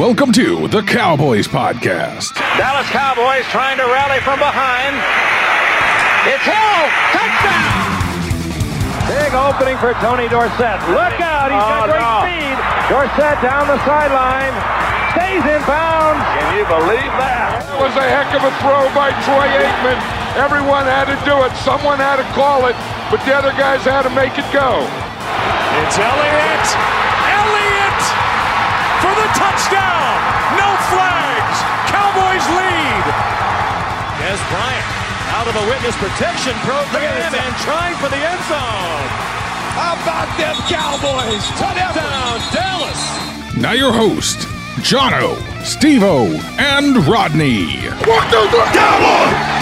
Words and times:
Welcome 0.00 0.32
to 0.40 0.72
the 0.72 0.80
Cowboys 0.80 1.44
Podcast. 1.44 2.40
Dallas 2.56 2.88
Cowboys 2.88 3.44
trying 3.52 3.76
to 3.76 3.84
rally 3.84 4.24
from 4.24 4.40
behind. 4.40 4.96
It's 6.24 6.40
Hill. 6.48 6.80
Touchdown. 7.12 7.92
Big 9.04 9.36
opening 9.36 9.76
for 9.76 9.92
Tony 10.00 10.32
Dorsett. 10.32 10.80
Look 10.96 11.20
out. 11.20 11.52
He's 11.52 11.60
got 11.60 11.92
oh, 11.92 11.92
great 11.92 12.08
speed. 12.24 12.56
Dorsett 12.88 13.36
down 13.44 13.68
the 13.68 13.76
sideline. 13.84 14.56
Stays 15.12 15.44
in 15.44 15.60
bounds. 15.68 16.24
Can 16.40 16.56
you 16.56 16.64
believe 16.72 17.12
that? 17.20 17.60
It 17.60 17.76
was 17.76 17.92
a 17.92 18.06
heck 18.08 18.32
of 18.32 18.48
a 18.48 18.52
throw 18.64 18.88
by 18.96 19.12
Troy 19.28 19.44
Aikman. 19.44 20.00
Everyone 20.40 20.88
had 20.88 21.12
to 21.12 21.20
do 21.28 21.36
it. 21.44 21.52
Someone 21.60 22.00
had 22.00 22.16
to 22.16 22.24
call 22.32 22.64
it, 22.64 22.76
but 23.12 23.20
the 23.28 23.36
other 23.36 23.52
guys 23.60 23.84
had 23.84 24.08
to 24.08 24.12
make 24.16 24.40
it 24.40 24.48
go. 24.56 24.88
It's 25.84 26.00
Elliott. 26.00 26.32
Elliott 26.32 26.72
for 26.80 26.96
the 26.96 27.11
touchdown. 29.36 30.12
No 30.56 30.68
flags. 30.92 31.58
Cowboys 31.88 32.46
lead. 32.56 33.04
Dez 34.20 34.40
Bryant 34.50 34.88
out 35.32 35.48
of 35.48 35.56
a 35.56 35.64
witness 35.68 35.96
protection 35.96 36.54
program 36.62 37.34
and 37.34 37.54
trying 37.64 37.96
for 37.96 38.08
the 38.08 38.20
end 38.20 38.42
zone. 38.46 39.08
How 39.74 39.96
about 40.02 40.28
them 40.36 40.56
Cowboys? 40.68 41.44
Touchdown, 41.58 42.40
Dallas. 42.52 43.56
Now 43.56 43.72
your 43.72 43.92
host, 43.92 44.38
Johno, 44.84 45.36
Stevo, 45.62 46.38
and 46.58 46.96
Rodney. 47.06 47.76
What 48.04 48.30
the, 48.30 48.42
the 48.50 48.64
Cowboys? 48.72 49.61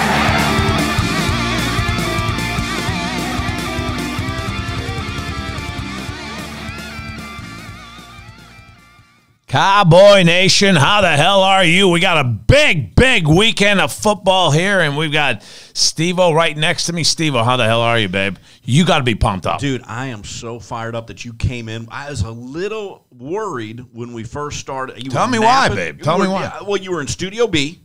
Cowboy 9.50 10.22
Nation, 10.22 10.76
how 10.76 11.00
the 11.00 11.08
hell 11.08 11.42
are 11.42 11.64
you? 11.64 11.88
We 11.88 11.98
got 11.98 12.18
a 12.18 12.22
big, 12.22 12.94
big 12.94 13.26
weekend 13.26 13.80
of 13.80 13.92
football 13.92 14.52
here, 14.52 14.78
and 14.78 14.96
we've 14.96 15.10
got 15.10 15.40
Stevo 15.40 16.32
right 16.32 16.56
next 16.56 16.86
to 16.86 16.92
me. 16.92 17.02
Stevo, 17.02 17.44
how 17.44 17.56
the 17.56 17.64
hell 17.64 17.80
are 17.80 17.98
you, 17.98 18.08
babe? 18.08 18.36
You 18.62 18.84
got 18.84 18.98
to 18.98 19.02
be 19.02 19.16
pumped 19.16 19.46
up. 19.46 19.58
Dude, 19.58 19.82
I 19.88 20.06
am 20.06 20.22
so 20.22 20.60
fired 20.60 20.94
up 20.94 21.08
that 21.08 21.24
you 21.24 21.32
came 21.32 21.68
in. 21.68 21.88
I 21.90 22.08
was 22.10 22.22
a 22.22 22.30
little 22.30 23.06
worried 23.10 23.84
when 23.92 24.12
we 24.12 24.22
first 24.22 24.60
started. 24.60 25.02
You 25.02 25.10
Tell 25.10 25.26
were 25.26 25.32
me 25.32 25.40
why, 25.40 25.68
babe. 25.68 26.00
Tell 26.00 26.20
me 26.20 26.28
why. 26.28 26.42
yeah, 26.42 26.62
well, 26.62 26.76
you 26.76 26.92
were 26.92 27.00
in 27.00 27.08
Studio 27.08 27.48
B. 27.48 27.80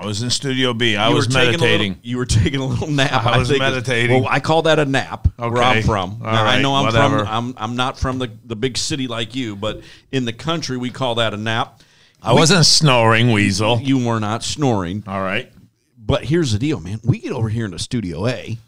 I 0.00 0.06
was 0.06 0.22
in 0.22 0.30
Studio 0.30 0.72
B. 0.72 0.96
I 0.96 1.08
You 1.10 1.14
was 1.14 1.26
a 1.26 1.28
little- 1.28 1.50
meditating. 1.50 1.98
you 2.02 2.16
were 2.16 2.24
taking 2.26 2.60
a 2.60 2.64
little 2.66 2.88
nap. 2.90 3.26
I 3.26 3.36
was 3.38 3.48
think. 3.48 3.60
meditating. 3.60 4.22
Well, 4.22 4.30
I 4.32 4.40
call 4.40 4.62
that 4.62 4.78
a 4.78 4.84
nap. 4.86 5.28
Where 5.36 5.50
Okay. 5.50 5.60
I'm 5.60 5.82
from. 5.82 6.18
Now, 6.22 6.44
I 6.44 6.60
know 6.62 6.74
I'm 6.74 6.86
whatever. 6.86 7.18
from. 7.20 7.28
I'm 7.28 7.54
I'm 7.58 7.76
not 7.76 7.98
from 7.98 8.18
the 8.18 8.30
the 8.44 8.56
big 8.56 8.78
city 8.78 9.06
like 9.08 9.34
you, 9.34 9.56
but 9.56 9.82
in 10.10 10.24
the 10.24 10.32
country 10.32 10.76
we 10.78 10.90
call 10.90 11.16
that 11.16 11.34
a 11.34 11.36
nap. 11.36 11.82
I 12.22 12.32
wasn't 12.32 12.66
snoring, 12.66 13.32
Weasel. 13.32 13.80
You 13.80 13.98
were 14.06 14.20
not 14.20 14.42
snoring. 14.42 15.04
All 15.06 15.20
right. 15.22 15.50
But 15.98 16.24
here's 16.24 16.52
the 16.52 16.58
deal, 16.58 16.80
man. 16.80 17.00
We 17.04 17.18
get 17.18 17.32
over 17.32 17.48
here 17.48 17.64
into 17.64 17.78
Studio 17.78 18.26
A, 18.26 18.58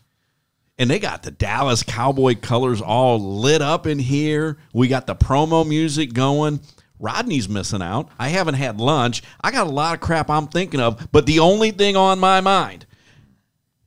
and 0.78 0.88
they 0.91 0.98
got 0.98 1.22
the 1.22 1.30
Dallas 1.30 1.83
Cowboy 1.83 2.36
colors 2.36 2.80
all 2.80 3.19
lit 3.41 3.60
up 3.60 3.86
in 3.86 3.98
here. 3.98 4.58
We 4.72 4.88
got 4.88 5.06
the 5.06 5.14
promo 5.16 5.66
music 5.66 6.12
going. 6.12 6.60
Rodney's 7.03 7.48
missing 7.48 7.83
out. 7.83 8.08
I 8.19 8.28
haven't 8.28 8.55
had 8.55 8.81
lunch. 8.81 9.22
I 9.42 9.50
got 9.50 9.67
a 9.67 9.70
lot 9.70 9.95
of 9.95 10.00
crap 10.00 10.31
I'm 10.31 10.47
thinking 10.47 10.81
of, 10.81 11.09
but 11.12 11.27
the 11.27 11.41
only 11.41 11.72
thing 11.72 11.97
on 11.97 12.19
my 12.20 12.41
mind 12.41 12.86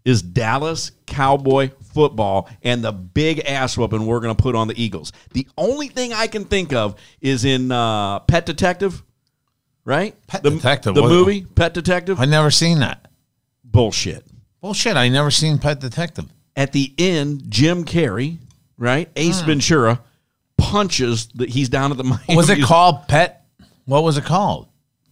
is 0.03 0.21
Dallas 0.21 0.91
Cowboy 1.07 1.71
football 1.93 2.49
and 2.61 2.83
the 2.83 2.91
big 2.91 3.39
ass 3.39 3.77
whooping 3.77 4.05
we're 4.05 4.19
going 4.19 4.35
to 4.35 4.41
put 4.43 4.53
on 4.53 4.67
the 4.67 4.79
Eagles. 4.81 5.13
The 5.33 5.47
only 5.57 5.87
thing 5.87 6.11
I 6.13 6.27
can 6.27 6.45
think 6.45 6.73
of 6.73 6.99
is 7.21 7.45
in 7.45 7.71
uh, 7.71 8.19
Pet 8.19 8.45
Detective, 8.45 9.01
right? 9.85 10.13
Pet 10.27 10.43
the, 10.43 10.51
Detective, 10.51 10.93
the 10.93 11.01
movie 11.01 11.45
Pet 11.45 11.73
Detective. 11.73 12.19
I 12.19 12.25
never 12.25 12.51
seen 12.51 12.79
that. 12.79 13.07
Bullshit. 13.63 14.25
Bullshit. 14.61 14.97
I 14.97 15.07
never 15.07 15.31
seen 15.31 15.57
Pet 15.57 15.79
Detective. 15.79 16.25
at 16.55 16.71
the 16.73 16.93
end, 16.97 17.43
Jim 17.49 17.83
Carrey, 17.85 18.37
right? 18.77 19.09
Ace 19.15 19.39
Hmm. 19.41 19.47
Ventura 19.47 20.01
punches 20.71 21.27
that 21.35 21.49
he's 21.49 21.69
down 21.69 21.91
at 21.91 21.97
the 21.97 22.03
Miami. 22.11 22.35
Was 22.35 22.49
it 22.49 22.61
called 22.63 23.07
Pet? 23.07 23.45
What 23.85 24.03
was 24.03 24.17
it 24.17 24.23
called? 24.25 24.67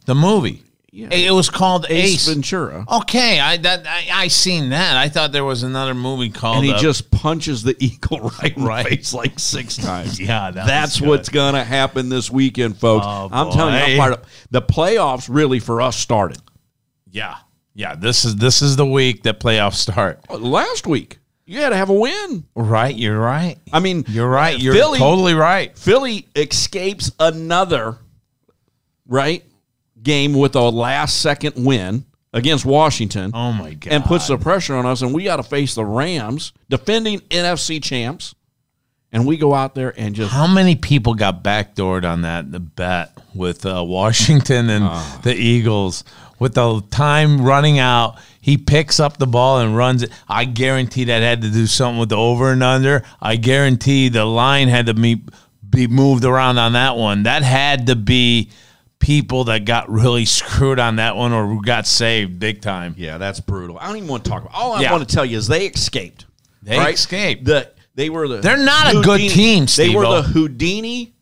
The 0.06 0.16
movie. 0.16 0.64
Yeah. 0.96 1.08
It 1.12 1.32
was 1.32 1.50
called 1.50 1.88
Ace, 1.90 2.14
Ace. 2.14 2.28
Ventura? 2.28 2.86
Okay, 2.88 3.40
I 3.40 3.58
that 3.58 3.88
I, 3.88 4.10
I 4.26 4.28
seen 4.28 4.70
that. 4.70 4.96
I 4.96 5.10
thought 5.10 5.32
there 5.32 5.44
was 5.44 5.64
another 5.64 5.96
movie 5.96 6.30
called. 6.30 6.58
And 6.58 6.66
he 6.66 6.74
uh, 6.74 6.78
just 6.78 7.10
punches 7.10 7.64
the 7.64 7.76
eagle 7.84 8.20
right 8.42 8.56
in 8.56 8.64
Right. 8.64 8.84
the 8.84 8.90
face 8.98 9.12
like 9.12 9.40
six 9.40 9.76
times. 9.90 10.20
Yeah, 10.20 10.52
that 10.52 10.68
that's 10.68 11.02
what's 11.02 11.30
gonna 11.30 11.64
happen 11.64 12.10
this 12.10 12.30
weekend, 12.30 12.78
folks. 12.78 13.06
Oh, 13.10 13.28
I'm 13.32 13.52
telling 13.52 13.74
you, 13.74 13.80
I'm 13.80 13.92
boy. 13.94 13.98
fired 13.98 14.14
up. 14.14 14.26
The 14.52 14.62
playoffs 14.62 15.30
really 15.34 15.60
for 15.60 15.82
us 15.82 15.96
started 15.98 16.38
Yeah, 17.10 17.38
yeah. 17.74 17.96
This 17.96 18.24
is 18.24 18.36
this 18.36 18.62
is 18.62 18.76
the 18.76 18.86
week 18.86 19.24
that 19.24 19.40
playoffs 19.40 19.76
start. 19.76 20.20
last 20.30 20.86
week. 20.86 21.18
You 21.46 21.60
had 21.62 21.70
to 21.70 21.76
have 21.76 21.90
a 21.90 21.94
win. 21.94 22.46
Right, 22.56 22.96
you're 22.96 23.20
right. 23.20 23.58
I 23.72 23.80
mean, 23.80 24.06
You're 24.08 24.30
right. 24.30 24.58
You're 24.58 24.74
Philly- 24.74 25.00
totally 25.00 25.34
right. 25.34 25.78
Philly 25.78 26.28
escapes 26.36 27.12
another 27.20 27.98
right 29.08 29.44
game 30.02 30.34
with 30.34 30.56
a 30.56 30.62
last 30.70 31.22
second 31.22 31.64
win 31.66 32.06
against 32.34 32.66
Washington. 32.66 33.32
Oh 33.34 33.52
my 33.54 33.74
god! 33.74 33.94
and 33.94 34.04
puts 34.04 34.28
the 34.28 34.38
pressure 34.38 34.76
on 34.76 34.86
us, 34.86 35.02
and 35.02 35.14
we 35.14 35.26
got 35.26 35.36
to 35.38 35.44
face 35.44 35.76
the 35.76 35.86
Rams, 35.86 36.52
defending 36.70 37.20
NFC 37.30 37.82
champs, 37.84 38.34
and 39.14 39.26
we 39.26 39.38
go 39.38 39.54
out 39.54 39.76
there 39.76 39.94
and 39.98 40.14
just 40.16 40.32
How 40.34 40.48
many 40.48 40.76
people 40.76 41.14
got 41.14 41.44
backdoored 41.44 42.04
on 42.04 42.24
that 42.24 42.52
the 42.52 42.60
bet 42.60 43.18
with 43.34 43.66
uh, 43.66 43.82
Washington 43.88 44.70
and 44.70 44.84
Ah. 44.86 45.20
the 45.24 45.34
Eagles? 45.36 46.04
With 46.40 46.56
the 46.56 46.82
time 46.92 47.42
running 47.42 47.80
out, 47.80 48.18
he 48.42 48.58
picks 48.58 49.00
up 49.00 49.18
the 49.18 49.28
ball 49.28 49.60
and 49.60 49.78
runs 49.78 50.04
it. 50.04 50.12
I 50.28 50.44
guarantee 50.44 51.06
that 51.06 51.22
had 51.22 51.42
to 51.44 51.50
do 51.50 51.66
something 51.68 52.00
with 52.00 52.10
the 52.10 52.18
over 52.18 52.52
and 52.52 52.62
under. 52.62 53.04
I 53.22 53.38
guarantee 53.38 54.10
the 54.10 54.26
line 54.26 54.68
had 54.68 54.88
to 54.88 54.94
be, 54.94 55.22
be 55.70 55.88
moved 55.88 56.26
around 56.26 56.58
on 56.58 56.74
that 56.74 56.98
one. 56.98 57.24
That 57.24 57.44
had 57.44 57.88
to 57.88 57.96
be 57.96 58.50
people 59.00 59.46
that 59.46 59.64
got 59.64 59.90
really 59.90 60.26
screwed 60.26 60.80
on 60.80 60.98
that 60.98 61.16
one 61.16 61.32
or 61.32 61.48
who 61.48 61.62
got 61.62 61.86
saved 61.88 62.40
big 62.40 62.62
time. 62.62 62.96
yeah, 62.98 63.18
that's 63.18 63.40
brutal. 63.40 63.78
I 63.80 63.88
don't 63.88 63.98
even 63.98 64.10
want 64.10 64.26
to 64.26 64.30
talk 64.32 64.42
about. 64.42 64.54
All 64.56 64.74
I 64.74 64.82
Yeah. 64.82 64.92
want 64.92 65.08
to 65.08 65.16
tell 65.16 65.24
you 65.26 65.38
is 65.38 65.48
they 65.48 65.68
escaped. 65.68 66.26
They 66.62 66.78
right? 66.78 66.94
escaped. 66.96 67.46
The 67.46 67.70
they 67.96 68.10
were 68.10 68.28
the 68.28 68.38
They're 68.38 68.58
not 68.58 68.96
a 68.96 69.02
good 69.02 69.30
team, 69.30 69.66
They 69.76 69.90
were 69.90 70.08
the 70.08 70.22
Houdini 70.24 71.14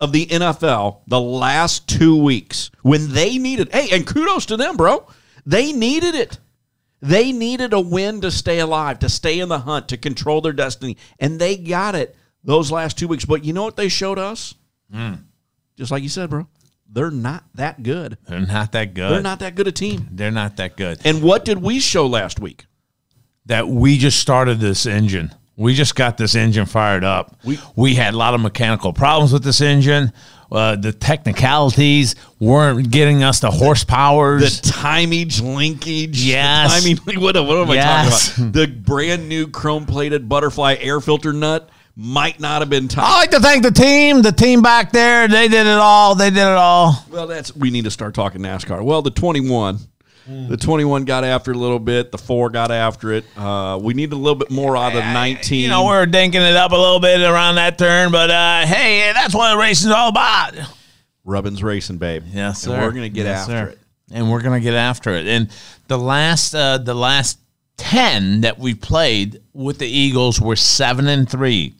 of 0.00 0.12
the 0.12 0.26
NFL 0.26 1.00
the 1.06 1.20
last 1.20 1.88
two 1.88 2.22
weeks 2.22 2.70
when 2.82 3.12
they 3.12 3.38
needed. 3.38 3.70
Hey, 3.72 3.88
and 3.92 4.06
kudos 4.06 4.46
to 4.46 4.56
them, 4.56 4.76
bro. 4.76 5.06
They 5.44 5.72
needed 5.72 6.14
it. 6.14 6.38
They 7.00 7.32
needed 7.32 7.72
a 7.72 7.80
win 7.80 8.20
to 8.22 8.30
stay 8.30 8.58
alive, 8.58 8.98
to 9.00 9.08
stay 9.08 9.38
in 9.38 9.48
the 9.48 9.60
hunt, 9.60 9.88
to 9.88 9.96
control 9.96 10.40
their 10.40 10.52
destiny, 10.52 10.96
and 11.18 11.38
they 11.38 11.56
got 11.56 11.94
it 11.94 12.16
those 12.42 12.72
last 12.72 12.98
two 12.98 13.06
weeks. 13.06 13.24
But 13.24 13.44
you 13.44 13.52
know 13.52 13.62
what 13.62 13.76
they 13.76 13.88
showed 13.88 14.18
us? 14.18 14.54
Hmm. 14.92 15.14
Just 15.76 15.90
like 15.90 16.02
you 16.02 16.08
said, 16.08 16.30
bro. 16.30 16.48
They're 16.90 17.10
not 17.10 17.44
that 17.54 17.82
good. 17.82 18.16
They're 18.26 18.40
not 18.40 18.72
that 18.72 18.94
good. 18.94 19.12
They're 19.12 19.20
not 19.20 19.40
that 19.40 19.54
good 19.54 19.68
a 19.68 19.72
team. 19.72 20.08
They're 20.10 20.30
not 20.30 20.56
that 20.56 20.76
good. 20.76 21.00
And 21.04 21.22
what 21.22 21.44
did 21.44 21.58
we 21.58 21.80
show 21.80 22.06
last 22.06 22.40
week? 22.40 22.64
that 23.48 23.66
we 23.66 23.98
just 23.98 24.20
started 24.20 24.60
this 24.60 24.86
engine. 24.86 25.34
We 25.58 25.74
just 25.74 25.94
got 25.96 26.16
this 26.16 26.34
engine 26.36 26.66
fired 26.66 27.02
up. 27.04 27.36
We- 27.44 27.58
We 27.76 27.94
had 27.96 28.14
a 28.14 28.16
lot 28.16 28.32
of 28.32 28.40
mechanical 28.40 28.92
problems 28.92 29.32
with 29.32 29.42
this 29.42 29.60
engine. 29.60 30.12
Uh, 30.50 30.76
the 30.76 30.92
technicalities 30.92 32.14
weren't 32.40 32.90
getting 32.90 33.22
us 33.22 33.40
the 33.40 33.50
horsepower. 33.50 34.38
The 34.38 34.46
timage, 34.46 35.42
linkage. 35.42 36.22
Yes. 36.24 36.70
I 36.80 36.84
mean, 36.86 36.96
what, 37.20 37.36
what 37.36 37.36
am 37.36 37.70
I 37.70 37.76
talking 37.76 38.44
about? 38.46 38.52
The 38.54 38.66
brand 38.66 39.28
new 39.28 39.48
chrome 39.48 39.84
plated 39.84 40.28
butterfly 40.28 40.76
air 40.80 41.00
filter 41.00 41.32
nut 41.32 41.68
might 41.96 42.38
not 42.38 42.62
have 42.62 42.70
been 42.70 42.86
tight. 42.86 43.04
I 43.04 43.16
like 43.18 43.30
to 43.32 43.40
thank 43.40 43.64
the 43.64 43.72
team, 43.72 44.22
the 44.22 44.30
team 44.32 44.62
back 44.62 44.92
there. 44.92 45.26
They 45.26 45.48
did 45.48 45.66
it 45.66 45.78
all. 45.78 46.14
They 46.14 46.30
did 46.30 46.38
it 46.38 46.44
all. 46.46 47.04
Well, 47.10 47.26
that's 47.26 47.54
we 47.56 47.70
need 47.70 47.84
to 47.84 47.90
start 47.90 48.14
talking 48.14 48.40
NASCAR. 48.40 48.82
Well, 48.84 49.02
the 49.02 49.10
21. 49.10 49.80
The 50.48 50.56
21 50.58 51.04
got 51.04 51.24
after 51.24 51.52
it 51.52 51.56
a 51.56 51.60
little 51.60 51.78
bit. 51.78 52.12
The 52.12 52.18
4 52.18 52.50
got 52.50 52.70
after 52.70 53.12
it. 53.12 53.24
Uh, 53.36 53.78
we 53.82 53.94
need 53.94 54.12
a 54.12 54.16
little 54.16 54.34
bit 54.34 54.50
more 54.50 54.76
out 54.76 54.94
of 54.94 55.02
19. 55.02 55.60
You 55.62 55.68
know, 55.68 55.86
we're 55.86 56.04
dinking 56.06 56.34
it 56.48 56.54
up 56.56 56.72
a 56.72 56.76
little 56.76 57.00
bit 57.00 57.20
around 57.22 57.54
that 57.54 57.78
turn, 57.78 58.12
but 58.12 58.30
uh, 58.30 58.66
hey, 58.66 59.10
that's 59.14 59.34
what 59.34 59.56
racing's 59.56 59.92
all 59.92 60.10
about. 60.10 60.52
Rubbins 61.24 61.62
racing, 61.62 61.98
babe. 61.98 62.24
Yes, 62.32 62.64
And 62.66 62.72
sir. 62.74 62.80
we're 62.80 62.90
going 62.90 63.02
to 63.04 63.08
get 63.08 63.24
Yes, 63.26 63.40
after 63.48 63.52
sir. 63.52 63.68
it. 63.72 63.78
and 64.12 64.30
we're 64.30 64.40
gonna 64.42 64.60
get 64.60 64.74
after 64.74 65.10
it. 65.14 65.26
And 65.26 65.50
the 65.88 65.98
last, 65.98 66.54
uh, 66.54 66.78
the 66.78 66.94
last 66.94 67.38
ten 67.76 68.40
that 68.42 68.58
we 68.58 68.74
played 68.74 69.40
with 69.52 69.78
the 69.78 69.86
Eagles 69.88 70.40
were 70.40 70.56
seven 70.56 71.06
and 71.08 71.28
three. 71.28 71.74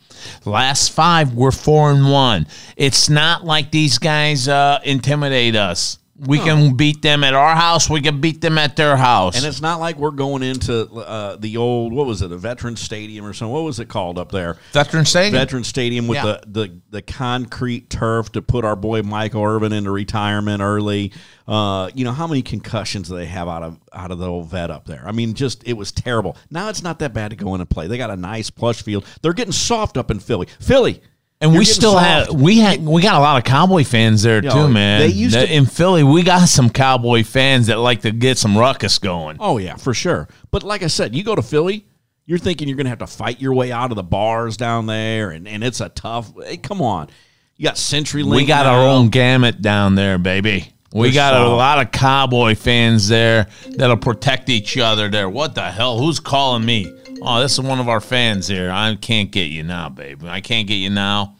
Last 0.44 0.92
five 0.92 1.34
were 1.34 1.52
four 1.52 1.90
and 1.90 2.10
one. 2.10 2.46
It's 2.76 3.08
not 3.08 3.44
like 3.44 3.70
these 3.70 3.98
guys 3.98 4.48
uh, 4.48 4.80
intimidate 4.84 5.54
us. 5.56 5.98
We 6.26 6.38
can 6.38 6.74
beat 6.76 7.00
them 7.00 7.22
at 7.22 7.32
our 7.34 7.54
house. 7.54 7.88
We 7.88 8.00
can 8.00 8.20
beat 8.20 8.40
them 8.40 8.58
at 8.58 8.74
their 8.74 8.96
house. 8.96 9.36
And 9.36 9.46
it's 9.46 9.60
not 9.60 9.78
like 9.78 9.96
we're 9.96 10.10
going 10.10 10.42
into 10.42 10.86
uh, 10.92 11.36
the 11.36 11.56
old 11.56 11.92
what 11.92 12.06
was 12.06 12.22
it, 12.22 12.32
a 12.32 12.36
veteran 12.36 12.74
stadium 12.76 13.24
or 13.24 13.32
something. 13.32 13.52
What 13.52 13.62
was 13.62 13.78
it 13.78 13.88
called 13.88 14.18
up 14.18 14.32
there? 14.32 14.56
Veteran 14.72 15.04
Stadium. 15.04 15.32
Veteran 15.32 15.64
Stadium 15.64 16.08
with 16.08 16.16
Yeah. 16.16 16.24
the, 16.24 16.40
the 16.46 16.80
the 16.90 17.02
concrete 17.02 17.88
turf 17.88 18.32
to 18.32 18.42
put 18.42 18.64
our 18.64 18.74
boy 18.76 19.02
Michael 19.02 19.44
Irvin 19.44 19.72
into 19.72 19.90
retirement 19.92 20.60
early. 20.60 21.12
Uh, 21.46 21.88
you 21.94 22.04
know 22.04 22.12
how 22.12 22.26
many 22.26 22.42
concussions 22.42 23.08
do 23.08 23.14
they 23.16 23.26
have 23.26 23.46
out 23.48 23.62
of 23.62 23.78
out 23.92 24.10
of 24.10 24.18
the 24.18 24.26
old 24.26 24.48
vet 24.48 24.70
up 24.70 24.86
there? 24.86 25.02
I 25.06 25.12
mean, 25.12 25.34
just 25.34 25.62
it 25.66 25.74
was 25.74 25.92
terrible. 25.92 26.36
Now 26.50 26.68
it's 26.68 26.82
not 26.82 26.98
that 26.98 27.14
bad 27.14 27.30
to 27.30 27.36
go 27.36 27.54
in 27.54 27.60
and 27.60 27.70
play. 27.70 27.86
They 27.86 27.96
got 27.96 28.10
a 28.10 28.16
nice 28.16 28.50
plush 28.50 28.82
field. 28.82 29.04
They're 29.22 29.32
getting 29.32 29.52
soft 29.52 29.96
up 29.96 30.10
in 30.10 30.18
Philly. 30.18 30.48
Philly. 30.60 31.00
And 31.40 31.52
you're 31.52 31.60
we 31.60 31.64
still 31.66 31.92
soft. 31.92 32.04
have 32.30 32.40
we 32.40 32.58
had 32.58 32.84
we 32.84 33.00
got 33.00 33.14
a 33.14 33.20
lot 33.20 33.38
of 33.38 33.44
cowboy 33.44 33.84
fans 33.84 34.22
there 34.22 34.40
too, 34.40 34.68
man. 34.68 35.00
they 35.00 35.06
used 35.08 35.36
That- 35.36 35.46
to- 35.46 35.54
in 35.54 35.66
Philly. 35.66 36.02
We 36.02 36.22
got 36.24 36.48
some 36.48 36.68
cowboy 36.68 37.22
fans 37.22 37.68
that 37.68 37.78
like 37.78 38.00
to 38.02 38.10
get 38.10 38.38
some 38.38 38.58
ruckus 38.58 38.98
going. 38.98 39.36
Oh 39.38 39.58
yeah, 39.58 39.76
for 39.76 39.94
sure. 39.94 40.28
But 40.50 40.62
like 40.64 40.82
I 40.82 40.88
said, 40.88 41.14
you 41.14 41.22
go 41.22 41.34
to 41.36 41.42
Philly, 41.42 41.86
you're 42.26 42.38
thinking 42.38 42.66
you're 42.66 42.76
going 42.76 42.86
to 42.86 42.90
have 42.90 42.98
to 42.98 43.06
fight 43.06 43.40
your 43.40 43.54
way 43.54 43.70
out 43.70 43.90
of 43.92 43.96
the 43.96 44.02
bars 44.02 44.56
down 44.56 44.86
there, 44.86 45.30
and, 45.30 45.46
and 45.46 45.62
it's 45.62 45.80
a 45.80 45.88
tough. 45.90 46.32
Hey, 46.44 46.56
come 46.56 46.82
on, 46.82 47.08
you 47.56 47.64
got 47.64 47.76
CenturyLink. 47.76 48.34
We 48.34 48.44
got 48.44 48.66
now. 48.66 48.74
our 48.80 48.88
own 48.88 49.08
gamut 49.08 49.62
down 49.62 49.94
there, 49.94 50.18
baby. 50.18 50.72
We 50.92 51.10
They're 51.10 51.14
got 51.14 51.34
a 51.34 51.48
lot 51.48 51.84
of 51.84 51.92
cowboy 51.92 52.54
fans 52.54 53.08
there 53.08 53.48
that'll 53.76 53.98
protect 53.98 54.48
each 54.48 54.78
other 54.78 55.08
there. 55.08 55.28
What 55.28 55.54
the 55.54 55.70
hell? 55.70 55.98
Who's 55.98 56.18
calling 56.18 56.64
me? 56.64 56.92
Oh, 57.20 57.40
this 57.40 57.52
is 57.52 57.60
one 57.60 57.78
of 57.78 57.88
our 57.88 58.00
fans 58.00 58.48
here. 58.48 58.70
I 58.70 58.94
can't 58.96 59.30
get 59.30 59.50
you 59.50 59.64
now, 59.64 59.88
babe. 59.88 60.24
I 60.24 60.40
can't 60.40 60.66
get 60.66 60.76
you 60.76 60.90
now. 60.90 61.36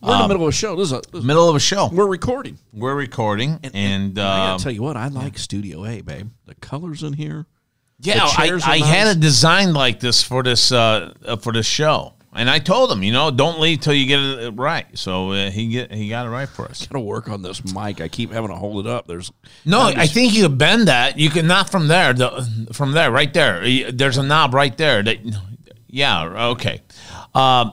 We're 0.00 0.14
in 0.14 0.22
the 0.22 0.28
middle 0.28 0.42
of 0.44 0.48
a 0.48 0.52
show. 0.52 0.76
This 0.76 0.86
is 0.86 0.92
a, 0.92 1.02
this- 1.12 1.24
Middle 1.24 1.48
of 1.48 1.56
a 1.56 1.60
show. 1.60 1.88
we're 1.92 2.06
recording. 2.06 2.58
We're 2.72 2.94
recording, 2.94 3.58
and, 3.74 4.18
I 4.18 4.22
uh, 4.22 4.36
gotta 4.52 4.62
tell 4.62 4.72
you 4.72 4.82
what, 4.82 4.96
I 4.96 5.08
like 5.08 5.38
Studio 5.38 5.84
A, 5.84 6.02
babe. 6.02 6.30
The 6.46 6.54
colors 6.56 7.02
in 7.02 7.14
here. 7.14 7.46
Yeah, 8.00 8.20
I, 8.22 8.60
I 8.64 8.78
had 8.78 9.08
it 9.08 9.20
designed 9.20 9.74
like 9.74 9.98
this 9.98 10.22
for 10.22 10.44
this 10.44 10.70
uh, 10.70 11.14
uh, 11.24 11.36
for 11.36 11.52
this 11.52 11.66
show, 11.66 12.14
and 12.34 12.50
I 12.50 12.58
told 12.58 12.92
him, 12.92 13.02
you 13.02 13.12
know, 13.12 13.30
don't 13.30 13.58
leave 13.58 13.80
till 13.80 13.94
you 13.94 14.06
get 14.06 14.20
it 14.20 14.50
right. 14.50 14.86
So 14.98 15.32
uh, 15.32 15.50
he 15.50 15.68
get 15.68 15.92
he 15.92 16.08
got 16.08 16.26
it 16.26 16.30
right 16.30 16.48
for 16.48 16.66
us. 16.66 16.86
Gotta 16.86 17.02
work 17.02 17.28
on 17.28 17.42
this 17.42 17.64
mic. 17.74 18.00
I 18.00 18.08
keep 18.08 18.32
having 18.32 18.50
to 18.50 18.56
hold 18.56 18.86
it 18.86 18.90
up. 18.90 19.06
There's 19.06 19.32
No, 19.64 19.80
I 19.80 20.06
think 20.06 20.34
you 20.34 20.44
can 20.48 20.58
bend 20.58 20.88
that. 20.88 21.18
You 21.18 21.30
can 21.30 21.46
not 21.46 21.70
from 21.70 21.88
there. 21.88 22.12
The, 22.12 22.68
from 22.72 22.92
there, 22.92 23.10
right 23.10 23.32
there. 23.32 23.92
There's 23.92 24.18
a 24.18 24.22
knob 24.22 24.54
right 24.54 24.76
there. 24.76 25.02
That, 25.02 25.18
yeah. 25.86 26.48
Okay. 26.50 26.82
Um, 27.34 27.72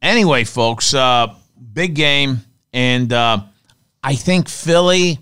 anyway, 0.00 0.44
folks, 0.44 0.94
uh, 0.94 1.34
big 1.72 1.94
game, 1.94 2.44
and 2.72 3.12
uh, 3.12 3.40
I 4.02 4.14
think 4.14 4.48
Philly 4.48 5.18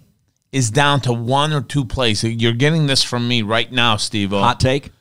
is 0.53 0.71
down 0.71 1.01
to 1.01 1.13
one 1.13 1.53
or 1.53 1.63
two 1.63 1.85
plays. 1.85 2.23
You're 2.23 2.53
getting 2.53 2.87
this 2.87 3.03
from 3.03 3.27
me 3.27 3.43
right 3.43 3.71
now, 3.73 3.97
Steve. 3.97 4.31
hot 4.31 4.61
take. 4.61 4.93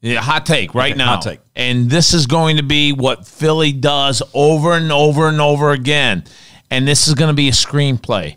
Yeah, 0.00 0.20
hot 0.20 0.46
take 0.46 0.74
right 0.74 0.92
Okay, 0.92 0.98
now. 0.98 1.06
hot 1.14 1.22
take. 1.22 1.40
And 1.56 1.90
this 1.90 2.14
is 2.14 2.26
going 2.26 2.58
to 2.58 2.62
be 2.62 2.92
what 2.92 3.26
Philly 3.26 3.72
does 3.72 4.22
over 4.32 4.74
and 4.74 4.92
over 4.92 5.28
and 5.28 5.40
over 5.40 5.72
again. 5.72 6.24
And 6.70 6.86
this 6.86 7.08
is 7.08 7.14
going 7.14 7.28
to 7.28 7.34
be 7.34 7.48
a 7.48 7.52
screenplay. 7.52 8.36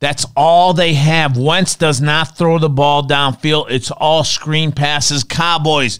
That's 0.00 0.26
all 0.36 0.72
they 0.74 0.94
have. 0.94 1.36
Wentz 1.38 1.76
does 1.76 2.00
not 2.00 2.36
throw 2.36 2.58
the 2.58 2.68
ball 2.68 3.02
downfield. 3.06 3.70
It's 3.70 3.90
all 3.90 4.24
screen 4.24 4.72
passes. 4.72 5.24
Cowboys, 5.24 5.98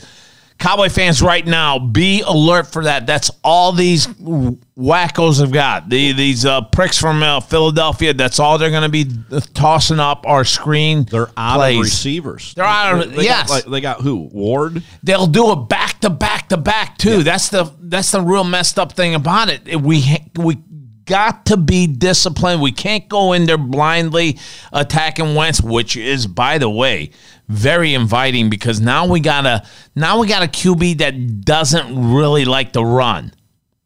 Cowboy 0.58 0.88
fans, 0.88 1.20
right 1.23 1.47
now, 1.47 1.79
be 1.79 2.23
alert 2.23 2.67
for 2.67 2.85
that. 2.85 3.06
That's 3.06 3.31
all 3.44 3.73
these 3.73 4.06
wackos 4.06 5.41
have 5.41 5.53
got. 5.53 5.88
The, 5.88 6.12
these 6.12 6.44
uh, 6.47 6.62
pricks 6.62 6.99
from 6.99 7.23
uh, 7.23 7.41
Philadelphia. 7.41 8.14
That's 8.14 8.38
all 8.41 8.56
they're 8.58 8.70
going 8.70 8.82
to 8.82 8.88
be 8.88 9.06
tossing 9.55 10.00
up 10.00 10.26
our 10.26 10.44
screen. 10.44 11.05
They're 11.05 11.31
out 11.37 11.56
plays. 11.56 11.76
of 11.76 11.82
receivers. 11.82 12.55
They're 12.55 12.64
out 12.64 13.00
of- 13.00 13.11
They 13.11 13.17
got, 13.17 13.23
yes. 13.25 13.50
like, 13.50 13.64
they 13.67 13.81
got 13.81 14.00
who? 14.00 14.29
Ward. 14.32 14.82
They'll 15.03 15.26
do 15.26 15.53
it 15.53 15.69
back 15.69 16.00
to 16.00 16.11
back 16.11 16.49
to 16.49 16.56
back 16.56 16.99
too. 16.99 17.23
That's 17.23 17.49
the 17.49 17.73
that's 17.81 18.11
the 18.11 18.20
real 18.20 18.44
messed 18.44 18.79
up 18.79 18.93
thing 18.93 19.14
about 19.14 19.49
it. 19.49 19.81
We 19.81 20.05
we 20.37 20.59
got 21.06 21.47
to 21.47 21.56
be 21.56 21.87
disciplined. 21.87 22.61
We 22.61 22.73
can't 22.73 23.08
go 23.08 23.32
in 23.32 23.47
there 23.47 23.58
blindly 23.58 24.38
attacking 24.73 25.35
Wentz, 25.35 25.62
which 25.62 25.97
is 25.97 26.26
by 26.26 26.58
the 26.58 26.69
way 26.69 27.11
very 27.49 27.94
inviting 27.94 28.50
because 28.50 28.81
now 28.81 29.06
we 29.06 29.20
got 29.20 29.47
a 29.47 29.64
now 29.94 30.20
we 30.20 30.26
got 30.26 30.43
a 30.43 30.49
QB 30.49 30.99
that 30.99 31.44
doesn't 31.44 32.12
really 32.14 32.44
like 32.44 32.73
to 32.73 32.85
run. 32.85 33.32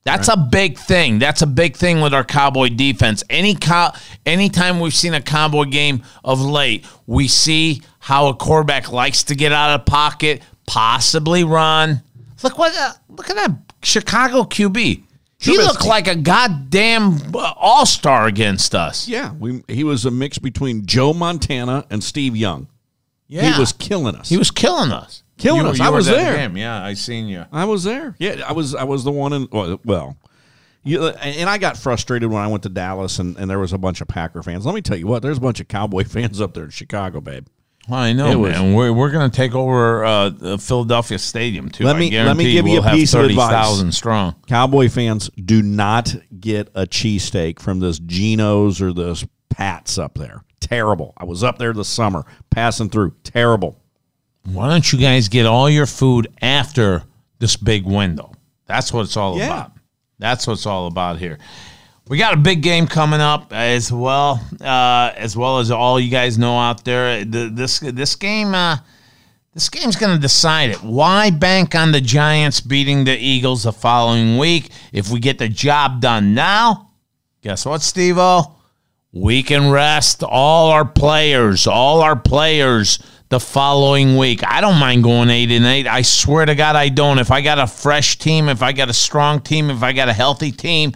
That's 0.02 0.28
a 0.28 0.36
big 0.36 0.78
thing. 0.78 1.18
That's 1.18 1.42
a 1.42 1.46
big 1.46 1.76
thing 1.76 2.00
with 2.00 2.14
our 2.14 2.24
Cowboy 2.24 2.70
defense. 2.70 3.22
Any 3.28 3.54
cow, 3.54 3.92
anytime 4.24 4.80
we've 4.80 4.94
seen 4.94 5.12
a 5.12 5.20
Cowboy 5.20 5.64
game 5.64 6.02
of 6.24 6.40
late, 6.40 6.86
we 7.06 7.28
see 7.28 7.82
how 7.98 8.28
a 8.28 8.34
quarterback 8.34 8.90
likes 8.90 9.24
to 9.24 9.34
get 9.34 9.52
out 9.52 9.78
of 9.78 9.84
pocket, 9.84 10.42
possibly 10.66 11.44
run. 11.44 12.02
Look 12.42 12.56
what 12.56 12.74
uh, 12.76 12.92
look 13.10 13.28
at 13.28 13.36
that 13.36 13.52
Chicago 13.82 14.44
QB. 14.44 15.04
He 15.40 15.56
looked 15.56 15.86
like 15.86 16.06
a 16.06 16.14
goddamn 16.16 17.34
uh, 17.34 17.52
all 17.56 17.86
star 17.86 18.26
against 18.26 18.74
us. 18.74 19.08
Yeah, 19.08 19.32
we, 19.32 19.62
he 19.68 19.84
was 19.84 20.04
a 20.04 20.10
mix 20.10 20.38
between 20.38 20.84
Joe 20.86 21.12
Montana 21.14 21.86
and 21.90 22.04
Steve 22.04 22.36
Young. 22.36 22.68
Yeah, 23.26 23.54
He 23.54 23.58
was 23.60 23.72
killing 23.72 24.14
us. 24.16 24.28
he 24.28 24.36
was 24.36 24.50
killing 24.50 24.90
us. 24.92 25.22
Killing 25.38 25.62
You- 25.62 25.68
us. 25.68 25.78
you 25.78 25.84
I 25.84 25.88
was 25.88 26.06
there. 26.06 26.36
game. 26.36 26.56
Yeah, 26.56 26.84
I 26.84 26.92
seen 26.94 27.26
you. 27.26 27.46
I 27.52 27.64
was 27.64 27.84
there. 27.84 28.14
Yeah, 28.18 28.42
I 28.46 28.52
was. 28.52 28.74
I 28.74 28.84
was 28.84 29.04
the 29.04 29.10
one 29.12 29.32
in. 29.32 29.48
Well, 29.50 29.80
well 29.84 30.16
you, 30.82 31.06
and 31.08 31.48
I 31.48 31.56
got 31.58 31.76
frustrated 31.78 32.30
when 32.30 32.42
I 32.42 32.46
went 32.48 32.62
to 32.64 32.68
Dallas, 32.68 33.18
and, 33.18 33.36
and 33.38 33.48
there 33.50 33.58
was 33.58 33.72
a 33.72 33.78
bunch 33.78 34.00
of 34.00 34.08
Packer 34.08 34.42
fans. 34.42 34.66
Let 34.66 34.74
me 34.74 34.82
tell 34.82 34.96
you 34.98 35.06
what. 35.06 35.22
There's 35.22 35.38
a 35.38 35.40
bunch 35.40 35.60
of 35.60 35.68
Cowboy 35.68 36.04
fans 36.08 36.40
up 36.40 36.52
there 36.54 36.64
in 36.64 36.70
Chicago, 36.70 37.20
babe. 37.22 37.46
Well, 37.88 37.98
I 38.00 38.12
know, 38.12 38.30
It 38.30 38.36
was- 38.36 38.52
man. 38.52 38.74
We're, 38.74 38.92
we're 38.92 39.10
going 39.10 39.30
to 39.30 39.36
take 39.36 39.54
over 39.54 40.04
uh, 40.04 40.28
the 40.28 40.58
Philadelphia 40.58 41.18
Stadium 41.18 41.70
too. 41.70 41.84
Let 41.84 41.96
I 41.96 41.98
me- 41.98 42.10
let 42.22 42.36
me 42.36 42.52
give 42.52 42.66
you 42.68 42.74
we'll 42.80 42.86
a 42.88 42.92
piece 42.92 43.14
of 43.14 43.24
advice. 43.24 43.48
30,000 43.50 43.92
strong. 43.92 44.36
Cowboy 44.46 44.88
fans 44.88 45.28
do 45.30 45.62
not 45.62 46.14
get 46.38 46.68
a 46.74 46.82
cheesesteak 46.86 47.58
from 47.58 47.80
this 47.80 47.98
Geno's 47.98 48.80
or 48.80 48.92
this 48.92 49.24
Pat's 49.48 49.98
up 49.98 50.14
there. 50.14 50.42
Terrible. 50.60 51.14
I 51.16 51.24
was 51.24 51.42
up 51.42 51.58
there 51.58 51.72
this 51.72 51.88
summer, 51.88 52.24
passing 52.50 52.90
through. 52.90 53.14
Terrible. 53.24 53.80
Why 54.44 54.68
don't 54.68 54.92
you 54.92 54.98
guys 54.98 55.28
get 55.28 55.46
all 55.46 55.68
your 55.68 55.86
food 55.86 56.28
after 56.40 57.02
this 57.40 57.56
big 57.56 57.84
window? 57.84 58.32
That's 58.66 58.92
what 58.92 59.02
it's 59.02 59.16
all 59.16 59.36
Yeah. 59.38 59.46
about. 59.46 59.72
That's 60.18 60.46
what 60.46 60.52
it's 60.54 60.66
all 60.66 60.86
about 60.86 61.18
here. 61.18 61.38
We 62.10 62.18
got 62.18 62.34
a 62.34 62.38
big 62.38 62.60
game 62.60 62.88
coming 62.88 63.20
up 63.20 63.52
as 63.52 63.92
well, 63.92 64.44
uh, 64.60 65.12
as 65.14 65.36
well 65.36 65.60
as 65.60 65.70
all 65.70 66.00
you 66.00 66.10
guys 66.10 66.38
know 66.38 66.58
out 66.58 66.84
there. 66.84 67.24
The, 67.24 67.48
this 67.54 67.78
this 67.78 68.16
game, 68.16 68.52
uh, 68.52 68.78
this 69.54 69.68
game's 69.68 69.94
going 69.94 70.16
to 70.16 70.20
decide 70.20 70.70
it. 70.70 70.82
Why 70.82 71.30
bank 71.30 71.76
on 71.76 71.92
the 71.92 72.00
Giants 72.00 72.60
beating 72.60 73.04
the 73.04 73.16
Eagles 73.16 73.62
the 73.62 73.72
following 73.72 74.38
week 74.38 74.72
if 74.92 75.08
we 75.08 75.20
get 75.20 75.38
the 75.38 75.48
job 75.48 76.00
done 76.00 76.34
now? 76.34 76.90
Guess 77.42 77.64
what, 77.64 77.80
Steve-O? 77.80 78.56
We 79.12 79.44
can 79.44 79.70
rest 79.70 80.24
all 80.24 80.72
our 80.72 80.84
players, 80.84 81.68
all 81.68 82.02
our 82.02 82.16
players 82.16 82.98
the 83.28 83.38
following 83.38 84.16
week. 84.16 84.42
I 84.44 84.60
don't 84.60 84.80
mind 84.80 85.04
going 85.04 85.30
eight 85.30 85.52
and 85.52 85.64
eight. 85.64 85.86
I 85.86 86.02
swear 86.02 86.44
to 86.44 86.56
God, 86.56 86.74
I 86.74 86.88
don't. 86.88 87.20
If 87.20 87.30
I 87.30 87.40
got 87.40 87.60
a 87.60 87.68
fresh 87.68 88.18
team, 88.18 88.48
if 88.48 88.64
I 88.64 88.72
got 88.72 88.90
a 88.90 88.94
strong 88.94 89.40
team, 89.40 89.70
if 89.70 89.84
I 89.84 89.92
got 89.92 90.08
a 90.08 90.12
healthy 90.12 90.50
team 90.50 90.92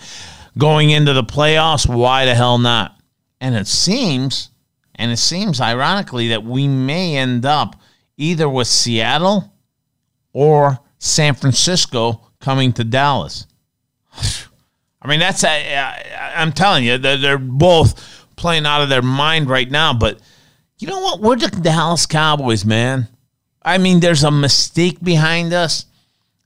going 0.57 0.91
into 0.91 1.13
the 1.13 1.25
playoffs, 1.25 1.89
why 1.93 2.25
the 2.25 2.35
hell 2.35 2.59
not? 2.59 2.97
And 3.41 3.55
it 3.55 3.67
seems, 3.67 4.51
and 4.95 5.11
it 5.11 5.19
seems 5.19 5.61
ironically 5.61 6.29
that 6.29 6.45
we 6.45 6.69
may 6.69 7.17
end 7.17 7.45
up 7.45 7.77
either 8.17 8.49
with 8.49 8.67
Seattle 8.67 9.53
or 10.33 10.79
San 10.99 11.35
Francisco 11.35 12.21
coming 12.41 12.73
to 12.75 12.85
Dallas. 12.85 13.47
I 15.03 15.09
mean, 15.09 15.21
that's 15.21 15.45
a, 15.45 16.33
I'm 16.35 16.53
telling 16.53 16.85
you, 16.85 16.97
they're, 16.97 17.37
both 17.37 18.27
playing 18.37 18.65
out 18.65 18.81
of 18.81 18.89
their 18.89 19.03
mind 19.03 19.51
right 19.51 19.71
now. 19.71 19.93
But 19.93 20.19
you 20.79 20.89
know 20.89 21.01
what? 21.01 21.21
We're 21.21 21.37
the 21.37 21.49
Dallas 21.49 22.07
Cowboys, 22.07 22.65
man. 22.65 23.09
I 23.63 23.79
mean, 23.79 24.01
there's 24.01 24.25
a 24.25 24.29
mystique 24.29 25.03
behind 25.03 25.53
us. 25.53 25.85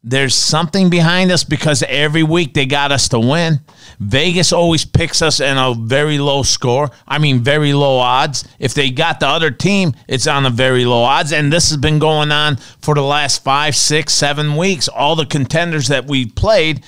There's 0.03 0.35
something 0.35 0.91
behind 0.91 1.31
us 1.31 1.45
because 1.45 1.85
every 1.85 2.23
week 2.23 2.55
they 2.55 2.67
got 2.67 2.91
us 2.91 3.09
to 3.11 3.21
win. 3.21 3.61
Vegas 4.00 4.52
always 4.52 4.85
picks 4.85 5.23
us 5.23 5.40
in 5.40 5.57
a 5.59 5.75
very 5.75 6.19
low 6.19 6.43
score. 6.43 6.90
I 7.07 7.19
mean, 7.19 7.40
very 7.40 7.73
low 7.73 7.99
odds. 7.99 8.47
If 8.59 8.75
they 8.75 8.90
got 8.90 9.21
the 9.21 9.26
other 9.26 9.50
team, 9.50 9.95
it's 10.07 10.26
on 10.26 10.47
a 10.47 10.50
very 10.50 10.85
low 10.85 11.02
odds. 11.02 11.33
And 11.33 11.52
this 11.52 11.69
has 11.71 11.78
been 11.78 11.99
going 11.99 12.31
on 12.31 12.57
for 12.81 12.95
the 12.95 13.02
last 13.02 13.43
five, 13.43 13.75
six, 13.75 14.12
seven 14.12 14.57
weeks. 14.57 14.88
All 14.88 15.17
the 15.17 15.26
contenders 15.26 15.88
that 15.88 16.07
we 16.07 16.26
played, 16.26 16.85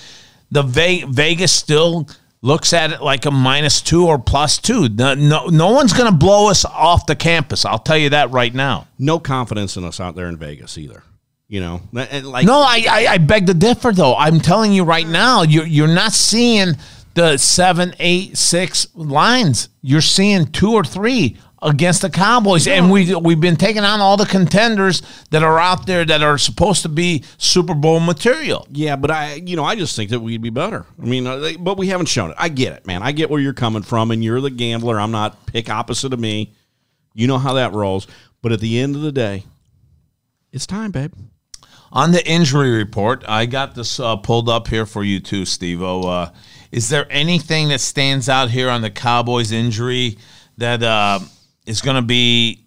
the 0.51 0.63
Ve- 0.63 1.05
Vegas 1.09 1.53
still 1.53 2.09
looks 2.43 2.73
at 2.73 2.93
it 2.93 3.03
like 3.03 3.27
a 3.27 3.31
minus 3.31 3.83
two 3.83 4.07
or 4.07 4.19
plus 4.19 4.59
two. 4.59 4.89
No, 4.89 5.15
no, 5.15 5.47
no 5.47 5.73
one's 5.73 5.93
going 5.93 6.11
to 6.11 6.17
blow 6.17 6.49
us 6.49 6.65
off 6.65 7.07
the 7.07 7.17
campus. 7.17 7.65
I'll 7.65 7.79
tell 7.79 7.99
you 7.99 8.11
that 8.11 8.31
right 8.31 8.55
now. 8.55 8.87
No 8.99 9.19
confidence 9.19 9.77
in 9.77 9.85
us 9.85 10.01
out 10.01 10.15
there 10.15 10.29
in 10.29 10.37
Vegas 10.37 10.79
either. 10.79 11.03
You 11.49 11.59
know, 11.61 11.81
like 11.93 12.47
No, 12.47 12.61
I, 12.61 12.85
I, 12.89 13.07
I 13.09 13.19
beg 13.19 13.49
to 13.49 13.55
differ, 13.55 13.91
though. 13.91 14.15
I'm 14.15 14.39
telling 14.39 14.73
you 14.73 14.85
right 14.85 15.07
now, 15.07 15.43
you're, 15.43 15.67
you're 15.67 15.89
not 15.89 16.13
seeing 16.13 16.75
the 17.15 17.37
seven, 17.37 17.95
eight, 17.99 18.37
six 18.37 18.87
lines. 18.95 19.69
You're 19.83 20.01
seeing 20.01 20.47
two 20.47 20.73
or 20.73 20.85
three 20.85 21.37
against 21.63 22.03
the 22.03 22.11
Cowboys, 22.11 22.67
and 22.67 22.91
we 22.91 23.15
we've 23.15 23.41
been 23.41 23.57
taking 23.57 23.83
on 23.85 24.01
all 24.01 24.17
the 24.17 24.27
contenders 24.27 25.03
that 25.31 25.43
are 25.43 25.59
out 25.59 25.87
there 25.87 26.05
that 26.05 26.23
are 26.23 26.39
supposed 26.39 26.83
to 26.83 26.89
be 26.89 27.25
Super 27.39 27.75
Bowl 27.75 28.01
material. 28.01 28.67
Yeah, 28.71 28.97
but 28.97 29.11
I, 29.11 29.35
you 29.35 29.57
know, 29.57 29.65
I 29.65 29.75
just 29.77 29.95
think 29.97 30.11
that 30.11 30.21
we'd 30.21 30.43
be 30.43 30.51
better. 30.51 30.87
I 31.01 31.05
mean, 31.05 31.27
uh, 31.27 31.53
but 31.59 31.77
we 31.77 31.89
haven't 31.89 32.07
shown 32.07 32.31
it. 32.31 32.37
I 32.39 32.49
get 32.49 32.73
it, 32.73 32.87
man. 32.87 33.03
I 33.03 33.13
get 33.13 33.31
where 33.31 33.41
you're 33.41 33.53
coming 33.53 33.83
from, 33.83 34.11
and 34.11 34.25
you're 34.25 34.41
the 34.41 34.51
gambler. 34.51 34.99
I'm 34.99 35.11
not 35.11 35.47
pick 35.47 35.69
opposite 35.69 36.13
of 36.13 36.21
me. 36.21 36.55
You 37.15 37.27
know 37.27 37.39
how 37.39 37.55
that 37.55 37.73
rolls. 37.73 38.07
But 38.43 38.53
at 38.53 38.61
the 38.61 38.79
end 38.79 38.97
of 38.97 39.03
the 39.03 39.13
day, 39.13 39.45
it's 40.53 40.67
time, 40.67 40.93
babe. 40.93 41.13
On 41.93 42.13
the 42.13 42.27
injury 42.27 42.71
report, 42.71 43.25
I 43.29 43.47
got 43.47 43.75
this 43.75 43.99
uh, 43.99 44.17
pulled 44.17 44.49
up 44.49 44.69
here 44.69 44.87
for 44.87 45.03
you 45.03 45.21
too, 45.21 45.45
Steve. 45.45 45.83
Uh, 45.83 46.31
is 46.73 46.89
there 46.89 47.07
anything 47.11 47.69
that 47.69 47.81
stands 47.81 48.29
out 48.29 48.51
here 48.51 48.69
on 48.71 48.81
the 48.83 48.91
Cowboys 48.91 49.53
injury 49.53 50.19
that 50.59 50.83
uh, 50.83 51.21
is 51.67 51.81
going 51.81 51.97
to 51.97 52.03
be 52.03 52.67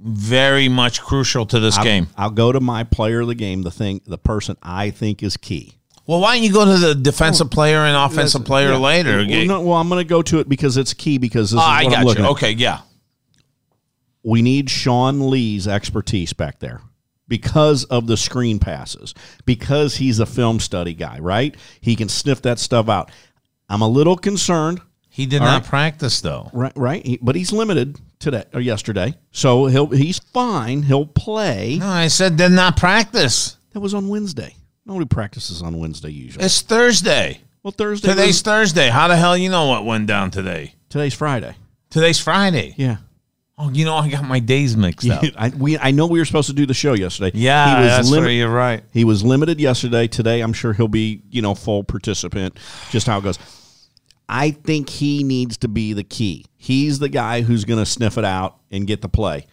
very 0.00 0.68
much 0.68 1.00
crucial 1.00 1.46
to 1.46 1.60
this 1.60 1.78
I'll, 1.78 1.84
game? 1.84 2.08
I'll 2.16 2.30
go 2.30 2.52
to 2.52 2.60
my 2.60 2.84
player 2.84 3.20
of 3.20 3.28
the 3.28 3.34
game. 3.34 3.62
The 3.62 3.70
thing, 3.70 4.00
the 4.06 4.18
person 4.18 4.56
I 4.62 4.90
think 4.90 5.22
is 5.22 5.36
key. 5.36 5.74
Well, 6.06 6.20
why 6.20 6.34
don't 6.36 6.44
you 6.44 6.52
go 6.52 6.64
to 6.64 6.78
the 6.78 6.94
defensive 6.94 7.50
player 7.50 7.78
and 7.78 7.96
offensive 7.96 8.44
player 8.44 8.70
Yeah. 8.70 8.76
later? 8.76 9.24
Well, 9.28 9.44
no, 9.46 9.60
well, 9.62 9.76
I'm 9.78 9.88
going 9.88 10.04
to 10.04 10.08
go 10.08 10.22
to 10.22 10.38
it 10.38 10.48
because 10.48 10.76
it's 10.76 10.94
key. 10.94 11.18
Because 11.18 11.50
this 11.50 11.58
Oh, 11.60 11.62
is 11.64 11.68
I 11.68 11.84
what 11.84 11.84
I'm 11.86 11.90
got 11.90 12.04
looking 12.06 12.24
you. 12.24 12.30
at. 12.30 12.32
Okay, 12.32 12.50
yeah. 12.52 12.80
we 14.22 14.42
need 14.42 14.68
Sean 14.70 15.30
Lee's 15.30 15.66
expertise 15.68 16.32
back 16.32 16.58
there 16.58 16.80
because 17.28 17.84
of 17.84 18.06
the 18.06 18.16
screen 18.16 18.58
passes, 18.60 19.14
because 19.44 19.96
he's 19.96 20.20
a 20.20 20.26
film 20.26 20.60
study 20.60 20.94
guy, 20.94 21.18
right? 21.18 21.56
He 21.80 21.96
can 21.96 22.08
sniff 22.08 22.42
that 22.42 22.58
stuff 22.60 22.88
out. 22.88 23.10
I'm 23.68 23.82
a 23.82 23.88
little 23.88 24.16
concerned, 24.16 24.80
He 25.08 25.24
did 25.26 25.40
All 25.40 25.46
not 25.48 25.62
right. 25.62 25.68
practice 25.68 26.20
though. 26.20 26.50
right? 26.52 26.72
Right, 26.76 27.04
He- 27.04 27.18
but 27.22 27.36
he's 27.36 27.50
limited 27.52 27.98
today 28.18 28.44
or 28.52 28.60
yesterday, 28.60 29.14
so 29.32 29.66
he'll 29.66 29.86
he's 29.86 30.18
fine. 30.18 30.82
He'll 30.82 31.06
play. 31.06 31.78
No, 31.80 31.88
I 31.88 32.08
said 32.08 32.36
did 32.36 32.52
not 32.52 32.76
practice. 32.76 33.56
That 33.72 33.80
was 33.80 33.94
on 33.94 34.08
Wednesday. 34.08 34.54
Nobody 34.84 35.06
practices 35.06 35.62
on 35.62 35.78
Wednesday 35.78 36.10
usually. 36.10 36.44
It's 36.44 36.60
Thursday. 36.60 37.40
well, 37.62 37.72
Thursday. 37.72 38.08
Today's 38.08 38.26
was- 38.28 38.42
Thursday. 38.42 38.88
How 38.88 39.08
the 39.08 39.16
hell 39.16 39.36
you 39.36 39.48
know 39.48 39.66
what 39.66 39.84
went 39.86 40.06
down 40.06 40.30
today? 40.30 40.74
today's 40.90 41.14
Friday. 41.14 41.56
Today's 41.90 42.18
Friday. 42.20 42.74
Yeah. 42.76 42.98
Oh, 43.58 43.70
you 43.70 43.86
know 43.86 43.94
I 43.94 44.08
got 44.10 44.24
my 44.24 44.38
days 44.38 44.76
mixed 44.76 45.08
up. 45.08 45.24
I, 45.36 45.48
we, 45.48 45.78
I 45.78 45.90
know 45.90 46.06
we 46.06 46.18
were 46.18 46.24
supposed 46.26 46.48
to 46.48 46.54
do 46.54 46.66
the 46.66 46.74
show 46.74 46.92
yesterday. 46.92 47.30
Yeah, 47.34 47.76
he 47.78 47.82
was 47.84 47.90
that's 47.90 48.10
limit- 48.10 48.26
right. 48.26 48.32
You're 48.32 48.50
right. 48.50 48.84
He 48.92 49.04
was 49.04 49.24
limited 49.24 49.60
yesterday. 49.60 50.08
Today, 50.08 50.40
I'm 50.42 50.52
sure 50.52 50.72
he'll 50.74 50.88
be, 50.88 51.22
you 51.30 51.40
know, 51.40 51.54
full 51.54 51.82
participant. 51.82 52.58
Just 52.90 53.06
how 53.06 53.18
it 53.18 53.22
goes. 53.22 53.38
I 54.28 54.50
think 54.50 54.90
he 54.90 55.22
needs 55.24 55.56
to 55.58 55.68
be 55.68 55.92
the 55.92 56.04
key. 56.04 56.44
He's 56.56 56.98
the 56.98 57.08
guy 57.08 57.42
who's 57.42 57.64
going 57.64 57.78
to 57.78 57.86
sniff 57.86 58.18
it 58.18 58.24
out 58.24 58.58
and 58.70 58.86
get 58.86 59.00
the 59.00 59.08
play. 59.08 59.46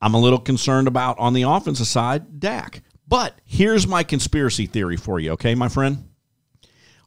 I'm 0.00 0.14
a 0.14 0.20
little 0.20 0.38
concerned 0.38 0.88
about 0.88 1.18
on 1.18 1.32
the 1.32 1.42
offensive 1.42 1.86
side, 1.88 2.40
Dak. 2.40 2.82
But 3.08 3.38
here's 3.44 3.86
my 3.86 4.04
conspiracy 4.04 4.66
theory 4.66 4.96
for 4.96 5.20
you, 5.20 5.32
okay, 5.32 5.54
my 5.54 5.68
friend? 5.68 6.08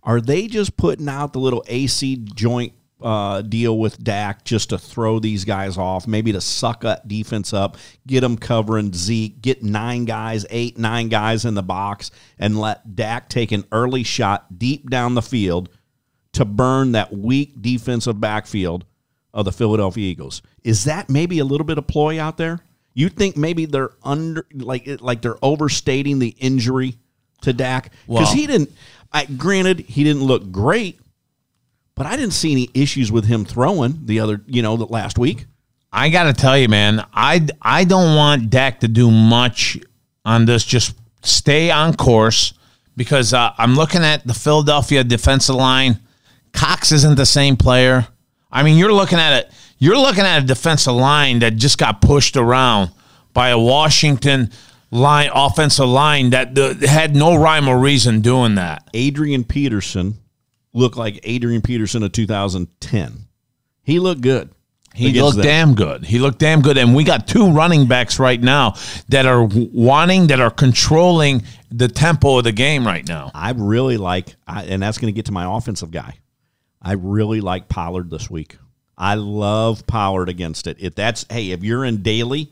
Are 0.04 0.22
they 0.22 0.48
just 0.48 0.78
putting 0.78 1.10
out 1.10 1.34
the 1.34 1.40
little 1.40 1.64
AC 1.68 2.18
joint 2.36 2.74
uh, 3.02 3.42
deal 3.42 3.78
with 3.78 4.04
Dak 4.04 4.46
just 4.46 4.70
to 4.70 4.78
throw 4.78 5.20
these 5.20 5.46
guys 5.46 5.78
off, 5.78 6.08
maybe 6.08 6.32
to 6.32 6.42
suck 6.42 6.82
that 6.82 7.08
defense 7.08 7.54
up, 7.54 7.78
get 8.08 8.22
them 8.22 8.38
covering 8.38 8.94
Zeke, 8.94 9.42
get 9.42 9.64
nine 9.64 10.06
guys, 10.06 10.46
eight, 10.50 10.78
nine 10.78 11.10
guys 11.10 11.46
in 11.46 11.56
the 11.56 11.64
box, 11.64 12.10
and 12.40 12.60
let 12.60 12.96
Dak 12.96 13.30
take 13.30 13.52
an 13.52 13.66
early 13.72 14.04
shot 14.04 14.58
deep 14.58 14.90
down 14.90 15.14
the 15.14 15.22
field 15.22 15.70
to 16.34 16.46
burn 16.46 16.94
that 16.94 17.14
weak 17.14 17.62
defensive 17.62 18.20
backfield 18.20 18.86
of 19.34 19.46
the 19.46 19.52
Philadelphia 19.52 20.10
Eagles? 20.10 20.42
Is 20.64 20.86
that 20.86 21.10
maybe 21.10 21.40
a 21.40 21.46
little 21.46 21.66
bit 21.66 21.78
of 21.78 21.88
ploy 21.88 22.20
out 22.20 22.38
there? 22.38 22.60
You 22.94 23.10
think 23.10 23.36
maybe 23.36 23.66
they're 23.66 23.92
under 24.04 24.46
like 24.54 24.88
like 25.02 25.22
they're 25.22 25.38
overstating 25.44 26.20
the 26.20 26.30
injury 26.40 26.96
to 27.42 27.52
Dak 27.52 27.92
because 28.08 28.08
Well- 28.08 28.34
he 28.34 28.48
didn't. 28.48 28.72
I 29.12 29.26
granted 29.26 29.82
he 29.82 30.04
didn't 30.04 30.24
look 30.24 30.52
great, 30.52 31.00
but 31.96 32.06
I 32.06 32.18
didn't 32.18 32.34
see 32.34 32.52
any 32.52 32.70
issues 32.74 33.12
with 33.12 33.26
him 33.26 33.46
throwing 33.46 34.06
the 34.06 34.20
other 34.20 34.42
you 34.48 34.62
know 34.62 34.78
the 34.78 34.86
last 34.86 35.18
week. 35.18 35.46
I 35.92 36.10
got 36.10 36.26
to 36.26 36.34
tell 36.34 36.58
you, 36.58 36.68
man, 36.68 37.06
I 37.14 37.48
I 37.62 37.86
don't 37.86 38.16
want 38.16 38.50
Dak 38.50 38.82
to 38.82 38.88
do 38.88 39.10
much 39.10 39.78
on 40.26 40.46
this. 40.46 40.64
Just 40.66 40.96
stay 41.24 41.72
on 41.72 41.96
course 41.96 42.54
because 42.98 43.34
uh, 43.34 43.54
I'm 43.58 43.76
looking 43.76 44.04
at 44.04 44.26
the 44.28 44.34
Philadelphia 44.34 45.04
defensive 45.04 45.56
line. 45.56 46.00
Cox 46.52 46.92
isn't 46.92 47.16
the 47.16 47.26
same 47.26 47.58
player. 47.58 48.08
I 48.52 48.64
mean, 48.64 48.78
you're 48.78 48.94
looking 48.94 49.20
at 49.20 49.40
it. 49.40 49.52
You're 49.78 49.98
looking 49.98 50.24
at 50.24 50.44
a 50.44 50.46
defensive 50.46 50.94
line 50.94 51.40
that 51.40 51.58
just 51.58 51.78
got 51.78 52.02
pushed 52.02 52.38
around 52.38 52.92
by 53.34 53.50
a 53.50 53.60
Washington 53.60 54.52
line 54.92 55.30
offensive 55.34 55.88
line 55.88 56.30
that 56.30 56.58
uh, 56.58 56.74
had 56.88 57.16
no 57.16 57.36
rhyme 57.36 57.68
or 57.68 57.78
reason 57.78 58.22
doing 58.22 58.56
that. 58.56 58.90
Adrian 58.94 59.44
Peterson 59.44 60.18
looked 60.76 60.98
like 60.98 61.20
Adrian 61.24 61.62
Peterson 61.62 62.04
of 62.04 62.12
2010. 62.12 63.28
He 63.82 64.00
looked 64.00 64.22
good. 64.22 64.50
He 64.94 65.22
looked 65.22 65.42
damn 65.42 65.76
good. 65.76 66.06
He 66.06 66.20
looked 66.20 66.40
damn 66.40 66.62
good, 66.62 66.78
and 66.78 66.96
we 66.96 67.04
got 67.04 67.28
two 67.28 67.52
running 67.52 67.86
backs 67.86 68.18
right 68.18 68.42
now 68.42 68.76
that 69.10 69.26
are 69.26 69.44
wanting, 69.44 70.28
that 70.28 70.40
are 70.40 70.50
controlling 70.50 71.44
the 71.70 71.90
tempo 71.90 72.38
of 72.38 72.46
the 72.46 72.54
game 72.54 72.88
right 72.88 73.06
now. 73.06 73.30
I 73.34 73.52
really 73.52 73.98
like, 73.98 74.36
I, 74.48 74.64
and 74.64 74.82
that's 74.82 74.98
going 74.98 75.14
to 75.14 75.16
get 75.16 75.26
to 75.26 75.34
my 75.34 75.58
offensive 75.58 75.92
guy. 75.92 76.20
I 76.82 76.94
really 76.94 77.42
like 77.42 77.68
Pollard 77.68 78.10
this 78.10 78.30
week. 78.30 78.58
I 78.98 79.16
love 79.16 79.86
Pollard 79.86 80.30
against 80.30 80.68
it. 80.68 80.78
If 80.80 80.96
that's 80.96 81.26
hey, 81.30 81.52
if 81.52 81.64
you're 81.64 81.84
in 81.84 82.02
daily, 82.02 82.52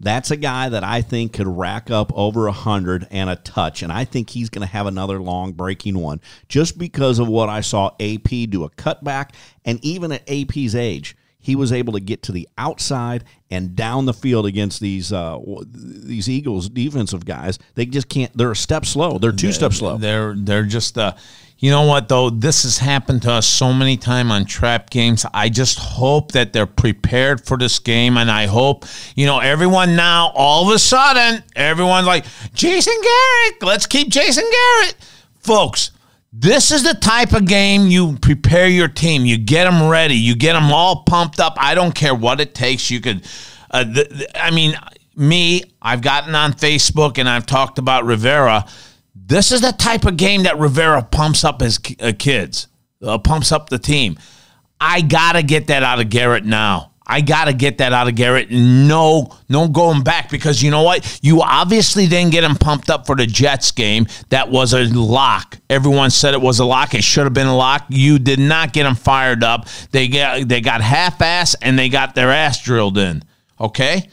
that's 0.00 0.30
a 0.30 0.36
guy 0.36 0.70
that 0.70 0.82
I 0.82 1.02
think 1.02 1.34
could 1.34 1.46
rack 1.46 1.90
up 1.90 2.10
over 2.14 2.46
a 2.46 2.52
hundred 2.52 3.06
and 3.10 3.28
a 3.28 3.36
touch, 3.36 3.82
and 3.82 3.92
I 3.92 4.04
think 4.04 4.30
he's 4.30 4.48
going 4.48 4.66
to 4.66 4.72
have 4.72 4.86
another 4.86 5.20
long 5.20 5.52
breaking 5.52 5.98
one 5.98 6.20
just 6.48 6.78
because 6.78 7.18
of 7.18 7.28
what 7.28 7.48
I 7.48 7.60
saw 7.60 7.94
AP 8.00 8.30
do 8.48 8.64
a 8.64 8.70
cutback, 8.70 9.34
and 9.64 9.78
even 9.84 10.10
at 10.12 10.28
AP's 10.28 10.74
age, 10.74 11.16
he 11.40 11.56
was 11.56 11.72
able 11.72 11.94
to 11.94 12.00
get 12.00 12.22
to 12.24 12.32
the 12.32 12.48
outside 12.58 13.24
and 13.50 13.74
down 13.74 14.04
the 14.04 14.12
field 14.14 14.46
against 14.46 14.80
these 14.80 15.12
uh, 15.12 15.38
these 15.66 16.28
Eagles 16.28 16.68
defensive 16.68 17.24
guys. 17.24 17.58
They 17.74 17.86
just 17.86 18.08
can't. 18.08 18.30
They're 18.36 18.52
a 18.52 18.56
step 18.56 18.84
slow. 18.84 19.18
They're 19.18 19.32
two 19.32 19.52
steps 19.52 19.78
slow. 19.78 19.96
They're 19.96 20.34
they're 20.36 20.64
just 20.64 20.98
uh 20.98 21.14
you 21.58 21.70
know 21.70 21.82
what 21.82 22.08
though 22.08 22.30
this 22.30 22.62
has 22.62 22.78
happened 22.78 23.22
to 23.22 23.32
us 23.32 23.46
so 23.46 23.72
many 23.72 23.96
time 23.96 24.30
on 24.30 24.44
trap 24.44 24.90
games. 24.90 25.26
I 25.32 25.48
just 25.48 25.78
hope 25.78 26.32
that 26.32 26.52
they're 26.52 26.66
prepared 26.66 27.44
for 27.44 27.56
this 27.56 27.78
game 27.78 28.16
and 28.16 28.30
I 28.30 28.46
hope 28.46 28.84
you 29.14 29.26
know 29.26 29.38
everyone 29.38 29.96
now 29.96 30.32
all 30.34 30.68
of 30.68 30.74
a 30.74 30.78
sudden 30.78 31.42
everyone's 31.56 32.06
like 32.06 32.24
Jason 32.54 32.94
Garrett, 33.02 33.62
let's 33.62 33.86
keep 33.86 34.08
Jason 34.08 34.44
Garrett. 34.50 34.96
Folks, 35.40 35.90
this 36.32 36.70
is 36.70 36.84
the 36.84 36.94
type 36.94 37.32
of 37.32 37.46
game 37.46 37.88
you 37.88 38.16
prepare 38.18 38.68
your 38.68 38.88
team. 38.88 39.24
You 39.24 39.36
get 39.36 39.64
them 39.64 39.88
ready. 39.88 40.14
You 40.14 40.36
get 40.36 40.52
them 40.52 40.72
all 40.72 41.02
pumped 41.04 41.40
up. 41.40 41.54
I 41.58 41.74
don't 41.74 41.94
care 41.94 42.14
what 42.14 42.40
it 42.40 42.54
takes. 42.54 42.90
You 42.90 43.00
could, 43.00 43.26
uh, 43.70 43.84
th- 43.84 44.08
th- 44.08 44.30
I 44.34 44.50
mean, 44.50 44.76
me, 45.16 45.64
I've 45.82 46.02
gotten 46.02 46.34
on 46.34 46.52
Facebook 46.52 47.18
and 47.18 47.28
I've 47.28 47.46
talked 47.46 47.78
about 47.78 48.04
Rivera. 48.04 48.64
This 49.14 49.50
is 49.50 49.60
the 49.60 49.72
type 49.72 50.04
of 50.04 50.16
game 50.16 50.44
that 50.44 50.58
Rivera 50.58 51.02
pumps 51.02 51.44
up 51.44 51.60
his 51.60 51.80
uh, 52.00 52.12
kids, 52.16 52.68
uh, 53.02 53.18
pumps 53.18 53.50
up 53.50 53.68
the 53.68 53.78
team. 53.78 54.18
I 54.80 55.02
gotta 55.02 55.42
get 55.42 55.66
that 55.66 55.82
out 55.82 56.00
of 56.00 56.08
Garrett 56.10 56.44
now. 56.44 56.89
I 57.10 57.22
gotta 57.22 57.52
get 57.52 57.78
that 57.78 57.92
out 57.92 58.06
of 58.06 58.14
Garrett. 58.14 58.52
No, 58.52 59.36
no 59.48 59.66
going 59.66 60.02
back 60.02 60.30
because 60.30 60.62
you 60.62 60.70
know 60.70 60.82
what? 60.82 61.18
You 61.22 61.42
obviously 61.42 62.06
didn't 62.06 62.30
get 62.30 62.44
him 62.44 62.54
pumped 62.54 62.88
up 62.88 63.04
for 63.04 63.16
the 63.16 63.26
Jets 63.26 63.72
game. 63.72 64.06
That 64.28 64.48
was 64.48 64.72
a 64.74 64.84
lock. 64.84 65.58
Everyone 65.68 66.10
said 66.10 66.34
it 66.34 66.40
was 66.40 66.60
a 66.60 66.64
lock. 66.64 66.94
It 66.94 67.02
should 67.02 67.24
have 67.24 67.34
been 67.34 67.48
a 67.48 67.56
lock. 67.56 67.84
You 67.88 68.20
did 68.20 68.38
not 68.38 68.72
get 68.72 68.86
him 68.86 68.94
fired 68.94 69.42
up. 69.42 69.66
They 69.90 70.06
got 70.06 70.46
they 70.46 70.60
got 70.60 70.82
half 70.82 71.20
ass 71.20 71.56
and 71.60 71.76
they 71.76 71.88
got 71.88 72.14
their 72.14 72.30
ass 72.30 72.62
drilled 72.62 72.96
in. 72.96 73.24
Okay, 73.60 74.08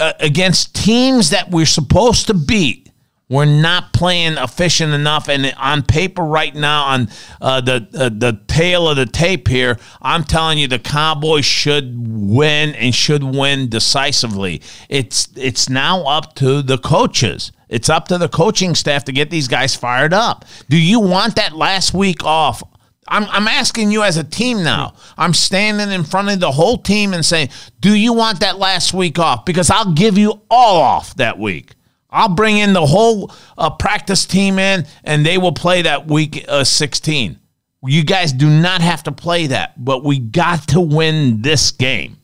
uh, 0.00 0.14
against 0.18 0.74
teams 0.74 1.30
that 1.30 1.50
we're 1.50 1.66
supposed 1.66 2.26
to 2.28 2.34
beat. 2.34 2.89
We're 3.30 3.44
not 3.44 3.92
playing 3.92 4.38
efficient 4.38 4.92
enough, 4.92 5.28
and 5.28 5.54
on 5.56 5.84
paper 5.84 6.24
right 6.24 6.52
now, 6.52 6.82
on 6.86 7.08
uh, 7.40 7.60
the 7.60 7.88
uh, 7.94 8.08
the 8.08 8.40
tale 8.48 8.88
of 8.88 8.96
the 8.96 9.06
tape 9.06 9.46
here, 9.46 9.78
I'm 10.02 10.24
telling 10.24 10.58
you, 10.58 10.66
the 10.66 10.80
Cowboys 10.80 11.44
should 11.44 11.94
win 11.96 12.74
and 12.74 12.92
should 12.92 13.22
win 13.22 13.68
decisively. 13.68 14.60
It's 14.88 15.28
it's 15.36 15.68
now 15.68 16.02
up 16.06 16.34
to 16.36 16.60
the 16.60 16.76
coaches. 16.76 17.52
It's 17.68 17.88
up 17.88 18.08
to 18.08 18.18
the 18.18 18.28
coaching 18.28 18.74
staff 18.74 19.04
to 19.04 19.12
get 19.12 19.30
these 19.30 19.46
guys 19.46 19.76
fired 19.76 20.12
up. 20.12 20.44
Do 20.68 20.76
you 20.76 20.98
want 20.98 21.36
that 21.36 21.54
last 21.54 21.94
week 21.94 22.24
off? 22.24 22.64
I'm, 23.06 23.24
I'm 23.26 23.46
asking 23.46 23.92
you 23.92 24.02
as 24.02 24.16
a 24.16 24.24
team 24.24 24.64
now. 24.64 24.94
I'm 25.16 25.34
standing 25.34 25.90
in 25.90 26.02
front 26.02 26.30
of 26.30 26.40
the 26.40 26.50
whole 26.50 26.78
team 26.78 27.14
and 27.14 27.24
saying, 27.24 27.50
Do 27.78 27.94
you 27.94 28.12
want 28.12 28.40
that 28.40 28.58
last 28.58 28.92
week 28.92 29.20
off? 29.20 29.44
Because 29.44 29.70
I'll 29.70 29.92
give 29.92 30.18
you 30.18 30.42
all 30.50 30.80
off 30.80 31.14
that 31.14 31.38
week. 31.38 31.74
I'll 32.10 32.34
bring 32.34 32.58
in 32.58 32.72
the 32.72 32.84
whole 32.84 33.32
uh, 33.56 33.70
practice 33.70 34.26
team 34.26 34.58
in, 34.58 34.86
and 35.04 35.24
they 35.24 35.38
will 35.38 35.52
play 35.52 35.82
that 35.82 36.06
week 36.06 36.44
uh, 36.48 36.64
16. 36.64 37.38
You 37.86 38.04
guys 38.04 38.32
do 38.32 38.48
not 38.48 38.82
have 38.82 39.04
to 39.04 39.12
play 39.12 39.46
that, 39.48 39.82
but 39.82 40.04
we 40.04 40.18
got 40.18 40.68
to 40.68 40.80
win 40.80 41.42
this 41.42 41.70
game. 41.70 42.18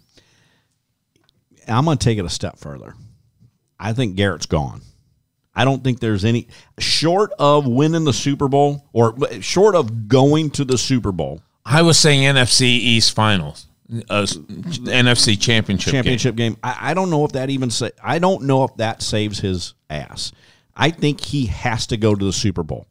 I'm 1.66 1.84
going 1.84 1.98
to 1.98 2.04
take 2.04 2.18
it 2.18 2.24
a 2.24 2.30
step 2.30 2.58
further. 2.58 2.94
I 3.78 3.92
think 3.92 4.16
Garrett's 4.16 4.46
gone. 4.46 4.82
I 5.54 5.64
don't 5.64 5.82
think 5.82 6.00
there's 6.00 6.24
any 6.24 6.48
short 6.78 7.32
of 7.38 7.66
winning 7.66 8.04
the 8.04 8.12
Super 8.12 8.48
Bowl 8.48 8.86
or 8.92 9.16
short 9.40 9.74
of 9.74 10.08
going 10.08 10.50
to 10.50 10.64
the 10.64 10.76
Super 10.76 11.12
Bowl 11.12 11.40
I 11.68 11.82
was 11.82 11.98
saying 11.98 12.22
NFC 12.22 12.62
East 12.62 13.12
Finals, 13.12 13.66
uh, 14.10 14.22
NFC 14.22 15.40
Championship. 15.40 15.92
game. 15.92 15.98
championship 16.02 16.36
game. 16.36 16.56
I, 16.62 16.90
I 16.90 16.94
don't 16.94 17.10
know 17.10 17.24
if 17.24 17.32
that 17.32 17.50
even 17.50 17.70
sa- 17.70 17.90
I 18.02 18.18
don't 18.18 18.42
know 18.44 18.64
if 18.64 18.74
that 18.76 19.02
saves 19.02 19.38
his 19.38 19.74
ass. 19.90 20.32
I 20.74 20.90
think 20.90 21.20
he 21.20 21.46
has 21.46 21.86
to 21.88 21.96
go 21.96 22.14
to 22.14 22.24
the 22.24 22.32
Super 22.32 22.62
Bowl 22.62 22.86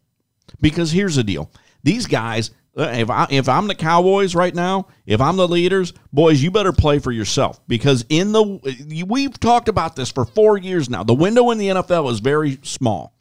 because 0.61 0.91
here's 0.91 1.15
the 1.15 1.23
deal: 1.23 1.51
these 1.83 2.05
guys. 2.07 2.51
uh, 2.77 2.83
If 2.93 3.09
I 3.09 3.27
if 3.29 3.47
I'm 3.49 3.67
the 3.67 3.75
Cowboys 3.75 4.35
right 4.35 4.55
now, 4.55 4.87
if 5.05 5.21
I'm 5.21 5.35
the 5.37 5.47
leaders, 5.47 5.93
boys, 6.13 6.41
you 6.41 6.49
better 6.51 6.73
play 6.73 6.99
for 6.99 7.11
yourself 7.11 7.59
because 7.67 8.05
in 8.09 8.31
the 8.31 9.05
we've 9.07 9.39
talked 9.39 9.67
about 9.69 9.95
this 9.95 10.11
for 10.11 10.25
four 10.25 10.57
years 10.57 10.89
now. 10.89 11.03
The 11.03 11.13
window 11.13 11.51
in 11.51 11.57
the 11.57 11.67
NFL 11.69 12.09
is 12.11 12.19
very 12.19 12.57
small. 12.63 13.13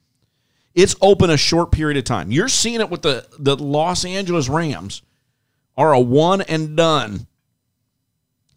It's 0.74 0.96
open 1.00 1.30
a 1.30 1.36
short 1.36 1.70
period 1.70 1.96
of 1.98 2.04
time. 2.04 2.32
You're 2.32 2.48
seeing 2.48 2.80
it 2.80 2.90
with 2.90 3.02
the 3.02 3.26
the 3.38 3.56
Los 3.56 4.04
Angeles 4.04 4.48
Rams 4.48 5.02
are 5.76 5.92
a 5.92 6.00
one 6.00 6.40
and 6.42 6.76
done 6.76 7.26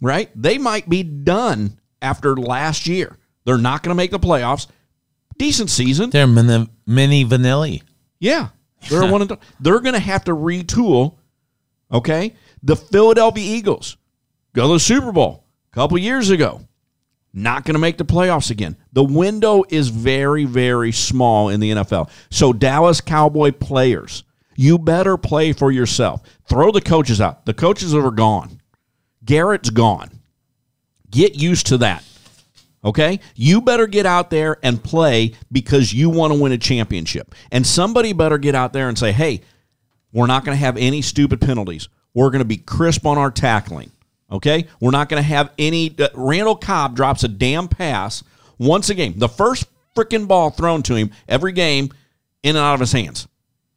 right? 0.01 0.29
They 0.35 0.57
might 0.57 0.89
be 0.89 1.03
done 1.03 1.79
after 2.01 2.35
last 2.35 2.87
year. 2.87 3.17
They're 3.45 3.57
not 3.57 3.83
going 3.83 3.91
to 3.91 3.95
make 3.95 4.11
the 4.11 4.19
playoffs. 4.19 4.67
Decent 5.37 5.69
season. 5.69 6.09
They're 6.09 6.27
mini, 6.27 6.67
mini 6.85 7.23
vanilla. 7.23 7.77
Yeah. 8.19 8.49
They're 8.89 9.11
one 9.11 9.21
and 9.21 9.29
done. 9.29 9.39
They're 9.59 9.79
going 9.79 9.93
to 9.93 9.99
have 9.99 10.23
to 10.25 10.31
retool. 10.31 11.15
Okay? 11.91 12.35
The 12.63 12.75
Philadelphia 12.75 13.43
Eagles 13.43 13.97
go 14.53 14.67
to 14.67 14.73
the 14.73 14.79
Super 14.79 15.11
Bowl 15.11 15.45
a 15.71 15.75
couple 15.75 15.97
years 15.97 16.29
ago. 16.29 16.61
Not 17.33 17.65
going 17.65 17.75
to 17.75 17.79
make 17.79 17.97
the 17.97 18.05
playoffs 18.05 18.49
again. 18.49 18.75
The 18.93 19.03
window 19.03 19.63
is 19.69 19.89
very, 19.89 20.45
very 20.45 20.91
small 20.91 21.49
in 21.49 21.59
the 21.59 21.71
NFL. 21.71 22.09
So, 22.31 22.51
Dallas 22.51 22.99
Cowboy 22.99 23.51
players, 23.51 24.23
you 24.55 24.79
better 24.79 25.17
play 25.17 25.53
for 25.53 25.71
yourself. 25.71 26.23
Throw 26.49 26.71
the 26.71 26.81
coaches 26.81 27.21
out. 27.21 27.45
The 27.45 27.53
coaches 27.53 27.93
are 27.93 28.09
gone. 28.09 28.59
Garrett's 29.27 29.69
gone. 29.69 30.09
Get 31.11 31.35
used 31.35 31.67
to 31.67 31.77
that. 31.77 32.03
Okay? 32.83 33.19
You 33.35 33.61
better 33.61 33.85
get 33.85 34.05
out 34.05 34.29
there 34.29 34.57
and 34.63 34.83
play 34.83 35.33
because 35.51 35.93
you 35.93 36.09
want 36.09 36.33
to 36.33 36.39
win 36.39 36.51
a 36.51 36.57
championship. 36.57 37.35
And 37.51 37.67
somebody 37.67 38.13
better 38.13 38.37
get 38.37 38.55
out 38.55 38.73
there 38.73 38.89
and 38.89 38.97
say, 38.97 39.11
hey, 39.11 39.41
we're 40.11 40.27
not 40.27 40.45
going 40.45 40.55
to 40.55 40.59
have 40.59 40.77
any 40.77 41.01
stupid 41.01 41.41
penalties. 41.41 41.89
We're 42.13 42.29
going 42.29 42.39
to 42.39 42.45
be 42.45 42.57
crisp 42.57 43.05
on 43.05 43.17
our 43.17 43.29
tackling. 43.29 43.91
Okay? 44.31 44.67
We're 44.79 44.91
not 44.91 45.09
going 45.09 45.21
to 45.21 45.27
have 45.27 45.51
any. 45.59 45.93
Uh, 45.97 46.07
Randall 46.15 46.55
Cobb 46.55 46.95
drops 46.95 47.23
a 47.23 47.27
damn 47.27 47.67
pass 47.67 48.23
once 48.57 48.89
a 48.89 48.95
game. 48.95 49.17
The 49.17 49.29
first 49.29 49.65
freaking 49.95 50.27
ball 50.27 50.49
thrown 50.49 50.83
to 50.83 50.95
him 50.95 51.11
every 51.27 51.51
game 51.51 51.91
in 52.43 52.55
and 52.55 52.63
out 52.63 52.75
of 52.75 52.79
his 52.79 52.93
hands. 52.93 53.27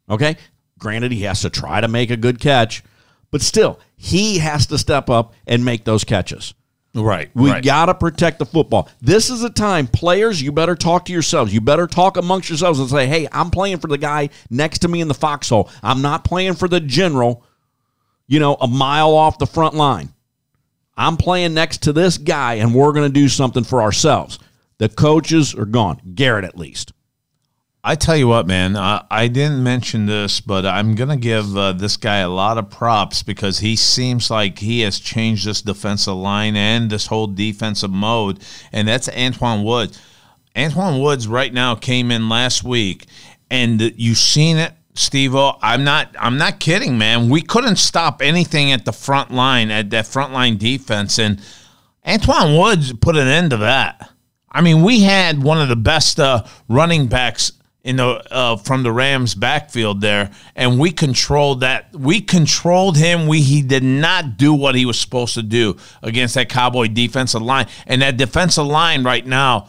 Okay? 0.09 0.37
Granted, 0.79 1.13
he 1.13 1.23
has 1.23 1.43
to 1.43 1.51
try 1.51 1.81
to 1.81 1.89
make 1.89 2.11
a 2.11 2.17
good 2.17 2.41
catch, 2.41 2.83
but 3.31 3.43
still, 3.43 3.79
he 4.03 4.39
has 4.39 4.65
to 4.69 4.79
step 4.79 5.11
up 5.11 5.35
and 5.47 5.63
make 5.63 5.85
those 5.85 6.05
catches. 6.05 6.55
Right. 6.95 7.31
We 7.35 7.51
right. 7.51 7.63
got 7.63 7.87
to 7.87 7.95
protect 7.95 8.39
the 8.39 8.47
football. 8.47 8.89
This 9.03 9.29
is 9.29 9.45
a 9.45 9.51
time, 9.51 9.87
players, 9.87 10.41
you 10.41 10.53
better 10.53 10.75
talk 10.75 11.05
to 11.05 11.13
yourselves. 11.13 11.53
You 11.53 11.61
better 11.61 11.87
talk 11.87 12.17
amongst 12.17 12.49
yourselves 12.49 12.81
and 12.81 12.89
say, 12.89 13.07
hey, 13.07 13.29
I'm 13.31 13.51
playing 13.51 13.77
for 13.77 13.89
the 13.89 13.99
guy 13.99 14.31
next 14.49 14.79
to 14.81 14.89
me 14.89 15.03
in 15.03 15.09
the 15.09 15.13
foxhole. 15.13 15.69
I'm 15.83 16.01
not 16.01 16.25
playing 16.25 16.55
for 16.55 16.67
the 16.67 16.81
general, 16.81 17.45
you 18.27 18.41
know, 18.41 18.55
a 18.55 18.67
mile 18.67 19.15
off 19.15 19.37
the 19.37 19.47
front 19.47 19.75
line. 19.75 20.09
I'm 20.97 21.19
playing 21.19 21.53
next 21.53 21.83
to 21.83 21.93
this 21.93 22.17
guy, 22.17 22.55
and 22.55 22.75
we're 22.75 22.93
going 22.93 23.07
to 23.07 23.13
do 23.13 23.29
something 23.29 23.65
for 23.65 23.83
ourselves. 23.83 24.39
The 24.79 24.89
coaches 24.89 25.55
are 25.55 25.67
gone. 25.67 26.01
Garrett, 26.15 26.47
at 26.47 26.57
least. 26.57 26.95
I 27.83 27.95
tell 27.95 28.17
you 28.17 28.29
what, 28.29 28.47
man, 28.47 28.77
I, 28.77 29.07
I 29.11 29.29
didn't 29.29 29.63
mention 29.63 30.05
this, 30.05 30.43
but 30.43 30.67
I'm 30.67 30.95
going 30.95 31.09
to 31.09 31.17
give 31.17 31.57
uh, 31.57 31.73
this 31.73 31.97
guy 31.97 32.19
a 32.19 32.29
lot 32.29 32.59
of 32.59 32.69
props 32.69 33.23
because 33.23 33.61
he 33.61 33.75
seems 33.75 34.31
like 34.31 34.59
he 34.59 34.81
has 34.81 35.01
changed 35.01 35.47
this 35.47 35.63
defensive 35.63 36.15
line 36.15 36.57
and 36.57 36.91
this 36.91 37.07
whole 37.07 37.27
defensive 37.27 37.91
mode, 37.91 38.41
and 38.71 38.87
that's 38.87 39.09
Antwaun 39.09 39.65
Woods. 39.65 39.99
Antwaun 40.55 41.03
Woods 41.03 41.27
right 41.27 41.55
now 41.55 41.75
came 41.75 42.11
in 42.11 42.29
last 42.29 42.63
week, 42.63 43.07
and 43.51 43.81
you've 43.97 44.19
seen 44.19 44.59
it, 44.59 44.75
Steve. 44.95 45.35
I'm 45.35 45.83
not. 45.83 46.15
I'm 46.19 46.37
not 46.37 46.61
kidding, 46.61 46.99
man. 46.99 47.31
We 47.31 47.41
couldn't 47.41 47.77
stop 47.77 48.21
anything 48.21 48.73
at 48.73 48.85
the 48.85 48.93
front 48.93 49.31
line 49.31 49.71
at 49.71 49.89
that 49.91 50.07
front 50.07 50.35
line 50.35 50.59
defense, 50.59 51.19
and 51.19 51.41
Antwaun 52.07 52.61
Woods 52.61 52.93
put 52.93 53.17
an 53.17 53.27
end 53.27 53.51
to 53.51 53.57
that. 53.59 54.11
I 54.53 54.61
mean, 54.61 54.83
we 54.83 55.01
had 55.01 55.43
one 55.43 55.63
of 55.63 55.69
the 55.69 55.77
best 55.77 56.21
uh, 56.21 56.45
running 56.69 57.07
backs 57.07 57.53
in 57.83 57.97
the 57.97 58.23
uh, 58.33 58.57
from 58.57 58.83
the 58.83 58.93
Rams 58.93 59.35
backfield 59.35 60.01
there, 60.01 60.31
and 60.55 60.79
we 60.79 60.91
controlled 60.91 61.61
that. 61.61 61.95
We 61.95 62.21
controlled 62.21 62.97
him. 62.97 63.27
We 63.27 63.41
he 63.41 63.63
did 63.63 63.83
not 63.83 64.37
do 64.37 64.53
what 64.53 64.75
he 64.75 64.85
was 64.85 64.99
supposed 64.99 65.35
to 65.35 65.43
do 65.43 65.77
against 66.03 66.35
that 66.35 66.49
Cowboy 66.49 66.89
defensive 66.89 67.43
line, 67.43 67.67
and 67.87 68.03
that 68.03 68.17
defensive 68.17 68.67
line 68.67 69.03
right 69.03 69.27
now. 69.27 69.69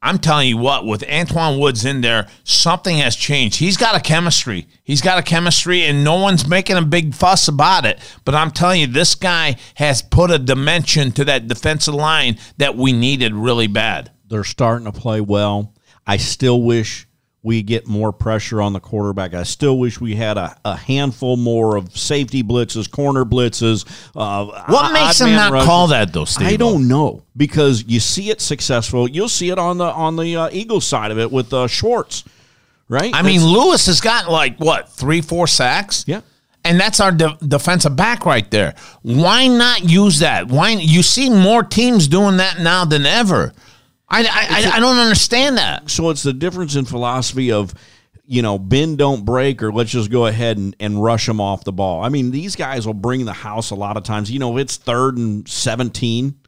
I'm 0.00 0.18
telling 0.18 0.46
you 0.46 0.58
what, 0.58 0.86
with 0.86 1.00
Antwaun 1.00 1.58
Woods 1.58 1.84
in 1.84 2.02
there, 2.02 2.28
something 2.44 2.98
has 2.98 3.16
changed. 3.16 3.58
He's 3.58 3.76
got 3.76 3.96
a 3.96 4.00
chemistry. 4.00 4.68
He's 4.84 5.00
got 5.00 5.18
a 5.18 5.22
chemistry, 5.22 5.82
and 5.82 6.04
no 6.04 6.20
one's 6.20 6.46
making 6.46 6.76
a 6.76 6.82
big 6.82 7.14
fuss 7.16 7.48
about 7.48 7.84
it. 7.84 7.98
But 8.24 8.36
I'm 8.36 8.52
telling 8.52 8.80
you, 8.80 8.86
this 8.86 9.16
guy 9.16 9.56
has 9.74 10.00
put 10.00 10.30
a 10.30 10.38
dimension 10.38 11.10
to 11.12 11.24
that 11.24 11.48
defensive 11.48 11.94
line 11.94 12.38
that 12.58 12.76
we 12.76 12.92
needed 12.92 13.34
really 13.34 13.66
bad. 13.66 14.12
They're 14.28 14.44
starting 14.44 14.84
to 14.84 14.92
play 14.92 15.20
well. 15.20 15.74
I 16.06 16.16
still 16.18 16.62
wish 16.62 17.07
we 17.42 17.62
get 17.62 17.86
more 17.86 18.12
pressure 18.12 18.60
on 18.60 18.72
the 18.72 18.80
quarterback. 18.80 19.32
I 19.32 19.44
still 19.44 19.78
wish 19.78 20.00
we 20.00 20.16
had 20.16 20.36
a, 20.36 20.56
a 20.64 20.76
handful 20.76 21.36
more 21.36 21.76
of 21.76 21.96
safety 21.96 22.42
blitzes, 22.42 22.90
corner 22.90 23.24
blitzes. 23.24 23.84
Uh, 24.16 24.46
What 24.66 24.92
makes 24.92 25.18
them 25.18 25.30
not 25.32 25.52
rushes. 25.52 25.66
call 25.66 25.86
that 25.88 26.12
though, 26.12 26.24
Steve? 26.24 26.48
I 26.48 26.56
don't 26.56 26.88
know 26.88 27.22
because 27.36 27.84
you 27.86 28.00
see 28.00 28.30
it 28.30 28.40
successful. 28.40 29.08
You'll 29.08 29.28
see 29.28 29.50
it 29.50 29.58
on 29.58 29.78
the 29.78 29.84
on 29.84 30.16
the 30.16 30.36
uh, 30.36 30.48
Eagles 30.52 30.86
side 30.86 31.10
of 31.12 31.18
it 31.18 31.30
with 31.30 31.52
uh, 31.54 31.68
Schwartz, 31.68 32.24
right? 32.88 33.14
I 33.14 33.22
mean, 33.22 33.42
Lewis 33.44 33.86
has 33.86 34.00
gotten 34.00 34.32
like 34.32 34.58
what 34.58 34.88
three, 34.90 35.20
four 35.20 35.46
sacks. 35.46 36.04
Yeah. 36.08 36.22
and 36.64 36.78
that's 36.78 36.98
our 36.98 37.12
de- 37.12 37.38
defensive 37.46 37.94
back 37.94 38.26
right 38.26 38.50
there. 38.50 38.74
Why 39.02 39.46
not 39.46 39.84
use 39.88 40.18
that? 40.18 40.48
Why 40.48 40.70
you 40.70 41.04
see 41.04 41.30
more 41.30 41.62
teams 41.62 42.08
doing 42.08 42.38
that 42.38 42.58
now 42.58 42.84
than 42.84 43.06
ever? 43.06 43.52
I 44.08 44.22
I, 44.22 44.24
I, 44.24 44.76
I 44.76 44.80
don't 44.80 44.98
understand 44.98 45.58
that. 45.58 45.90
so 45.90 46.10
it's 46.10 46.22
the 46.22 46.32
difference 46.32 46.76
in 46.76 46.84
philosophy 46.84 47.52
of 47.52 47.74
you 48.24 48.42
know 48.42 48.58
bend 48.58 48.98
don't 48.98 49.24
break 49.24 49.62
or 49.62 49.72
let's 49.72 49.90
just 49.90 50.10
go 50.10 50.26
ahead 50.26 50.58
and, 50.58 50.76
and 50.80 51.02
rush 51.02 51.26
them 51.26 51.40
off 51.40 51.64
the 51.64 51.72
ball. 51.72 52.04
I 52.04 52.08
mean 52.08 52.30
these 52.30 52.56
guys 52.56 52.86
will 52.86 52.94
bring 52.94 53.24
the 53.24 53.32
house 53.32 53.70
a 53.70 53.74
lot 53.74 53.96
of 53.96 54.02
times. 54.04 54.30
You 54.30 54.38
know 54.38 54.56
it's 54.58 54.76
third 54.76 55.16
and 55.16 55.48
17 55.48 56.38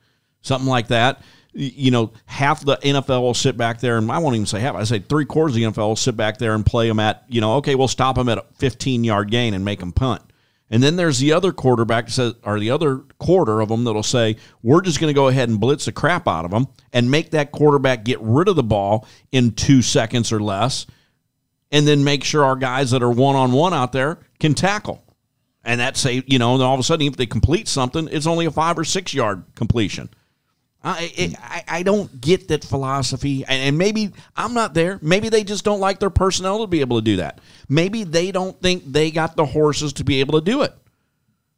something 0.42 0.68
like 0.68 0.88
that. 0.88 1.22
You 1.52 1.90
know 1.90 2.12
half 2.26 2.64
the 2.64 2.76
nfl 2.76 3.22
will 3.22 3.34
sit 3.34 3.56
back 3.56 3.80
there 3.80 3.98
and 3.98 4.10
i 4.12 4.18
won't 4.18 4.36
even 4.36 4.46
say 4.46 4.60
half 4.60 4.76
i 4.76 4.84
say 4.84 5.00
three 5.00 5.24
quarters 5.24 5.56
of 5.56 5.60
the 5.60 5.66
nfl 5.66 5.88
will 5.88 5.96
sit 5.96 6.16
back 6.16 6.38
there 6.38 6.54
and 6.54 6.64
play 6.64 6.86
them 6.86 7.00
at 7.00 7.24
you 7.28 7.40
know 7.40 7.54
okay 7.56 7.74
we'll 7.74 7.88
stop 7.88 8.14
them 8.14 8.28
at 8.28 8.38
a 8.38 8.44
15 8.58 9.02
yard 9.02 9.32
gain 9.32 9.52
and 9.52 9.64
make 9.64 9.80
them 9.80 9.90
punt 9.90 10.22
and 10.70 10.82
then 10.82 10.96
there's 10.96 11.18
the 11.18 11.32
other 11.32 11.52
quarterback 11.52 12.08
says, 12.08 12.34
or 12.44 12.60
the 12.60 12.70
other 12.70 12.98
quarter 13.18 13.60
of 13.60 13.68
them 13.68 13.84
that'll 13.84 14.02
say, 14.04 14.36
we're 14.62 14.80
just 14.80 15.00
going 15.00 15.10
to 15.10 15.14
go 15.14 15.28
ahead 15.28 15.48
and 15.48 15.58
blitz 15.58 15.84
the 15.84 15.92
crap 15.92 16.28
out 16.28 16.44
of 16.44 16.52
them 16.52 16.68
and 16.92 17.10
make 17.10 17.32
that 17.32 17.50
quarterback 17.50 18.04
get 18.04 18.20
rid 18.20 18.46
of 18.46 18.54
the 18.54 18.62
ball 18.62 19.06
in 19.32 19.50
two 19.50 19.82
seconds 19.82 20.32
or 20.32 20.40
less, 20.40 20.86
and 21.72 21.86
then 21.86 22.04
make 22.04 22.22
sure 22.22 22.44
our 22.44 22.56
guys 22.56 22.92
that 22.92 23.02
are 23.02 23.10
one 23.10 23.34
on 23.34 23.52
one 23.52 23.74
out 23.74 23.92
there 23.92 24.20
can 24.38 24.54
tackle. 24.54 25.02
And 25.64 25.80
that 25.80 25.96
say, 25.96 26.22
you 26.26 26.38
know, 26.38 26.54
and 26.54 26.62
all 26.62 26.74
of 26.74 26.80
a 26.80 26.84
sudden, 26.84 27.06
if 27.06 27.16
they 27.16 27.26
complete 27.26 27.68
something, 27.68 28.08
it's 28.10 28.26
only 28.26 28.46
a 28.46 28.50
five 28.50 28.78
or 28.78 28.84
six 28.84 29.12
yard 29.12 29.42
completion. 29.56 30.08
I, 30.82 31.12
it, 31.14 31.34
I 31.38 31.64
I 31.68 31.82
don't 31.82 32.20
get 32.20 32.48
that 32.48 32.64
philosophy, 32.64 33.44
and, 33.46 33.62
and 33.62 33.78
maybe 33.78 34.12
I'm 34.36 34.54
not 34.54 34.72
there. 34.72 34.98
Maybe 35.02 35.28
they 35.28 35.44
just 35.44 35.64
don't 35.64 35.80
like 35.80 35.98
their 36.00 36.10
personnel 36.10 36.60
to 36.60 36.66
be 36.66 36.80
able 36.80 36.96
to 36.98 37.02
do 37.04 37.16
that. 37.16 37.40
Maybe 37.68 38.04
they 38.04 38.32
don't 38.32 38.58
think 38.62 38.84
they 38.90 39.10
got 39.10 39.36
the 39.36 39.44
horses 39.44 39.92
to 39.94 40.04
be 40.04 40.20
able 40.20 40.40
to 40.40 40.44
do 40.44 40.62
it. 40.62 40.72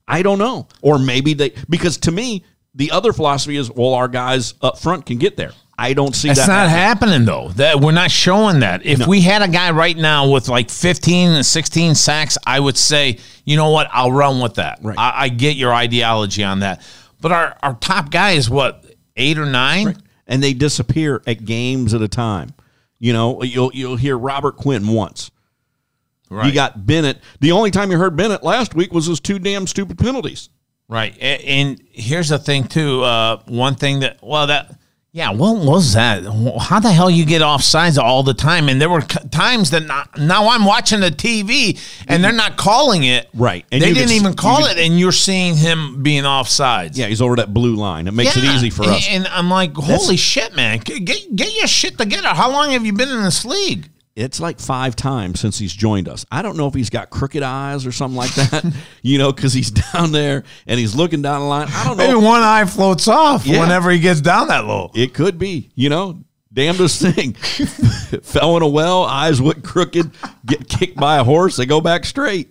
I 0.09 0.23
don't 0.23 0.39
know, 0.39 0.67
or 0.81 0.99
maybe 0.99 1.35
they 1.35 1.53
because 1.71 1.99
to 1.99 2.11
me 2.13 2.45
the 2.75 2.91
other 2.91 3.13
philosophy 3.13 3.57
is 3.57 3.71
well 3.71 3.95
our 3.95 4.09
guys 4.09 4.55
up 4.61 4.79
front 4.79 5.07
can 5.07 5.19
get 5.19 5.37
there. 5.37 5.53
I 5.79 5.95
don't 5.95 6.15
see 6.15 6.29
It's 6.29 6.41
that. 6.41 6.49
not 6.49 6.69
happening. 6.69 7.21
happening 7.21 7.25
though. 7.25 7.49
That 7.55 7.81
we're 7.81 7.93
not 7.93 8.11
showing 8.11 8.61
that. 8.61 8.85
If 8.85 9.07
we 9.07 9.21
had 9.21 9.43
a 9.43 9.49
guy 9.49 9.71
right 9.71 9.97
now 9.97 10.29
with 10.31 10.49
like 10.49 10.71
15 10.71 11.31
and 11.31 11.47
16 11.47 11.95
sacks, 11.95 12.37
I 12.47 12.61
would 12.61 12.77
say, 12.77 13.19
you 13.45 13.57
know 13.57 13.71
what, 13.71 13.89
I'll 13.93 14.13
run 14.13 14.41
with 14.41 14.55
that. 14.55 14.79
Right. 14.83 14.99
I, 14.99 15.25
I 15.25 15.29
get 15.29 15.57
your 15.57 15.73
ideology 15.73 16.45
on 16.45 16.61
that. 16.61 16.87
But 17.21 17.33
our, 17.33 17.57
our 17.63 17.75
top 17.75 18.11
guy 18.11 18.33
is 18.33 18.51
what, 18.51 18.85
eight 19.17 19.39
or 19.39 19.47
nine? 19.47 19.97
and 20.29 20.43
they 20.43 20.55
disappear 20.55 21.21
at 21.27 21.45
games 21.45 21.93
at 21.95 22.01
a 22.01 22.09
time. 22.09 22.55
You 22.99 23.13
know, 23.13 23.43
you'll 23.43 23.71
you'll 23.75 23.97
hear 23.97 24.17
Robert 24.17 24.57
Quinn 24.57 24.87
once. 24.87 25.31
Right. 26.31 26.47
You 26.47 26.53
got 26.53 26.87
Bennett. 26.87 27.19
The 27.41 27.53
only 27.53 27.71
time 27.71 27.91
you 27.91 27.99
heard 27.99 28.17
Bennett 28.17 28.43
last 28.43 28.75
week 28.75 28.93
was 28.93 29.07
his 29.07 29.21
two 29.21 29.39
damn 29.41 29.67
stupid 29.67 29.99
penalties. 29.99 30.49
Right. 30.89 31.15
A- 31.19 31.45
And 31.45 31.83
here's 31.91 32.29
the 32.31 32.39
thing 32.39 32.65
too. 32.65 33.03
Uh, 33.03 33.43
one 33.47 33.75
thing 33.75 34.01
that 34.01 34.19
well 34.23 34.47
that 34.47 34.79
yeah, 35.15 35.31
what 35.31 35.59
was 35.63 35.93
that? 35.93 36.25
How 36.59 36.81
the 36.81 36.91
hell 36.91 37.11
you 37.11 37.27
get 37.27 37.43
offsides 37.43 37.99
all 37.99 38.23
the 38.23 38.33
time? 38.33 38.71
And 38.71 38.81
there 38.81 38.89
were 38.89 39.03
times 39.03 39.69
that 39.71 39.85
not, 39.87 40.17
now 40.19 40.49
I'm 40.49 40.65
watching 40.65 41.01
the 41.01 41.11
TV 41.11 41.79
and 42.09 42.25
they're 42.25 42.33
not 42.33 42.57
calling 42.57 43.05
it. 43.05 43.29
Right. 43.35 43.67
And 43.71 43.83
they 43.83 43.93
didn't 43.93 44.11
s- 44.11 44.17
even 44.21 44.33
call 44.33 44.63
can- 44.67 44.79
it, 44.79 44.87
and 44.87 44.99
you're 44.99 45.13
seeing 45.13 45.55
him 45.55 46.03
being 46.03 46.25
offsides. 46.25 46.97
Yeah, 46.97 47.09
he's 47.09 47.21
over 47.21 47.37
that 47.37 47.53
blue 47.53 47.75
line. 47.77 48.09
It 48.09 48.15
makes 48.15 48.35
it 48.39 48.45
easy 48.45 48.71
for 48.71 48.85
us. 48.85 49.07
And 49.11 49.27
I'm 49.29 49.51
like, 49.51 49.75
holy 49.77 50.17
shit, 50.17 50.57
man! 50.57 50.79
Get 50.79 51.05
get 51.37 51.55
your 51.57 51.67
shit 51.67 51.99
together. 51.99 52.29
How 52.29 52.51
long 52.51 52.71
have 52.71 52.87
you 52.87 52.95
been 52.95 53.11
in 53.11 53.23
this 53.23 53.45
league? 53.45 53.91
It's 54.15 54.41
like 54.41 54.61
five 54.61 54.95
times 54.95 55.41
since 55.41 55.59
he's 55.59 55.73
joined 55.73 56.09
us. 56.09 56.27
I 56.31 56.43
don't 56.43 56.57
know 56.57 56.67
if 56.67 56.75
he's 56.75 56.91
got 56.91 57.11
crooked 57.11 57.43
eyes 57.43 57.87
or 57.87 57.93
something 57.93 58.17
like 58.17 58.35
that, 58.35 58.75
you 59.03 59.19
know, 59.19 59.33
because 59.33 59.53
he's 59.53 59.71
down 59.93 60.13
there 60.13 60.45
and 60.67 60.79
he's 60.79 60.95
looking 60.95 61.23
down 61.23 61.41
the 61.41 61.47
line. 61.47 61.69
I 61.71 61.85
don't 61.85 61.97
know. 61.97 62.07
Maybe 62.07 62.21
know. 62.21 62.27
one 62.27 62.43
eye 62.43 62.65
floats 62.67 63.09
off 63.09 63.47
Yeah. 63.47 63.61
whenever 63.61 63.91
he 63.91 63.99
gets 63.99 64.21
down 64.21 64.49
that 64.49 64.67
low. 64.67 64.91
It 64.95 65.15
could 65.15 65.39
be, 65.39 65.71
you 65.75 65.89
know, 65.89 66.23
damnedest 66.53 67.01
thing. 67.01 67.33
Fell 68.23 68.57
in 68.57 68.63
a 68.63 68.69
well, 68.69 69.05
eyes 69.05 69.41
went 69.41 69.65
crooked, 69.65 70.11
get 70.45 70.69
kicked 70.69 70.97
by 70.97 71.17
a 71.19 71.25
horse, 71.25 71.57
they 71.57 71.67
go 71.67 71.81
back 71.81 72.05
straight. 72.05 72.51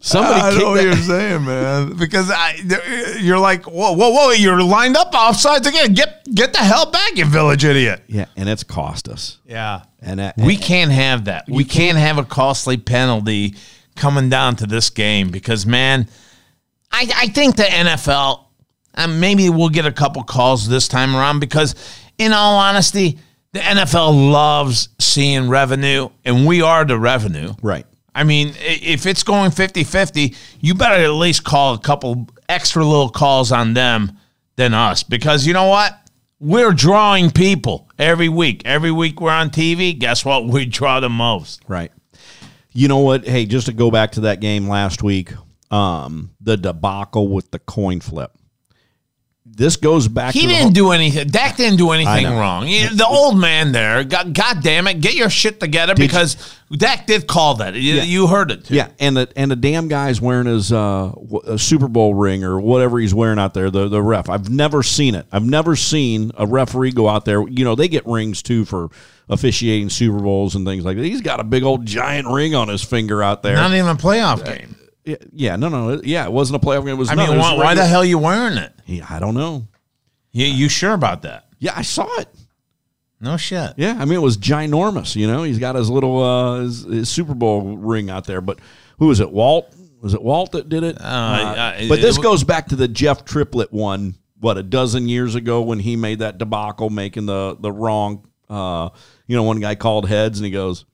Somebody 0.00 0.40
I 0.40 0.58
know 0.58 0.70
what 0.70 0.74
that- 0.76 0.84
you're 0.84 0.96
saying, 0.96 1.44
man. 1.44 1.96
Because 1.96 2.30
I, 2.30 3.16
you're 3.20 3.38
like, 3.38 3.64
whoa, 3.64 3.92
whoa, 3.92 4.10
whoa! 4.10 4.30
You're 4.30 4.62
lined 4.62 4.96
up 4.96 5.12
offsides 5.12 5.66
again. 5.66 5.92
Get 5.94 6.22
get 6.34 6.52
the 6.52 6.60
hell 6.60 6.90
back, 6.90 7.16
you 7.16 7.24
village 7.24 7.64
idiot. 7.64 8.02
Yeah, 8.06 8.26
and 8.36 8.48
it's 8.48 8.62
cost 8.62 9.08
us. 9.08 9.38
Yeah, 9.44 9.82
And 10.00 10.20
that, 10.20 10.36
we 10.38 10.56
can't 10.56 10.92
have 10.92 11.24
that. 11.24 11.46
We 11.48 11.64
can't 11.64 11.98
have 11.98 12.18
a 12.18 12.24
costly 12.24 12.76
penalty 12.76 13.54
coming 13.96 14.28
down 14.28 14.54
to 14.56 14.66
this 14.66 14.88
game 14.90 15.30
because, 15.30 15.66
man, 15.66 16.06
I 16.92 17.10
I 17.16 17.26
think 17.28 17.56
the 17.56 17.64
NFL, 17.64 18.44
and 18.94 19.20
maybe 19.20 19.50
we'll 19.50 19.68
get 19.68 19.84
a 19.84 19.92
couple 19.92 20.22
calls 20.22 20.68
this 20.68 20.86
time 20.86 21.16
around 21.16 21.40
because, 21.40 21.74
in 22.18 22.32
all 22.32 22.56
honesty, 22.56 23.18
the 23.52 23.58
NFL 23.60 24.30
loves 24.30 24.90
seeing 25.00 25.48
revenue, 25.48 26.08
and 26.24 26.46
we 26.46 26.62
are 26.62 26.84
the 26.84 26.98
revenue. 26.98 27.52
right. 27.62 27.84
I 28.14 28.24
mean, 28.24 28.54
if 28.58 29.06
it's 29.06 29.22
going 29.22 29.50
50 29.50 29.84
50, 29.84 30.34
you 30.60 30.74
better 30.74 31.02
at 31.02 31.10
least 31.10 31.44
call 31.44 31.74
a 31.74 31.78
couple 31.78 32.28
extra 32.48 32.84
little 32.84 33.10
calls 33.10 33.52
on 33.52 33.74
them 33.74 34.18
than 34.56 34.74
us 34.74 35.02
because 35.02 35.46
you 35.46 35.52
know 35.52 35.68
what? 35.68 35.98
We're 36.40 36.72
drawing 36.72 37.30
people 37.30 37.88
every 37.98 38.28
week. 38.28 38.62
Every 38.64 38.92
week 38.92 39.20
we're 39.20 39.30
on 39.30 39.50
TV. 39.50 39.98
Guess 39.98 40.24
what? 40.24 40.46
We 40.46 40.66
draw 40.66 41.00
the 41.00 41.08
most. 41.08 41.62
Right. 41.66 41.92
You 42.72 42.86
know 42.86 42.98
what? 42.98 43.26
Hey, 43.26 43.44
just 43.44 43.66
to 43.66 43.72
go 43.72 43.90
back 43.90 44.12
to 44.12 44.20
that 44.22 44.40
game 44.40 44.68
last 44.68 45.02
week, 45.02 45.32
um, 45.70 46.30
the 46.40 46.56
debacle 46.56 47.28
with 47.28 47.50
the 47.50 47.58
coin 47.58 48.00
flip. 48.00 48.37
This 49.58 49.74
goes 49.76 50.06
back 50.06 50.34
He 50.34 50.42
to 50.42 50.46
didn't 50.46 50.72
do 50.72 50.92
anything. 50.92 51.26
Dak 51.28 51.56
didn't 51.56 51.78
do 51.78 51.90
anything 51.90 52.26
wrong. 52.26 52.64
The 52.66 53.04
old 53.06 53.36
man 53.36 53.72
there, 53.72 54.04
God, 54.04 54.32
God 54.32 54.62
damn 54.62 54.86
it, 54.86 55.00
get 55.00 55.14
your 55.16 55.28
shit 55.28 55.58
together 55.58 55.94
Did 55.94 56.02
because 56.06 56.54
Dak 56.70 57.06
did 57.08 57.26
call 57.26 57.56
that. 57.56 57.74
You, 57.74 57.94
Yeah. 57.94 58.02
you 58.04 58.28
heard 58.28 58.52
it. 58.52 58.66
Too. 58.66 58.74
Yeah, 58.76 58.88
and 59.00 59.16
the 59.16 59.28
and 59.34 59.50
the 59.50 59.56
damn 59.56 59.88
guy's 59.88 60.20
wearing 60.20 60.46
his 60.46 60.72
uh, 60.72 61.10
w- 61.12 61.40
a 61.44 61.58
Super 61.58 61.88
Bowl 61.88 62.14
ring 62.14 62.44
or 62.44 62.60
whatever 62.60 63.00
he's 63.00 63.12
wearing 63.12 63.40
out 63.40 63.52
there. 63.52 63.68
The 63.68 63.88
the 63.88 64.00
ref. 64.00 64.30
I've 64.30 64.48
never 64.48 64.84
seen 64.84 65.16
it. 65.16 65.26
I've 65.32 65.44
never 65.44 65.74
seen 65.74 66.30
a 66.38 66.46
referee 66.46 66.92
go 66.92 67.08
out 67.08 67.24
there. 67.24 67.46
You 67.48 67.64
know 67.64 67.74
they 67.74 67.88
get 67.88 68.06
rings 68.06 68.42
too 68.42 68.64
for 68.64 68.90
officiating 69.28 69.90
Super 69.90 70.20
Bowls 70.20 70.54
and 70.54 70.64
things 70.64 70.84
like 70.84 70.96
that. 70.96 71.04
He's 71.04 71.20
got 71.20 71.40
a 71.40 71.44
big 71.44 71.64
old 71.64 71.84
giant 71.84 72.28
ring 72.28 72.54
on 72.54 72.68
his 72.68 72.82
finger 72.84 73.22
out 73.24 73.42
there. 73.42 73.56
Not 73.56 73.72
even 73.72 73.88
a 73.88 73.94
playoff 73.96 74.44
game. 74.44 74.76
Yeah, 75.08 75.16
yeah, 75.32 75.56
no, 75.56 75.68
no, 75.70 76.02
yeah, 76.04 76.26
it 76.26 76.32
wasn't 76.32 76.62
a 76.62 76.66
playoff 76.66 76.80
game. 76.80 76.88
It 76.88 76.98
was. 76.98 77.08
I 77.08 77.14
mean, 77.14 77.32
it 77.32 77.38
why, 77.38 77.54
why 77.56 77.74
the 77.74 77.86
hell 77.86 78.04
you 78.04 78.18
wearing 78.18 78.58
it? 78.58 78.74
Yeah, 78.84 79.06
I 79.08 79.18
don't 79.18 79.34
know. 79.34 79.66
You, 80.32 80.44
you 80.44 80.68
sure 80.68 80.92
about 80.92 81.22
that? 81.22 81.46
Yeah, 81.58 81.72
I 81.74 81.80
saw 81.80 82.06
it. 82.20 82.28
No 83.20 83.38
shit. 83.38 83.72
Yeah, 83.78 83.96
I 83.98 84.04
mean 84.04 84.14
it 84.18 84.22
was 84.22 84.36
ginormous. 84.36 85.16
You 85.16 85.26
know, 85.26 85.44
he's 85.44 85.58
got 85.58 85.74
his 85.74 85.88
little 85.88 86.22
uh, 86.22 86.60
his, 86.60 86.84
his 86.84 87.08
Super 87.08 87.34
Bowl 87.34 87.76
ring 87.76 88.10
out 88.10 88.26
there. 88.26 88.40
But 88.40 88.58
who 88.98 89.06
was 89.06 89.20
it? 89.20 89.32
Walt? 89.32 89.74
Was 90.00 90.14
it 90.14 90.22
Walt 90.22 90.52
that 90.52 90.68
did 90.68 90.84
it? 90.84 91.00
Uh, 91.00 91.04
uh, 91.04 91.88
but 91.88 92.00
this 92.00 92.18
it- 92.18 92.22
goes 92.22 92.44
back 92.44 92.68
to 92.68 92.76
the 92.76 92.86
Jeff 92.86 93.24
Triplett 93.24 93.72
one. 93.72 94.14
What 94.40 94.58
a 94.58 94.62
dozen 94.62 95.08
years 95.08 95.34
ago 95.34 95.62
when 95.62 95.80
he 95.80 95.96
made 95.96 96.20
that 96.20 96.38
debacle, 96.38 96.90
making 96.90 97.26
the 97.26 97.56
the 97.58 97.72
wrong. 97.72 98.24
Uh, 98.48 98.90
you 99.26 99.36
know, 99.36 99.42
one 99.42 99.58
guy 99.58 99.74
called 99.74 100.08
heads 100.08 100.38
and 100.38 100.44
he 100.46 100.50
goes, 100.52 100.84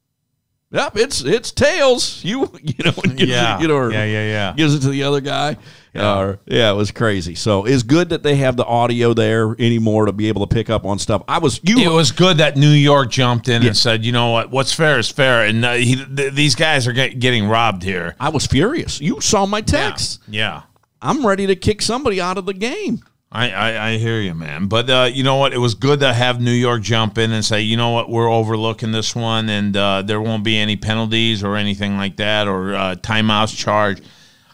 "Yep, 0.75 0.97
it's 0.97 1.23
it's 1.23 1.51
tails." 1.51 2.23
You 2.25 2.51
you 2.63 2.85
know, 2.85 2.93
gives 2.93 3.23
Yeah. 3.23 3.57
it, 3.57 3.63
you 3.63 3.69
know, 3.69 3.77
or 3.77 3.91
Yeah, 3.93 4.05
yeah, 4.05 4.25
yeah. 4.27 4.53
gives 4.57 4.75
it 4.75 4.81
to 4.81 4.89
the 4.91 5.03
other 5.05 5.21
guy. 5.21 5.57
Yeah. 5.95 6.35
yeah, 6.47 6.73
it 6.73 6.75
was 6.75 6.91
crazy. 6.91 7.37
So 7.37 7.65
it's 7.67 7.85
good 7.85 8.09
that 8.09 8.25
they 8.25 8.35
have 8.35 8.57
the 8.57 8.65
audio 8.65 9.15
there 9.15 9.55
anymore 9.61 10.07
to 10.07 10.13
be 10.13 10.27
able 10.27 10.45
to 10.45 10.53
pick 10.53 10.69
up 10.69 10.85
on 10.85 10.99
stuff. 10.99 11.23
I 11.29 11.39
was 11.39 11.61
you 11.63 11.79
It 11.79 11.93
was 11.93 12.11
good 12.11 12.39
that 12.39 12.57
New 12.57 12.71
York 12.71 13.13
jumped 13.13 13.47
in 13.49 13.65
and 13.65 13.77
said, 13.77 14.05
"You 14.05 14.11
know 14.11 14.31
what? 14.31 14.51
What's 14.51 14.73
fair 14.73 14.99
is 14.99 15.09
fair." 15.09 15.45
And 15.47 15.65
uh, 15.65 15.75
he, 15.75 15.95
th- 16.05 16.35
these 16.35 16.57
guys 16.57 16.89
are 16.89 16.93
get, 16.93 17.21
getting 17.21 17.47
robbed 17.49 17.85
here. 17.85 18.17
I 18.19 18.31
was 18.31 18.45
furious. 18.45 19.01
You 19.01 19.21
saw 19.21 19.47
my 19.47 19.61
text. 19.61 20.21
Yeah, 20.27 20.63
I'm 21.01 21.25
ready 21.25 21.47
to 21.47 21.55
kick 21.55 21.81
somebody 21.81 22.21
out 22.21 22.39
of 22.39 22.47
the 22.47 22.55
game. 22.55 23.05
I, 23.35 23.51
I, 23.51 23.88
I 23.88 23.97
hear 23.99 24.20
you, 24.20 24.33
man. 24.33 24.66
But 24.68 24.88
uh, 24.88 25.11
you 25.12 25.25
know 25.25 25.35
what? 25.35 25.53
It 25.53 25.59
was 25.59 25.75
good 25.75 25.99
to 26.01 26.12
have 26.12 26.40
New 26.40 26.53
York 26.53 26.83
jump 26.83 27.18
in 27.18 27.33
and 27.33 27.44
say, 27.44 27.62
"You 27.62 27.77
know 27.77 27.90
what? 27.90 28.09
We're 28.09 28.31
overlooking 28.31 28.92
this 28.92 29.16
one, 29.16 29.49
and 29.49 29.77
uh, 29.77 30.03
there 30.03 30.20
won't 30.20 30.44
be 30.44 30.57
any 30.57 30.77
penalties 30.77 31.42
or 31.42 31.57
anything 31.57 31.97
like 31.97 32.16
that, 32.16 32.47
or 32.47 32.75
uh, 32.75 32.94
timeouts 32.94 33.57
charged." 33.57 34.05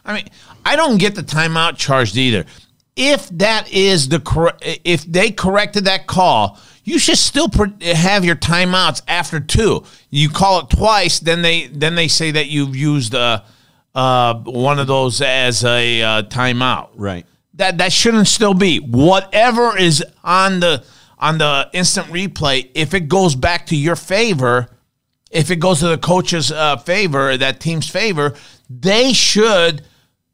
I 0.04 0.14
mean, 0.14 0.28
I 0.64 0.76
don't 0.76 0.96
get 0.96 1.14
the 1.14 1.22
timeout 1.22 1.76
charged 1.76 2.16
either. 2.16 2.46
If 2.96 3.28
that 3.30 3.70
is 3.70 4.08
the 4.08 4.18
cor- 4.18 4.56
if 4.62 5.04
they 5.04 5.30
corrected 5.30 5.84
that 5.84 6.06
call, 6.06 6.58
you 6.82 6.98
should 6.98 7.18
still 7.18 7.50
have 7.82 8.24
your 8.24 8.36
timeouts 8.36 9.02
after 9.06 9.40
two. 9.40 9.84
You 10.08 10.30
call 10.30 10.60
it 10.60 10.70
twice, 10.70 11.20
then 11.20 11.42
they 11.42 11.66
then 11.66 11.96
they 11.96 12.08
say 12.08 12.30
that 12.30 12.46
you've 12.46 12.74
used 12.74 13.14
uh, 13.14 13.42
uh, 13.94 14.34
one 14.34 14.78
of 14.78 14.86
those 14.86 15.20
as 15.20 15.64
a 15.64 16.02
uh, 16.02 16.22
timeout. 16.22 16.88
Right. 16.94 17.26
That 17.60 17.76
that 17.76 17.92
shouldn't 17.92 18.26
still 18.26 18.54
be 18.54 18.78
whatever 18.78 19.76
is 19.76 20.02
on 20.24 20.60
the 20.60 20.82
on 21.18 21.36
the 21.36 21.68
instant 21.74 22.06
replay. 22.06 22.70
If 22.74 22.94
it 22.94 23.06
goes 23.06 23.34
back 23.34 23.66
to 23.66 23.76
your 23.76 23.96
favor, 23.96 24.70
if 25.30 25.50
it 25.50 25.56
goes 25.56 25.80
to 25.80 25.88
the 25.88 25.98
coach's 25.98 26.50
uh, 26.50 26.78
favor, 26.78 27.36
that 27.36 27.60
team's 27.60 27.86
favor, 27.86 28.32
they 28.70 29.12
should 29.12 29.84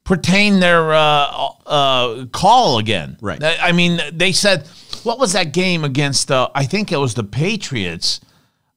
pertain 0.04 0.60
their 0.60 0.94
uh, 0.94 1.48
uh, 1.66 2.26
call 2.26 2.78
again. 2.78 3.18
Right. 3.20 3.42
I 3.42 3.72
mean, 3.72 4.00
they 4.12 4.30
said, 4.30 4.68
what 5.02 5.18
was 5.18 5.32
that 5.32 5.52
game 5.52 5.84
against? 5.84 6.30
Uh, 6.30 6.48
I 6.54 6.64
think 6.64 6.92
it 6.92 6.98
was 6.98 7.14
the 7.14 7.24
Patriots. 7.24 8.20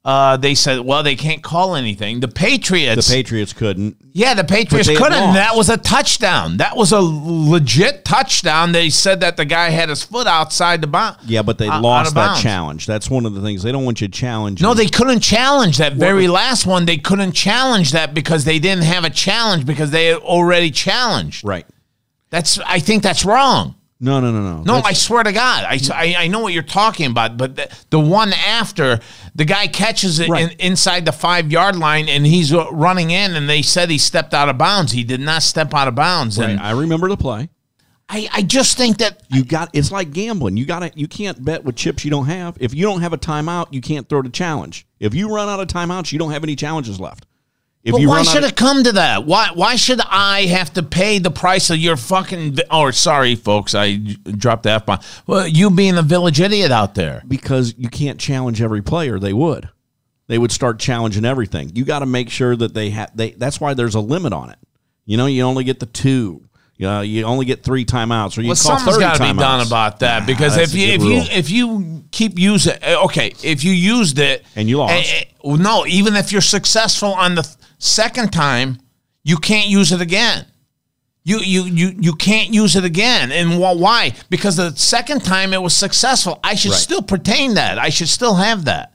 Uh, 0.06 0.38
they 0.38 0.56
said, 0.56 0.80
well, 0.80 1.04
they 1.04 1.16
can't 1.16 1.44
call 1.44 1.76
anything. 1.76 2.22
The 2.22 2.30
Patriots. 2.30 3.06
The 3.08 3.14
Patriots. 3.14 3.52
Couldn't. 3.52 3.98
Yeah, 4.14 4.34
the 4.34 4.46
Patriots 4.46 4.88
couldn't. 4.88 5.34
That 5.34 5.56
was 5.56 5.70
a 5.70 5.76
touchdown. 5.78 6.58
That 6.58 6.78
was 6.78 6.94
a 6.94 7.02
legit 7.02 8.06
touchdown. 8.06 8.72
They 8.72 8.90
said 8.90 9.20
that 9.20 9.36
the 9.36 9.44
guy 9.44 9.70
had 9.72 9.90
his 9.90 10.02
foot 10.02 10.26
outside 10.26 10.80
the 10.80 10.88
bound. 10.88 11.18
Yeah, 11.26 11.42
but 11.42 11.58
they 11.58 11.68
out 11.68 11.82
lost 11.82 12.16
that 12.16 12.42
challenge. 12.42 12.86
That's 12.88 13.10
one 13.10 13.26
of 13.26 13.34
the 13.34 13.42
things 13.42 13.62
they 13.62 13.74
don't 13.74 13.84
want 13.84 14.00
you 14.00 14.08
to 14.08 14.12
challenge. 14.12 14.62
No, 14.62 14.74
they 14.74 14.88
couldn't 14.88 15.20
challenge 15.20 15.78
that 15.80 15.94
very 15.94 16.30
last 16.30 16.66
one. 16.66 16.86
They 16.86 16.98
couldn't 16.98 17.34
challenge 17.34 17.92
that 17.92 18.14
because 18.14 18.46
they 18.46 18.58
didn't 18.58 18.86
have 18.86 19.04
a 19.04 19.10
challenge 19.10 19.66
because 19.66 19.92
they 19.92 20.06
had 20.08 20.18
already 20.20 20.72
challenged. 20.72 21.44
right. 21.44 21.66
That's 22.32 22.60
I 22.60 22.80
think 22.80 23.04
that's 23.04 23.26
wrong. 23.26 23.76
No, 24.02 24.22
no, 24.22 24.32
no, 24.32 24.42
no. 24.42 24.58
No, 24.64 24.76
That's- 24.76 24.86
I 24.86 24.94
swear 24.94 25.24
to 25.24 25.34
God, 25.34 25.66
I, 25.68 25.78
I, 25.94 26.16
I 26.24 26.28
know 26.28 26.40
what 26.40 26.54
you're 26.54 26.64
talking 26.64 27.12
about, 27.12 27.36
but 27.38 27.58
the, 27.58 27.70
the 27.90 28.00
one 28.00 28.32
after 28.32 29.00
the 29.36 29.44
guy 29.44 29.68
catches 29.68 30.20
it 30.20 30.30
Right. 30.30 30.52
in, 30.54 30.60
inside 30.60 31.04
the 31.06 31.12
five 31.12 31.52
yard 31.52 31.76
line 31.76 32.08
and 32.08 32.26
he's 32.26 32.54
uh, 32.54 32.70
running 32.72 33.12
in, 33.12 33.36
and 33.36 33.50
they 33.50 33.62
said 33.62 33.90
he 33.90 33.98
stepped 33.98 34.34
out 34.34 34.48
of 34.48 34.58
bounds. 34.58 34.94
He 34.94 35.04
did 35.04 35.20
not 35.20 35.44
step 35.44 35.74
out 35.74 35.90
of 35.90 35.96
bounds, 35.96 36.38
Right. 36.38 36.50
and 36.50 36.60
I 36.62 36.72
remember 36.72 37.10
the 37.10 37.18
play. 37.18 37.50
I, 38.12 38.28
I 38.34 38.42
just 38.42 38.76
think 38.78 38.98
that 39.00 39.22
You 39.30 39.44
got. 39.44 39.70
It's 39.74 39.92
like 39.92 40.12
gambling. 40.12 40.58
You 40.58 40.66
got 40.66 40.80
to. 40.80 40.92
You 40.96 41.08
can't 41.08 41.46
bet 41.46 41.64
with 41.64 41.76
chips 41.76 42.04
you 42.04 42.10
don't 42.10 42.26
have. 42.26 42.58
If 42.60 42.74
you 42.74 42.84
don't 42.84 43.02
have 43.02 43.14
a 43.14 43.20
timeout, 43.20 43.68
you 43.70 43.82
can't 43.82 44.10
throw 44.10 44.24
the 44.24 44.30
challenge. 44.30 44.88
If 45.00 45.14
you 45.14 45.32
run 45.32 45.48
out 45.48 45.60
of 45.60 45.68
timeouts, 45.68 46.12
you 46.12 46.18
don't 46.18 46.32
have 46.32 46.44
any 46.44 46.56
challenges 46.56 47.00
left. 47.00 47.28
If 47.90 47.94
But 47.94 48.02
you 48.02 48.10
why 48.10 48.24
should 48.24 48.44
of- 48.44 48.52
it 48.52 48.56
come 48.56 48.84
to 48.84 48.92
that? 48.94 49.26
Why 49.26 49.50
why 49.54 49.76
should 49.76 50.00
I 50.10 50.44
have 50.46 50.72
to 50.74 50.84
pay 50.84 51.20
the 51.20 51.32
price 51.32 51.70
of 51.70 51.78
your 51.78 51.98
fucking? 51.98 52.54
vi- 52.54 52.64
Or 52.72 52.92
sorry, 52.92 53.36
folks, 53.36 53.76
I 53.76 53.96
dropped 53.96 54.64
the 54.64 54.72
f 54.72 54.86
bomb. 54.86 55.00
Well, 55.28 55.48
you 55.48 55.70
being 55.70 55.98
a 55.98 56.02
village 56.02 56.40
idiot 56.40 56.72
out 56.72 56.96
there. 56.96 57.24
because 57.28 57.74
you 57.78 57.90
can't 57.90 58.20
challenge 58.20 58.62
every 58.62 58.82
player. 58.82 59.20
They 59.20 59.34
would. 59.34 59.70
They 60.28 60.38
would 60.38 60.52
start 60.52 60.80
challenging 60.80 61.26
everything. 61.26 61.72
You 61.76 61.84
got 61.86 62.00
to 62.00 62.06
make 62.06 62.30
sure 62.30 62.56
that 62.56 62.74
they 62.74 62.92
have. 62.92 63.10
They. 63.16 63.32
That's 63.32 63.60
why 63.60 63.74
there's 63.74 63.96
a 63.96 64.00
limit 64.00 64.32
on 64.32 64.50
it. 64.52 64.60
You 65.06 65.18
know, 65.18 65.26
you 65.26 65.42
only 65.44 65.64
get 65.64 65.80
the 65.80 65.88
two. 65.88 66.44
You 66.78 66.86
know, 66.88 67.02
you 67.02 67.24
only 67.26 67.46
get 67.46 67.62
three 67.62 67.84
timeouts, 67.84 68.38
or 68.38 68.42
you 68.42 68.48
Well, 68.50 68.56
call 68.56 68.78
something's 68.78 68.96
thirty 68.96 69.02
got 69.06 69.18
to 69.18 69.34
be 69.34 69.40
done 69.40 69.68
about 69.68 70.00
that 70.00 70.20
Nah, 70.22 70.26
because 70.28 70.56
if 70.56 70.74
you 70.74 70.98
good 70.98 71.02
if 71.02 71.04
you 71.04 71.38
if 71.40 71.50
you 71.52 72.04
keep 72.12 72.40
using 72.40 72.74
uh, 72.82 73.04
okay, 73.04 73.34
if 73.44 73.66
you 73.66 73.74
used 73.74 74.18
it 74.18 74.46
And 74.56 74.70
you 74.70 74.78
lost. 74.78 74.94
eh, 74.94 75.24
eh, 75.44 75.56
no, 75.58 75.86
even 75.88 76.16
if 76.16 76.32
you're 76.32 76.40
successful 76.42 77.12
on 77.14 77.36
the 77.36 77.42
th- 77.42 77.56
second 77.80 78.32
time, 78.32 78.78
you 79.24 79.38
can't 79.38 79.68
use 79.68 79.92
it 79.92 80.00
again. 80.02 80.46
You 81.24 81.40
you 81.40 81.64
you 81.64 81.96
you 82.00 82.14
can't 82.14 82.54
use 82.54 82.76
it 82.76 82.86
again. 82.86 83.32
And 83.32 83.54
wh- 83.54 83.78
why? 83.80 84.14
Because 84.30 84.56
the 84.56 84.76
second 84.76 85.24
time 85.24 85.54
it 85.54 85.62
was 85.62 85.76
successful. 85.76 86.40
I 86.44 86.56
should 86.56 86.72
Right. 86.72 86.80
still 86.80 87.02
pertain 87.02 87.56
that. 87.56 87.78
I 87.78 87.90
should 87.90 88.08
still 88.10 88.36
have 88.36 88.66
that. 88.66 88.94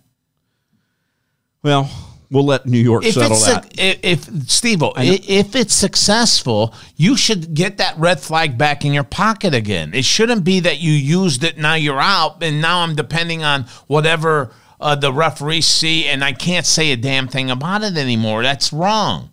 Well, 1.63 1.91
we'll 2.31 2.45
let 2.47 2.67
New 2.67 2.79
York 2.79 3.05
If 3.05 3.15
settle 3.15 3.39
that. 3.39 3.73
if, 3.79 3.99
if 4.29 4.51
Steve, 4.51 4.83
if 4.97 5.55
it's 5.55 5.75
successful, 5.75 6.75
you 6.97 7.17
should 7.17 7.55
get 7.55 7.77
that 7.79 7.97
red 7.99 8.21
flag 8.21 8.59
back 8.59 8.85
in 8.85 8.93
your 8.93 9.05
pocket 9.05 9.55
again. 9.55 9.93
It 9.95 10.05
shouldn't 10.05 10.45
be 10.45 10.61
that 10.61 10.79
you 10.81 10.93
used 10.93 11.45
it 11.45 11.57
now 11.59 11.75
you're 11.75 12.01
out, 12.01 12.43
and 12.43 12.61
now 12.61 12.81
I'm 12.81 12.95
depending 12.95 13.45
on 13.45 13.67
whatever 13.87 14.51
uh, 14.85 14.95
the 14.95 15.13
referees 15.13 15.67
see, 15.67 16.07
and 16.07 16.23
I 16.23 16.33
can't 16.33 16.65
say 16.67 16.93
a 16.93 16.97
damn 16.97 17.27
thing 17.27 17.51
about 17.51 17.83
it 17.83 17.97
anymore. 17.97 18.43
That's 18.45 18.73
wrong. 18.73 19.31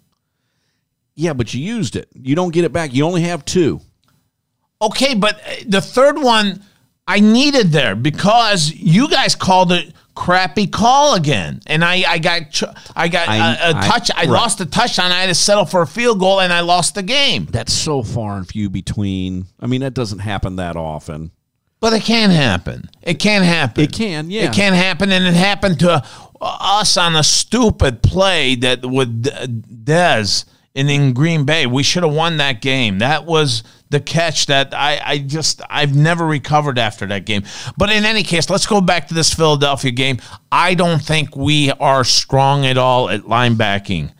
yeah, 1.15 1.33
but 1.33 1.53
you 1.53 1.61
used 1.61 1.95
it. 1.95 2.09
You 2.15 2.35
don't 2.35 2.53
get 2.53 2.63
it 2.63 2.73
back. 2.73 2.93
You 2.93 3.05
only 3.05 3.21
have 3.21 3.45
two. 3.45 3.81
Okay, 4.81 5.13
but 5.13 5.35
uh, 5.45 5.53
the 5.67 5.81
third 5.81 6.17
one 6.17 6.63
I 7.07 7.19
needed 7.19 7.67
there 7.71 7.95
because 7.95 8.71
you 8.73 9.07
guys 9.09 9.35
called 9.35 9.71
it 9.71 9.93
crappy 10.15 10.67
call 10.67 11.15
again, 11.15 11.59
and 11.67 11.83
I 11.83 12.03
I 12.07 12.17
got 12.19 12.63
I 12.95 13.07
got 13.07 13.27
I- 13.29 13.35
a, 13.37 13.73
a 13.73 13.77
I- 13.77 13.87
touch. 13.87 14.09
I 14.15 14.23
lost 14.25 14.57
the 14.57 14.65
touchdown. 14.65 15.11
I 15.11 15.21
had 15.21 15.27
to 15.27 15.35
settle 15.35 15.65
for 15.65 15.81
a 15.81 15.87
field 15.87 16.19
goal, 16.19 16.39
and 16.41 16.51
I 16.51 16.61
lost 16.61 16.95
the 16.95 17.03
game. 17.03 17.45
That's 17.51 17.73
so 17.73 18.01
far 18.03 18.37
and 18.37 18.47
few 18.47 18.69
between. 18.69 19.45
I 19.59 19.67
mean, 19.67 19.81
that 19.81 19.93
doesn't 19.93 20.19
happen 20.19 20.55
that 20.55 20.75
often. 20.75 21.31
But 21.81 21.93
it 21.93 22.03
can 22.03 22.29
happen. 22.29 22.89
It 23.01 23.15
can 23.15 23.41
happen. 23.41 23.83
It 23.83 23.91
can, 23.91 24.29
yeah. 24.29 24.43
It 24.43 24.53
can 24.53 24.73
happen, 24.73 25.11
and 25.11 25.25
it 25.25 25.33
happened 25.33 25.79
to 25.79 26.03
us 26.39 26.95
on 26.95 27.15
a 27.15 27.23
stupid 27.23 28.01
play 28.03 28.55
that 28.55 28.85
with 28.85 29.23
Dez 29.83 30.45
in, 30.73 30.89
in 30.89 31.13
Green 31.13 31.43
Bay. 31.43 31.65
We 31.65 31.83
should 31.83 32.03
have 32.03 32.13
won 32.13 32.37
that 32.37 32.61
game. 32.61 32.99
That 32.99 33.25
was 33.25 33.63
the 33.89 33.99
catch 33.99 34.45
that 34.45 34.73
I, 34.73 35.01
I 35.03 35.17
just 35.17 35.61
I've 35.69 35.95
never 35.95 36.25
recovered 36.25 36.79
after 36.79 37.05
that 37.07 37.25
game. 37.25 37.43
But 37.77 37.89
in 37.89 38.05
any 38.05 38.23
case, 38.23 38.49
let's 38.49 38.67
go 38.67 38.79
back 38.79 39.07
to 39.07 39.13
this 39.13 39.33
Philadelphia 39.33 39.91
game. 39.91 40.19
I 40.51 40.75
don't 40.75 41.01
think 41.01 41.35
we 41.35 41.71
are 41.71 42.03
strong 42.03 42.65
at 42.65 42.77
all 42.77 43.09
at 43.09 43.21
linebacking. 43.21 44.13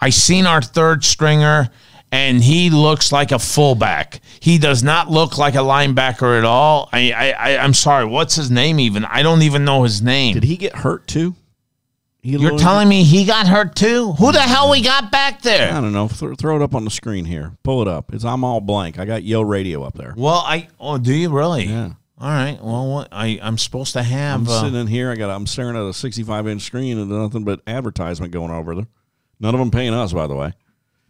I 0.00 0.10
seen 0.10 0.46
our 0.46 0.62
third 0.62 1.04
stringer 1.04 1.70
and 2.10 2.42
he 2.42 2.70
looks 2.70 3.12
like 3.12 3.32
a 3.32 3.38
fullback. 3.38 4.20
He 4.40 4.58
does 4.58 4.82
not 4.82 5.10
look 5.10 5.38
like 5.38 5.54
a 5.54 5.58
linebacker 5.58 6.38
at 6.38 6.44
all. 6.44 6.88
I, 6.92 7.12
I, 7.12 7.30
I 7.30 7.58
I'm 7.58 7.74
sorry. 7.74 8.04
What's 8.04 8.36
his 8.36 8.50
name? 8.50 8.80
Even 8.80 9.04
I 9.04 9.22
don't 9.22 9.42
even 9.42 9.64
know 9.64 9.82
his 9.82 10.02
name. 10.02 10.34
Did 10.34 10.44
he 10.44 10.56
get 10.56 10.76
hurt 10.76 11.06
too? 11.06 11.34
He 12.20 12.36
You're 12.36 12.58
telling 12.58 12.88
me 12.88 13.04
he 13.04 13.24
got 13.24 13.46
hurt 13.46 13.76
too? 13.76 14.12
Who 14.12 14.32
the 14.32 14.40
hell 14.40 14.70
we 14.70 14.82
got 14.82 15.10
back 15.12 15.42
there? 15.42 15.72
I 15.72 15.80
don't 15.80 15.92
know. 15.92 16.08
Throw, 16.08 16.34
throw 16.34 16.56
it 16.56 16.62
up 16.62 16.74
on 16.74 16.84
the 16.84 16.90
screen 16.90 17.24
here. 17.24 17.52
Pull 17.62 17.82
it 17.82 17.88
up. 17.88 18.12
It's 18.12 18.24
I'm 18.24 18.42
all 18.42 18.60
blank. 18.60 18.98
I 18.98 19.04
got 19.04 19.22
Yo 19.22 19.40
Radio 19.40 19.84
up 19.84 19.94
there. 19.94 20.14
Well, 20.16 20.42
I 20.44 20.68
oh, 20.80 20.98
do 20.98 21.14
you 21.14 21.30
really? 21.30 21.64
Yeah. 21.64 21.92
All 22.20 22.28
right. 22.28 22.58
Well, 22.60 22.88
what, 22.88 23.08
I 23.12 23.38
I'm 23.40 23.56
supposed 23.56 23.92
to 23.92 24.02
have. 24.02 24.40
I'm. 24.40 24.48
Uh, 24.48 24.60
sitting 24.62 24.80
in 24.80 24.86
here. 24.88 25.10
I 25.12 25.14
got. 25.14 25.30
I'm 25.30 25.46
staring 25.46 25.76
at 25.76 25.82
a 25.82 25.94
65 25.94 26.48
inch 26.48 26.62
screen 26.62 26.98
and 26.98 27.08
nothing 27.08 27.44
but 27.44 27.60
advertisement 27.66 28.32
going 28.32 28.50
over 28.50 28.74
there. 28.74 28.88
None 29.38 29.54
of 29.54 29.60
them 29.60 29.70
paying 29.70 29.94
us, 29.94 30.12
by 30.12 30.26
the 30.26 30.34
way. 30.34 30.52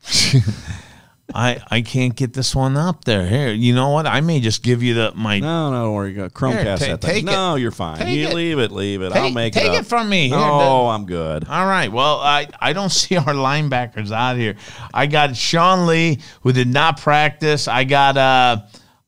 I 1.34 1.60
I 1.70 1.82
can't 1.82 2.16
get 2.16 2.32
this 2.32 2.54
one 2.54 2.76
up 2.76 3.04
there. 3.04 3.26
Here, 3.26 3.52
you 3.52 3.74
know 3.74 3.90
what? 3.90 4.06
I 4.06 4.20
may 4.22 4.40
just 4.40 4.62
give 4.62 4.82
you 4.82 4.94
the 4.94 5.12
my. 5.14 5.38
No, 5.40 5.70
no, 5.70 5.82
don't 5.84 5.94
worry. 5.94 6.10
You 6.12 6.16
got 6.16 6.32
Chromecast 6.32 6.78
Here, 6.78 6.88
that 6.96 7.00
thing. 7.02 7.10
take 7.16 7.24
No, 7.24 7.56
you're 7.56 7.70
fine. 7.70 7.98
Take 7.98 8.16
you 8.16 8.28
it. 8.28 8.34
leave 8.34 8.58
it, 8.58 8.72
leave 8.72 9.02
it. 9.02 9.12
I'll 9.12 9.30
make 9.30 9.52
take 9.52 9.64
it. 9.64 9.68
Take 9.68 9.80
it 9.80 9.86
from 9.86 10.08
me. 10.08 10.28
Here, 10.28 10.38
No, 10.38 10.58
the- 10.86 10.88
I'm 10.94 11.04
good. 11.06 11.46
All 11.46 11.66
right. 11.66 11.92
Well, 11.92 12.20
I, 12.20 12.48
I 12.60 12.72
don't 12.72 12.88
see 12.90 13.16
our 13.16 13.34
linebackers 13.34 14.10
out 14.10 14.36
here. 14.38 14.56
I 14.94 15.06
got 15.06 15.36
Sean 15.36 15.86
Lee, 15.86 16.18
who 16.42 16.52
did 16.52 16.68
not 16.68 16.98
practice. 17.00 17.68
I 17.68 17.84
got 17.84 18.16
uh, 18.16 18.62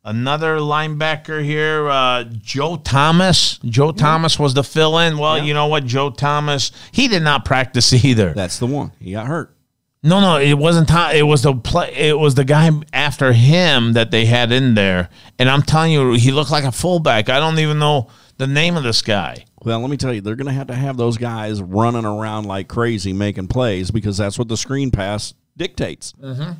another 0.04 0.58
linebacker 0.58 1.42
here, 1.42 1.88
uh, 1.88 2.24
Joe 2.24 2.76
Thomas. 2.76 3.58
Joe 3.64 3.92
Thomas 3.92 4.38
was 4.38 4.52
the 4.52 4.62
fill 4.64 4.98
in. 4.98 5.16
Well, 5.16 5.42
you 5.42 5.54
know 5.54 5.68
what? 5.68 5.86
Joe 5.86 6.10
Thomas, 6.10 6.70
he 6.92 7.08
did 7.08 7.22
not 7.22 7.46
practice 7.46 7.92
either. 8.04 8.34
That's 8.34 8.58
the 8.58 8.66
one. 8.66 8.92
He 9.00 9.12
got 9.12 9.26
hurt. 9.26 9.56
No, 10.02 10.20
no, 10.20 10.38
it 10.38 10.54
wasn't. 10.54 10.88
Tom, 10.88 11.14
it 11.14 11.22
was 11.22 11.42
the 11.42 11.54
play. 11.54 11.92
It 11.92 12.18
was 12.18 12.34
the 12.34 12.44
guy 12.44 12.70
after 12.92 13.34
him 13.34 13.92
that 13.92 14.10
they 14.10 14.24
had 14.24 14.50
in 14.50 14.74
there, 14.74 15.10
and 15.38 15.50
I'm 15.50 15.62
telling 15.62 15.92
you, 15.92 16.12
he 16.14 16.30
looked 16.30 16.50
like 16.50 16.64
a 16.64 16.72
fullback. 16.72 17.28
I 17.28 17.38
don't 17.38 17.58
even 17.58 17.78
know 17.78 18.08
the 18.38 18.46
name 18.46 18.78
of 18.78 18.82
this 18.82 19.02
guy. 19.02 19.44
Well, 19.62 19.78
let 19.80 19.90
me 19.90 19.98
tell 19.98 20.14
you, 20.14 20.22
they're 20.22 20.36
going 20.36 20.46
to 20.46 20.54
have 20.54 20.68
to 20.68 20.74
have 20.74 20.96
those 20.96 21.18
guys 21.18 21.60
running 21.60 22.06
around 22.06 22.46
like 22.46 22.66
crazy 22.66 23.12
making 23.12 23.48
plays 23.48 23.90
because 23.90 24.16
that's 24.16 24.38
what 24.38 24.48
the 24.48 24.56
screen 24.56 24.90
pass 24.90 25.34
dictates. 25.54 26.14
Mm-hmm. 26.14 26.52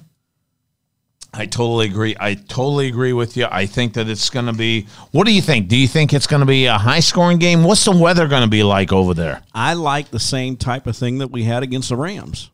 I 1.33 1.47
totally 1.47 1.87
agree. 1.87 2.15
I 2.21 2.35
totally 2.35 2.89
agree 2.89 3.15
with 3.15 3.39
you. 3.39 3.47
I 3.51 3.65
think 3.65 3.95
that 3.95 4.09
it's 4.09 4.29
going 4.29 4.47
to 4.47 4.53
be. 4.53 4.87
What 5.13 5.27
do 5.27 5.33
you 5.33 5.41
think? 5.41 5.69
Do 5.69 5.77
you 5.77 5.89
think 5.89 6.13
it's 6.13 6.27
going 6.27 6.41
to 6.41 6.47
be 6.47 6.67
a 6.67 6.77
high 6.77 7.01
scoring 7.01 7.39
game? 7.39 7.65
What's 7.65 7.85
the 7.87 7.97
weather 7.97 8.29
going 8.29 8.43
to 8.43 8.49
be 8.49 8.65
like 8.65 8.93
over 8.93 9.15
there? 9.15 9.43
I 9.55 9.75
like 9.75 10.11
the 10.11 10.21
same 10.21 10.59
type 10.59 10.87
of 10.87 10.97
thing 10.97 11.19
that 11.19 11.31
we 11.31 11.45
had 11.45 11.63
against 11.63 11.89
the 11.89 11.97
Rams. 11.97 12.51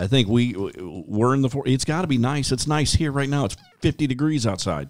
I 0.00 0.06
think 0.06 0.28
we 0.28 0.54
we're 0.56 1.34
in 1.34 1.42
the 1.42 1.50
four. 1.50 1.62
It's 1.66 1.84
got 1.84 2.00
to 2.02 2.06
be 2.06 2.16
nice. 2.18 2.52
It's 2.52 2.66
nice 2.66 2.92
here 2.94 3.12
right 3.12 3.28
now. 3.28 3.44
It's 3.44 3.56
50 3.80 4.06
degrees 4.06 4.46
outside. 4.46 4.88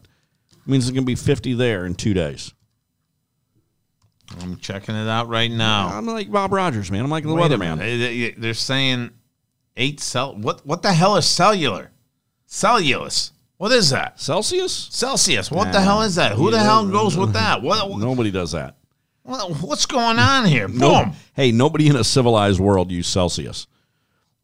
means 0.67 0.85
it's 0.85 0.93
going 0.93 1.03
to 1.03 1.07
be 1.07 1.17
50 1.17 1.55
there 1.55 1.85
in 1.85 1.95
two 1.97 2.15
days. 2.15 2.53
I'm 4.41 4.57
checking 4.59 4.95
it 4.95 5.09
out 5.09 5.29
right 5.29 5.51
now. 5.51 5.89
I'm 5.89 6.07
like 6.07 6.31
Bob 6.31 6.53
Rogers, 6.53 6.91
man. 6.91 7.03
I'm 7.05 7.11
like 7.11 7.25
the 7.25 7.35
Wait 7.35 7.51
weatherman. 7.51 7.79
They- 7.79 8.31
They're 8.31 8.55
saying 8.55 9.11
eight 9.77 9.99
cell. 10.01 10.37
What? 10.37 10.65
What 10.65 10.83
the 10.83 10.93
hell 10.93 11.17
is 11.17 11.27
cellular? 11.27 11.91
Cellulose. 12.47 13.33
What 13.57 13.73
is 13.73 13.91
that? 13.91 14.21
Celsius? 14.21 14.89
Celsius. 14.93 15.51
What 15.51 15.73
the 15.73 15.81
hell 15.81 16.03
is 16.03 16.15
that? 16.15 16.33
Who 16.33 16.51
the 16.51 16.59
hell 16.61 16.87
goes 16.89 17.17
with 17.17 17.33
that? 17.35 17.61
What? 17.63 17.99
Nobody 17.99 18.31
does 18.31 18.53
that. 18.53 18.77
what 19.25 19.51
what's 19.61 19.87
going 19.87 20.19
on 20.19 20.47
here? 20.47 20.69
No, 20.69 21.13
hey, 21.35 21.51
nobody 21.53 21.89
in 21.89 21.97
a 21.97 22.05
civilized 22.05 22.61
world 22.61 22.91
use 22.93 23.07
Celsius. 23.09 23.67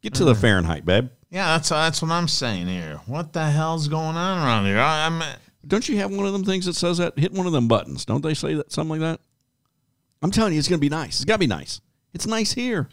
Get 0.07 0.15
to 0.15 0.25
the 0.25 0.35
Mm. 0.35 0.41
Fahrenheit, 0.41 0.85
babe. 0.87 1.09
Yeah, 1.31 1.57
that's 1.57 1.71
that's 1.71 2.01
what 2.01 2.13
I'm 2.13 2.29
saying 2.29 2.69
here. 2.69 3.01
What 3.07 3.33
the 3.33 3.51
hell's 3.51 3.89
going 3.89 4.17
on 4.17 4.39
around 4.47 4.67
here? 4.67 4.79
I, 4.79 5.07
I'm. 5.07 5.21
Don't 5.67 5.89
you 5.89 5.97
have 5.99 6.13
one 6.13 6.25
of 6.27 6.33
them 6.33 6.45
things 6.45 6.67
that 6.67 6.75
says 6.77 6.99
that? 6.99 7.19
Hit 7.19 7.33
one 7.33 7.47
of 7.47 7.53
them 7.53 7.67
buttons. 7.67 8.05
Don't 8.05 8.23
they 8.23 8.35
say 8.35 8.55
that 8.55 8.71
something 8.71 9.01
like 9.01 9.01
that? 9.01 9.21
I'm 10.23 10.31
telling 10.31 10.53
you, 10.53 10.61
it's 10.61 10.69
going 10.69 10.79
to 10.79 10.81
be 10.81 10.89
nice. 10.89 11.17
It's 11.17 11.25
got 11.25 11.35
to 11.35 11.39
be 11.41 11.49
nice. 11.49 11.81
It's 12.15 12.25
nice 12.27 12.53
here. 12.53 12.89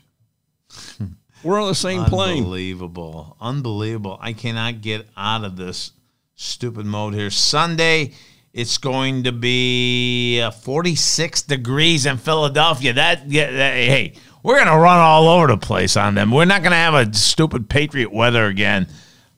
We're 1.44 1.62
on 1.62 1.68
the 1.68 1.76
same 1.76 2.06
plane. 2.06 2.40
Unbelievable. 2.40 3.38
Unbelievable. 3.40 4.18
I 4.20 4.34
cannot 4.34 4.82
get 4.82 5.08
out 5.16 5.44
of 5.44 5.56
this 5.56 5.92
stupid 6.36 6.86
mode 6.86 7.14
here. 7.14 7.30
Sunday, 7.30 8.14
it's 8.54 8.78
going 8.80 9.24
to 9.26 9.32
be 9.32 10.42
uh, 10.42 10.50
46 10.52 11.44
degrees 11.44 12.06
in 12.06 12.18
Philadelphia. 12.18 12.94
That, 12.94 13.30
yeah, 13.30 13.52
that- 13.52 13.74
hey, 13.76 14.14
we're 14.44 14.56
going 14.56 14.68
to 14.68 14.78
run 14.78 15.00
all 15.00 15.28
over 15.28 15.48
the 15.48 15.58
place 15.58 15.98
on 15.98 16.16
them. 16.16 16.30
We're 16.32 16.46
not 16.46 16.62
going 16.62 16.72
to 16.72 16.78
have 16.78 16.94
a 16.94 17.14
stupid 17.14 17.70
Patriot 17.70 18.12
weather 18.14 18.46
again. 18.46 18.88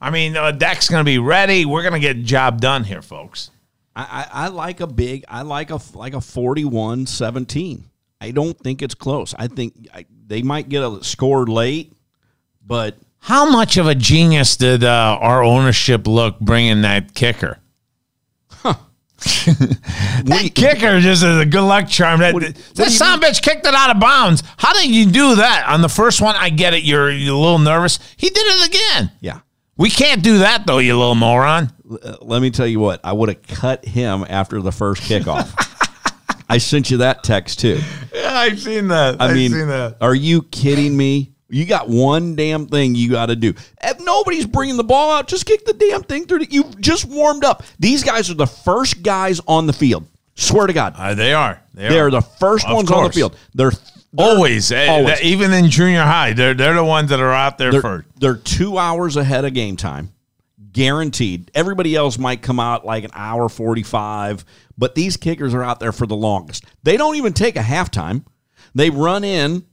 I 0.02 0.10
mean, 0.10 0.36
uh, 0.36 0.52
Dak's 0.52 0.90
going 0.90 1.00
to 1.02 1.06
be 1.06 1.20
ready. 1.20 1.64
We're 1.66 1.84
going 1.84 1.94
to 1.94 2.00
get 2.00 2.18
the 2.18 2.24
job 2.24 2.60
done 2.60 2.84
here, 2.84 3.02
folks. 3.02 3.52
I, 3.96 4.28
I, 4.34 4.46
I 4.46 4.48
like 4.50 4.82
a 4.82 4.88
big. 4.88 5.24
I 5.30 5.44
like 5.44 5.72
a 5.72 5.80
like 5.94 6.14
a 6.14 6.18
41-17. 6.18 7.84
I 8.20 8.32
don't 8.32 8.58
think 8.60 8.82
it's 8.82 8.96
close. 8.96 9.34
I 9.38 9.48
think 9.48 9.88
I, 9.94 10.06
they 10.28 10.42
might 10.42 10.70
get 10.70 10.84
a 10.84 11.04
score 11.04 11.46
late, 11.46 11.94
but 12.66 12.98
How 13.20 13.50
much 13.50 13.78
of 13.78 13.88
a 13.88 13.96
genius 13.96 14.58
did 14.58 14.84
uh, 14.84 15.18
our 15.22 15.44
ownership 15.44 16.08
look 16.08 16.40
bringing 16.40 16.82
that 16.82 17.14
kicker? 17.14 17.60
That 19.26 20.52
kicker 20.56 21.00
just 21.00 21.24
is 21.24 21.38
a 21.40 21.46
good 21.46 21.62
luck 21.66 21.88
charm. 21.88 22.20
That, 22.20 22.34
What 22.34 22.44
that 22.44 22.58
what 22.76 22.92
son 22.92 23.20
bitch 23.20 23.42
kicked 23.42 23.66
it 23.66 23.74
out 23.74 23.96
of 23.96 24.00
bounds. 24.00 24.44
How 24.58 24.74
did 24.74 24.90
you 24.90 25.06
do 25.06 25.36
that? 25.36 25.66
On 25.68 25.82
the 25.82 25.90
first 25.90 26.22
one, 26.22 26.36
I 26.36 26.50
get 26.50 26.74
it. 26.74 26.84
You're, 26.84 27.12
you're 27.12 27.34
a 27.36 27.38
little 27.38 27.60
nervous. 27.60 28.00
He 28.18 28.30
did 28.30 28.44
it 28.46 28.68
again. 28.70 29.12
yeah. 29.22 29.40
We 29.78 29.90
can't 29.90 30.24
do 30.24 30.38
that, 30.40 30.66
though, 30.66 30.78
you 30.78 30.98
little 30.98 31.16
moron. 31.16 31.70
Uh, 31.90 32.16
let 32.22 32.42
me 32.42 32.50
tell 32.50 32.66
you 32.66 32.80
what. 32.80 33.02
I 33.04 33.12
would 33.12 33.28
have 33.28 33.42
cut 33.46 33.84
him 33.84 34.26
after 34.30 34.62
the 34.62 34.72
first 34.72 35.02
kickoff. 35.04 35.52
I 36.50 36.60
sent 36.60 36.90
you 36.92 36.98
that 36.98 37.24
text 37.24 37.60
too. 37.60 37.82
Yeah, 38.14 38.34
I've 38.34 38.60
seen 38.60 38.88
that. 38.88 39.18
I 39.20 39.34
mean, 39.34 39.54
are 40.00 40.16
you 40.16 40.44
kidding 40.44 40.96
me? 40.96 41.35
You 41.48 41.66
got 41.66 41.88
one 41.88 42.36
damn 42.36 42.66
thing 42.68 42.96
you 42.96 43.10
got 43.12 43.28
to 43.28 43.36
do. 43.36 43.54
If 43.84 44.00
nobody's 44.00 44.46
bringing 44.48 44.78
the 44.78 44.84
ball 44.84 45.12
out, 45.12 45.28
just 45.28 45.46
kick 45.46 45.64
the 45.66 45.74
damn 45.74 46.02
thing 46.04 46.26
through. 46.26 46.40
The, 46.40 46.48
you 46.52 46.64
just 46.80 47.06
warmed 47.06 47.44
up. 47.44 47.64
These 47.80 48.04
guys 48.04 48.30
are 48.32 48.36
the 48.36 48.48
first 48.48 49.04
guys 49.04 49.40
on 49.48 49.68
the 49.68 49.74
field. 49.74 50.08
Swear 50.36 50.68
to 50.68 50.74
God, 50.74 50.96
Uh, 50.98 51.14
they 51.14 51.34
are. 51.34 51.62
They, 51.74 51.90
they 51.90 52.00
are 52.00 52.10
the 52.12 52.22
first 52.22 52.66
Of 52.68 52.74
ones 52.76 52.92
on 52.92 53.04
the 53.06 53.12
field. 53.12 53.38
They're, 53.54 53.72
they're 54.12 54.26
Always, 54.28 54.72
eh, 54.72 54.88
always. 54.88 55.22
even 55.22 55.54
in 55.54 55.70
junior 55.70 56.02
high, 56.04 56.34
they're 56.34 56.54
they're 56.54 56.74
the 56.74 56.84
ones 56.84 57.10
that 57.10 57.20
are 57.20 57.32
out 57.34 57.58
there 57.58 57.72
They're, 57.72 57.82
first. 57.82 58.08
they're 58.20 58.36
two 58.38 58.78
hours 58.78 59.16
ahead 59.18 59.46
of 59.46 59.54
game 59.54 59.76
time, 59.78 60.14
guaranteed. 60.72 61.52
Everybody 61.54 61.96
else 61.96 62.18
might 62.18 62.42
come 62.42 62.60
out 62.60 62.86
like 62.86 63.04
an 63.04 63.12
hour 63.14 63.50
45, 63.50 64.44
but 64.78 64.96
these 64.96 65.18
kickers 65.18 65.54
are 65.54 65.64
out 65.64 65.80
there 65.80 65.92
for 65.92 66.08
the 66.08 66.16
longest. 66.16 66.66
They 66.84 66.98
don't 66.98 67.16
even 67.16 67.34
take 67.34 67.56
a 67.56 67.62
halftime. 67.62 68.26
They 68.74 68.90
run 68.90 69.24
in. 69.24 69.66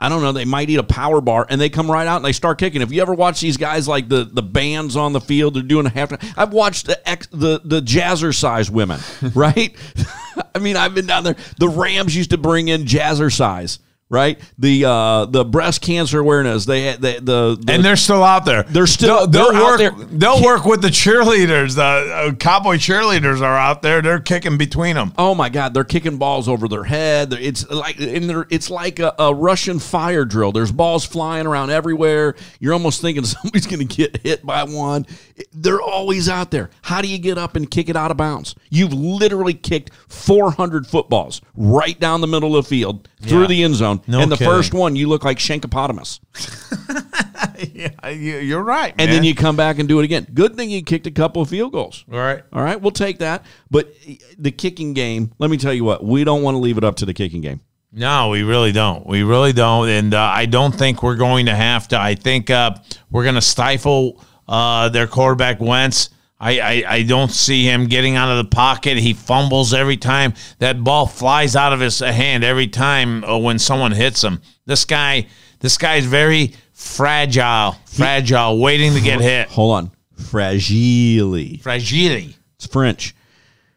I 0.00 0.08
don't 0.08 0.22
know. 0.22 0.30
They 0.30 0.44
might 0.44 0.70
eat 0.70 0.78
a 0.78 0.84
power 0.84 1.20
bar 1.20 1.46
and 1.48 1.60
they 1.60 1.68
come 1.68 1.90
right 1.90 2.06
out 2.06 2.16
and 2.16 2.24
they 2.24 2.32
start 2.32 2.58
kicking. 2.58 2.82
If 2.82 2.92
you 2.92 3.02
ever 3.02 3.14
watch 3.14 3.40
these 3.40 3.56
guys 3.56 3.88
like 3.88 4.08
the 4.08 4.24
the 4.24 4.42
bands 4.42 4.94
on 4.96 5.12
the 5.12 5.20
field, 5.20 5.54
they're 5.54 5.62
doing 5.62 5.86
a 5.86 5.90
half. 5.90 6.12
I've 6.38 6.52
watched 6.52 6.86
the 6.86 7.08
ex, 7.08 7.26
the 7.28 7.60
the 7.64 7.80
jazzercise 7.80 8.70
women, 8.70 9.00
right? 9.34 9.74
I 10.54 10.60
mean, 10.60 10.76
I've 10.76 10.94
been 10.94 11.06
down 11.06 11.24
there. 11.24 11.36
The 11.58 11.68
Rams 11.68 12.14
used 12.14 12.30
to 12.30 12.38
bring 12.38 12.68
in 12.68 12.84
jazzercise, 12.84 13.80
right? 14.10 14.40
The 14.58 14.84
uh 14.84 15.24
the 15.26 15.44
breast 15.44 15.82
cancer 15.82 16.18
awareness. 16.20 16.64
They 16.64 16.82
had 16.82 17.00
the 17.02 17.20
the, 17.20 17.58
the 17.60 17.72
and 17.72 17.84
they're 17.84 17.96
still 17.96 18.22
out 18.24 18.44
there. 18.44 18.62
They're 18.64 18.86
still- 18.86 19.26
They'll, 19.26 19.52
they'll 19.52 19.64
work. 19.64 19.78
there. 19.78 19.90
They'll 19.90 20.42
work 20.42 20.64
with 20.64 20.82
the 20.82 20.88
cheerleaders. 20.88 21.74
The 21.76 21.82
uh, 21.82 22.32
cowboy 22.34 22.76
cheerleaders 22.76 23.40
are 23.40 23.56
out 23.56 23.82
there. 23.82 24.00
They're 24.02 24.20
kicking 24.20 24.56
between 24.58 24.96
them. 24.96 25.12
Oh 25.18 25.34
my 25.34 25.48
God! 25.48 25.74
They're 25.74 25.84
kicking 25.84 26.18
balls 26.18 26.48
over 26.48 26.68
their 26.68 26.84
head. 26.84 27.32
It's 27.32 27.68
like 27.70 27.98
and 28.00 28.46
it's 28.50 28.70
like 28.70 28.98
a, 28.98 29.14
a 29.18 29.34
Russian 29.34 29.78
fire 29.78 30.24
drill. 30.24 30.52
There's 30.52 30.72
balls 30.72 31.04
flying 31.04 31.46
around 31.46 31.70
everywhere. 31.70 32.34
You're 32.60 32.72
almost 32.72 33.00
thinking 33.00 33.24
somebody's 33.24 33.66
going 33.66 33.86
to 33.86 33.96
get 33.96 34.22
hit 34.22 34.44
by 34.44 34.64
one. 34.64 35.06
They're 35.52 35.80
always 35.82 36.28
out 36.28 36.50
there. 36.50 36.70
How 36.82 37.00
do 37.02 37.08
you 37.08 37.18
get 37.18 37.38
up 37.38 37.56
and 37.56 37.70
kick 37.70 37.88
it 37.88 37.96
out 37.96 38.10
of 38.10 38.16
bounds? 38.16 38.54
You've 38.70 38.92
literally 38.92 39.54
kicked 39.54 39.90
400 40.08 40.86
footballs 40.86 41.40
right 41.56 41.98
down 41.98 42.20
the 42.20 42.26
middle 42.26 42.56
of 42.56 42.64
the 42.64 42.68
field 42.68 43.08
through 43.22 43.42
Yeah. 43.42 43.46
the 43.48 43.62
end 43.64 43.74
zone, 43.76 43.97
No 44.06 44.20
and 44.20 44.30
the 44.30 44.36
kidding. 44.36 44.52
first 44.52 44.74
one 44.74 44.96
you 44.96 45.08
look 45.08 45.24
like 45.24 45.38
Shankopotamus. 45.38 46.20
Yeah, 47.58 48.08
you, 48.08 48.38
you're 48.38 48.62
right. 48.62 48.94
And 48.98 49.10
then 49.10 49.24
you 49.24 49.34
come 49.34 49.56
back 49.56 49.78
and 49.78 49.88
do 49.88 49.98
it 50.00 50.04
again. 50.04 50.26
Good 50.32 50.56
thing 50.56 50.70
you 50.70 50.82
kicked 50.82 51.06
a 51.06 51.10
couple 51.10 51.42
of 51.42 51.48
field 51.48 51.72
goals. 51.72 52.04
all 52.12 52.18
right. 52.18 52.42
All 52.52 52.62
right, 52.62 52.80
we'll 52.80 52.92
take 52.92 53.18
that. 53.18 53.44
But 53.70 53.92
the 54.38 54.50
kicking 54.52 54.92
game, 54.94 55.32
let 55.38 55.50
me 55.50 55.56
tell 55.56 55.72
you 55.72 55.82
what, 55.84 56.04
we 56.04 56.22
don't 56.24 56.42
want 56.42 56.54
to 56.54 56.58
leave 56.58 56.78
it 56.78 56.84
up 56.84 56.96
to 56.96 57.06
the 57.06 57.14
kicking 57.14 57.40
game. 57.40 57.60
No, 57.92 58.28
we 58.28 58.42
really 58.42 58.70
don't. 58.70 59.06
We 59.06 59.22
really 59.22 59.52
don't, 59.52 59.88
and 59.88 60.14
uh, 60.14 60.20
I 60.20 60.46
don't 60.46 60.74
think 60.74 61.02
we're 61.02 61.16
going 61.16 61.46
to 61.46 61.54
have 61.54 61.88
to. 61.88 62.00
I 62.00 62.14
think 62.14 62.50
uh, 62.50 62.76
we're 63.10 63.24
going 63.24 63.34
to 63.34 63.40
stifle 63.40 64.22
uh, 64.46 64.88
their 64.90 65.06
quarterback 65.06 65.58
Wentz. 65.58 66.10
I, 66.40 66.60
I, 66.60 66.84
I 66.86 67.02
don't 67.02 67.30
see 67.30 67.64
him 67.64 67.86
getting 67.86 68.14
out 68.14 68.30
of 68.30 68.36
the 68.44 68.50
pocket. 68.50 68.96
He 68.96 69.12
fumbles 69.12 69.74
every 69.74 69.96
time. 69.96 70.34
That 70.58 70.84
ball 70.84 71.06
flies 71.06 71.56
out 71.56 71.72
of 71.72 71.80
his 71.80 71.98
hand 71.98 72.44
every 72.44 72.68
time 72.68 73.24
uh, 73.24 73.38
when 73.38 73.58
someone 73.58 73.92
hits 73.92 74.22
him. 74.22 74.40
This 74.64 74.84
guy, 74.84 75.26
this 75.58 75.76
guy 75.76 75.96
is 75.96 76.06
very 76.06 76.54
fragile, 76.72 77.72
fragile, 77.86 78.60
waiting 78.60 78.94
to 78.94 79.00
get 79.00 79.20
hit. 79.20 79.48
Hold 79.48 79.74
on. 79.74 79.90
Fragile. 80.14 81.58
Fragile. 81.58 82.34
It's 82.56 82.66
French. 82.66 83.14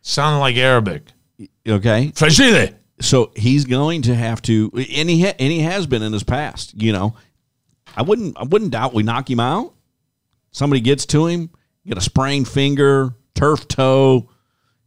Sounded 0.02 0.40
like 0.40 0.56
Arabic. 0.58 1.04
Okay. 1.68 2.12
Fragile. 2.16 2.76
So 3.00 3.32
he's 3.36 3.66
going 3.66 4.04
to 4.04 4.16
have 4.16 4.42
to 4.44 4.72
and 4.76 5.10
he 5.10 5.24
ha- 5.24 5.36
and 5.40 5.52
he 5.52 5.60
has 5.62 5.88
been 5.88 6.04
in 6.04 6.14
his 6.14 6.24
past, 6.24 6.80
you 6.80 6.94
know. 6.94 7.16
I 7.96 8.04
wouldn't 8.04 8.38
I 8.38 8.44
wouldn't 8.44 8.72
doubt 8.72 8.94
we 8.94 9.02
knock 9.04 9.30
him 9.30 9.40
out. 9.40 9.74
Somebody 10.52 10.82
gets 10.82 11.06
to 11.08 11.26
him, 11.26 11.50
get 11.86 11.98
a 11.98 12.02
sprained 12.02 12.48
finger, 12.48 13.14
turf 13.36 13.68
toe, 13.68 14.30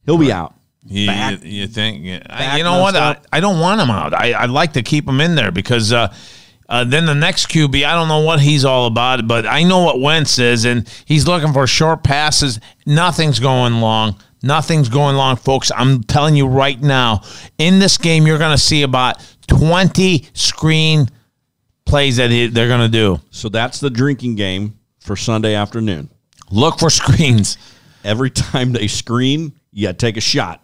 he'll 0.05 0.19
be 0.19 0.33
out. 0.33 0.55
You, 0.87 1.07
Back- 1.07 1.43
you, 1.43 1.67
think? 1.67 2.23
I- 2.29 2.59
you 2.59 2.65
know 2.65 2.81
what? 2.81 2.95
I. 2.95 3.17
I 3.33 3.41
don't 3.41 3.59
want 3.61 3.81
him 3.81 3.91
out. 3.91 4.13
I, 4.13 4.35
I'd 4.35 4.51
like 4.51 4.75
to 4.75 4.83
keep 4.83 5.09
him 5.09 5.21
in 5.21 5.35
there 5.35 5.51
because 5.51 5.93
uh, 5.93 6.15
uh, 6.69 6.85
then 6.85 7.07
the 7.07 7.15
next 7.15 7.47
QB, 7.49 7.85
I 7.87 7.95
don't 7.95 8.09
know 8.09 8.21
what 8.21 8.41
he's 8.41 8.65
all 8.65 8.87
about, 8.87 9.27
but 9.27 9.47
I 9.47 9.63
know 9.63 9.83
what 9.83 10.01
Wentz 10.01 10.39
is, 10.39 10.65
and 10.65 10.89
he's 11.07 11.27
looking 11.27 11.53
for 11.53 11.67
short 11.67 12.05
passes. 12.05 12.61
Nothing's 12.87 13.41
going 13.41 13.75
long. 13.81 14.17
Nothing's 14.43 14.91
going 14.91 15.17
long, 15.17 15.37
folks. 15.37 15.73
I'm 15.75 16.03
telling 16.03 16.37
you 16.37 16.47
right 16.47 16.79
now. 16.81 17.23
In 17.57 17.79
this 17.79 17.97
game, 17.97 18.27
you're 18.27 18.39
going 18.39 18.55
to 18.55 18.63
see 18.63 18.83
about 18.83 19.27
20 19.47 20.27
screen 20.35 21.09
plays 21.87 22.17
that 22.19 22.29
they're 22.53 22.69
going 22.69 22.81
to 22.81 22.89
do. 22.89 23.21
So 23.31 23.49
that's 23.49 23.81
the 23.81 23.89
drinking 23.89 24.37
game 24.37 24.79
for 25.01 25.17
Sunday 25.17 25.55
afternoon. 25.55 26.11
Look 26.55 26.79
for 26.79 26.91
screens. 26.91 27.59
Every 28.05 28.31
time 28.31 28.73
they 28.73 28.87
screen, 28.87 29.53
you 29.73 29.89
gotta 29.89 29.99
take 29.99 30.17
a 30.17 30.21
shot. 30.21 30.61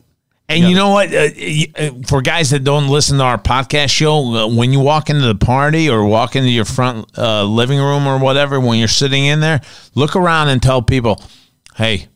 And 0.49 0.69
you 0.69 0.75
know 0.75 0.91
what? 0.91 1.15
Uh, 1.15 1.29
uh, 1.77 1.91
for 2.09 2.23
guys 2.23 2.51
that 2.51 2.65
don't 2.65 2.89
listen 2.89 3.19
to 3.19 3.25
our 3.25 3.39
podcast 3.39 3.91
show, 3.91 4.35
uh, 4.35 4.47
when 4.49 4.73
you 4.73 4.81
walk 4.81 5.09
into 5.09 5.25
the 5.25 5.37
party 5.37 5.89
or 5.89 6.05
walk 6.05 6.35
into 6.35 6.51
your 6.51 6.65
front 6.65 7.07
uh, 7.17 7.45
living 7.45 7.79
room 7.79 8.09
or 8.09 8.19
whatever, 8.19 8.59
when 8.59 8.81
you're 8.81 8.89
sitting 8.89 9.27
in 9.27 9.39
there, 9.39 9.61
look 9.95 10.17
around 10.17 10.49
and 10.49 10.61
tell 10.61 10.83
people, 10.83 11.23
hey, 11.77 12.09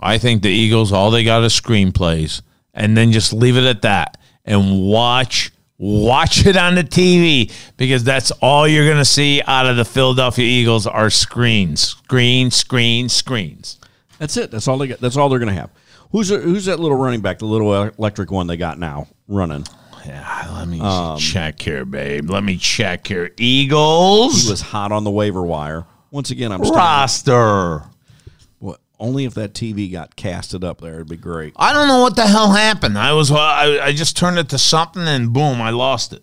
I 0.00 0.16
think 0.16 0.42
the 0.42 0.48
Eagles, 0.48 0.90
all 0.90 1.10
they 1.10 1.22
got 1.22 1.44
is 1.44 1.52
screenplays. 1.52 2.40
And 2.72 2.96
then 2.96 3.12
just 3.12 3.34
leave 3.34 3.58
it 3.58 3.64
at 3.64 3.82
that 3.82 4.18
and 4.44 4.80
watch. 4.80 5.52
Watch 5.78 6.46
it 6.46 6.56
on 6.56 6.74
the 6.74 6.84
TV 6.84 7.52
because 7.76 8.02
that's 8.02 8.30
all 8.40 8.66
you're 8.66 8.86
going 8.86 8.96
to 8.96 9.04
see 9.04 9.42
out 9.46 9.66
of 9.66 9.76
the 9.76 9.84
Philadelphia 9.84 10.44
Eagles 10.44 10.86
are 10.86 11.10
screens, 11.10 11.80
screen, 11.82 12.50
screen, 12.50 13.08
screens. 13.10 13.78
That's 14.18 14.36
it. 14.38 14.50
That's 14.50 14.66
all 14.68 14.78
they 14.78 14.86
got. 14.86 15.00
That's 15.00 15.16
all 15.18 15.28
they're 15.28 15.38
gonna 15.38 15.52
have. 15.52 15.70
Who's 16.12 16.30
who's 16.30 16.64
that 16.64 16.80
little 16.80 16.96
running 16.96 17.20
back, 17.20 17.38
the 17.40 17.44
little 17.44 17.74
electric 17.74 18.30
one 18.30 18.46
they 18.46 18.56
got 18.56 18.78
now 18.78 19.08
running? 19.28 19.66
Yeah, 20.06 20.54
let 20.56 20.68
me 20.68 20.80
Um, 20.80 21.18
check 21.18 21.60
here, 21.60 21.84
babe. 21.84 22.30
Let 22.30 22.42
me 22.42 22.56
check 22.56 23.06
here. 23.06 23.32
Eagles 23.36 24.44
He 24.44 24.50
was 24.50 24.60
hot 24.62 24.92
on 24.92 25.04
the 25.04 25.10
waiver 25.10 25.42
wire. 25.42 25.84
Once 26.10 26.30
again, 26.30 26.52
I'm 26.52 26.62
roster. 26.62 27.32
Well, 27.32 27.95
only 28.98 29.24
if 29.24 29.34
that 29.34 29.52
TV 29.52 29.90
got 29.90 30.16
casted 30.16 30.64
up 30.64 30.80
there, 30.80 30.94
it'd 30.96 31.08
be 31.08 31.16
great. 31.16 31.52
I 31.56 31.72
don't 31.72 31.88
know 31.88 32.00
what 32.00 32.16
the 32.16 32.26
hell 32.26 32.52
happened. 32.52 32.98
I 32.98 33.12
was 33.12 33.30
I, 33.30 33.78
I 33.78 33.92
just 33.92 34.16
turned 34.16 34.38
it 34.38 34.48
to 34.50 34.58
something 34.58 35.06
and 35.06 35.32
boom, 35.32 35.60
I 35.60 35.70
lost 35.70 36.12
it. 36.12 36.22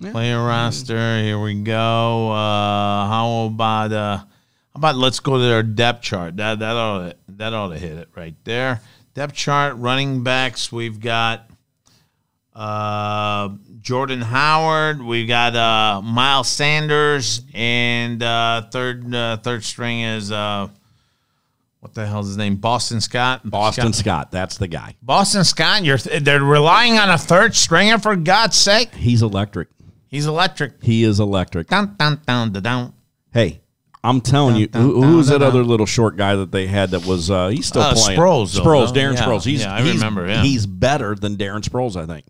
Player 0.00 0.44
roster. 0.44 1.22
Here 1.22 1.40
we 1.40 1.54
go. 1.62 2.30
Uh, 2.30 3.06
how 3.06 3.46
about 3.46 3.92
uh, 3.92 4.16
how 4.18 4.26
about 4.74 4.96
let's 4.96 5.20
go 5.20 5.38
to 5.38 5.42
their 5.42 5.62
depth 5.62 6.02
chart. 6.02 6.36
That 6.36 6.58
that 6.58 6.76
ought 6.76 7.10
to, 7.10 7.16
that 7.28 7.54
ought 7.54 7.68
to 7.68 7.78
hit 7.78 7.96
it 7.96 8.08
right 8.14 8.34
there. 8.44 8.80
Depth 9.14 9.34
chart. 9.34 9.76
Running 9.76 10.24
backs. 10.24 10.72
We've 10.72 10.98
got 10.98 11.48
uh, 12.54 13.50
Jordan 13.80 14.20
Howard. 14.20 15.00
We've 15.00 15.28
got 15.28 15.54
uh, 15.54 16.02
Miles 16.02 16.48
Sanders, 16.48 17.42
and 17.54 18.22
uh, 18.22 18.62
third 18.72 19.14
uh, 19.14 19.36
third 19.38 19.64
string 19.64 20.00
is 20.00 20.32
uh, 20.32 20.68
what 21.84 21.92
the 21.92 22.06
hell's 22.06 22.28
his 22.28 22.38
name? 22.38 22.56
Boston 22.56 22.98
Scott. 23.02 23.42
Boston 23.44 23.92
Scott, 23.92 24.30
that's 24.30 24.56
the 24.56 24.66
guy. 24.66 24.96
Boston 25.02 25.44
Scott. 25.44 25.84
You're 25.84 25.98
they're 25.98 26.42
relying 26.42 26.98
on 26.98 27.10
a 27.10 27.18
third 27.18 27.54
stringer 27.54 27.98
for 27.98 28.16
God's 28.16 28.56
sake. 28.56 28.94
He's 28.94 29.20
electric. 29.20 29.68
He's 30.08 30.24
electric. 30.26 30.82
He 30.82 31.04
is 31.04 31.20
electric. 31.20 31.66
Dun, 31.68 31.94
dun, 31.98 32.22
dun, 32.26 32.52
dun, 32.52 32.62
dun. 32.62 32.92
Hey, 33.34 33.60
I'm 34.02 34.22
telling 34.22 34.56
you, 34.56 34.66
Dun, 34.68 34.80
who, 34.82 35.00
dun, 35.00 35.10
who 35.10 35.16
was 35.18 35.28
dun, 35.28 35.40
that 35.40 35.44
dun. 35.46 35.54
other 35.54 35.62
little 35.64 35.84
short 35.86 36.16
guy 36.16 36.36
that 36.36 36.52
they 36.52 36.66
had 36.66 36.92
that 36.92 37.04
was 37.04 37.30
uh, 37.30 37.48
he's 37.48 37.66
still 37.66 37.82
Uh, 37.82 37.92
playing? 37.94 38.18
Sproles, 38.18 38.58
Sproles, 38.58 38.94
though. 38.94 39.00
Darren 39.00 39.14
Yeah, 39.14 39.24
Sproles. 39.26 39.44
He's, 39.44 39.60
yeah, 39.60 39.74
I 39.74 39.82
he's- 39.82 39.94
remember 39.96 40.26
him. 40.26 40.42
He's 40.42 40.64
better 40.66 41.14
than 41.14 41.36
Darren 41.36 41.62
Sproles, 41.62 41.96
I 42.00 42.06
think. 42.06 42.24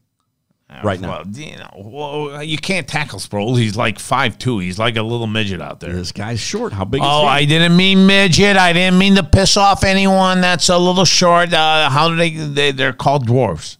Right 0.82 0.98
now. 1.00 1.08
Well, 1.22 1.26
you 1.28 1.56
know, 1.56 1.70
well, 1.76 2.42
you 2.42 2.58
can't 2.58 2.88
tackle 2.88 3.18
Sproles. 3.20 3.58
He's 3.58 3.76
like 3.76 3.98
five 3.98 4.38
two. 4.38 4.58
He's 4.58 4.78
like 4.78 4.96
a 4.96 5.02
little 5.02 5.26
midget 5.28 5.60
out 5.60 5.78
there. 5.78 5.92
This 5.92 6.10
guy's 6.10 6.40
short. 6.40 6.72
How 6.72 6.84
big 6.84 7.00
is 7.00 7.06
he? 7.06 7.12
Oh, 7.12 7.24
I 7.26 7.44
didn't 7.44 7.76
mean 7.76 8.06
midget. 8.06 8.56
I 8.56 8.72
didn't 8.72 8.98
mean 8.98 9.14
to 9.16 9.22
piss 9.22 9.56
off 9.56 9.84
anyone 9.84 10.40
that's 10.40 10.68
a 10.70 10.78
little 10.78 11.04
short. 11.04 11.52
Uh, 11.52 11.88
how 11.90 12.08
do 12.08 12.16
they, 12.16 12.30
they? 12.30 12.72
They're 12.72 12.92
called 12.94 13.26
dwarfs. 13.26 13.78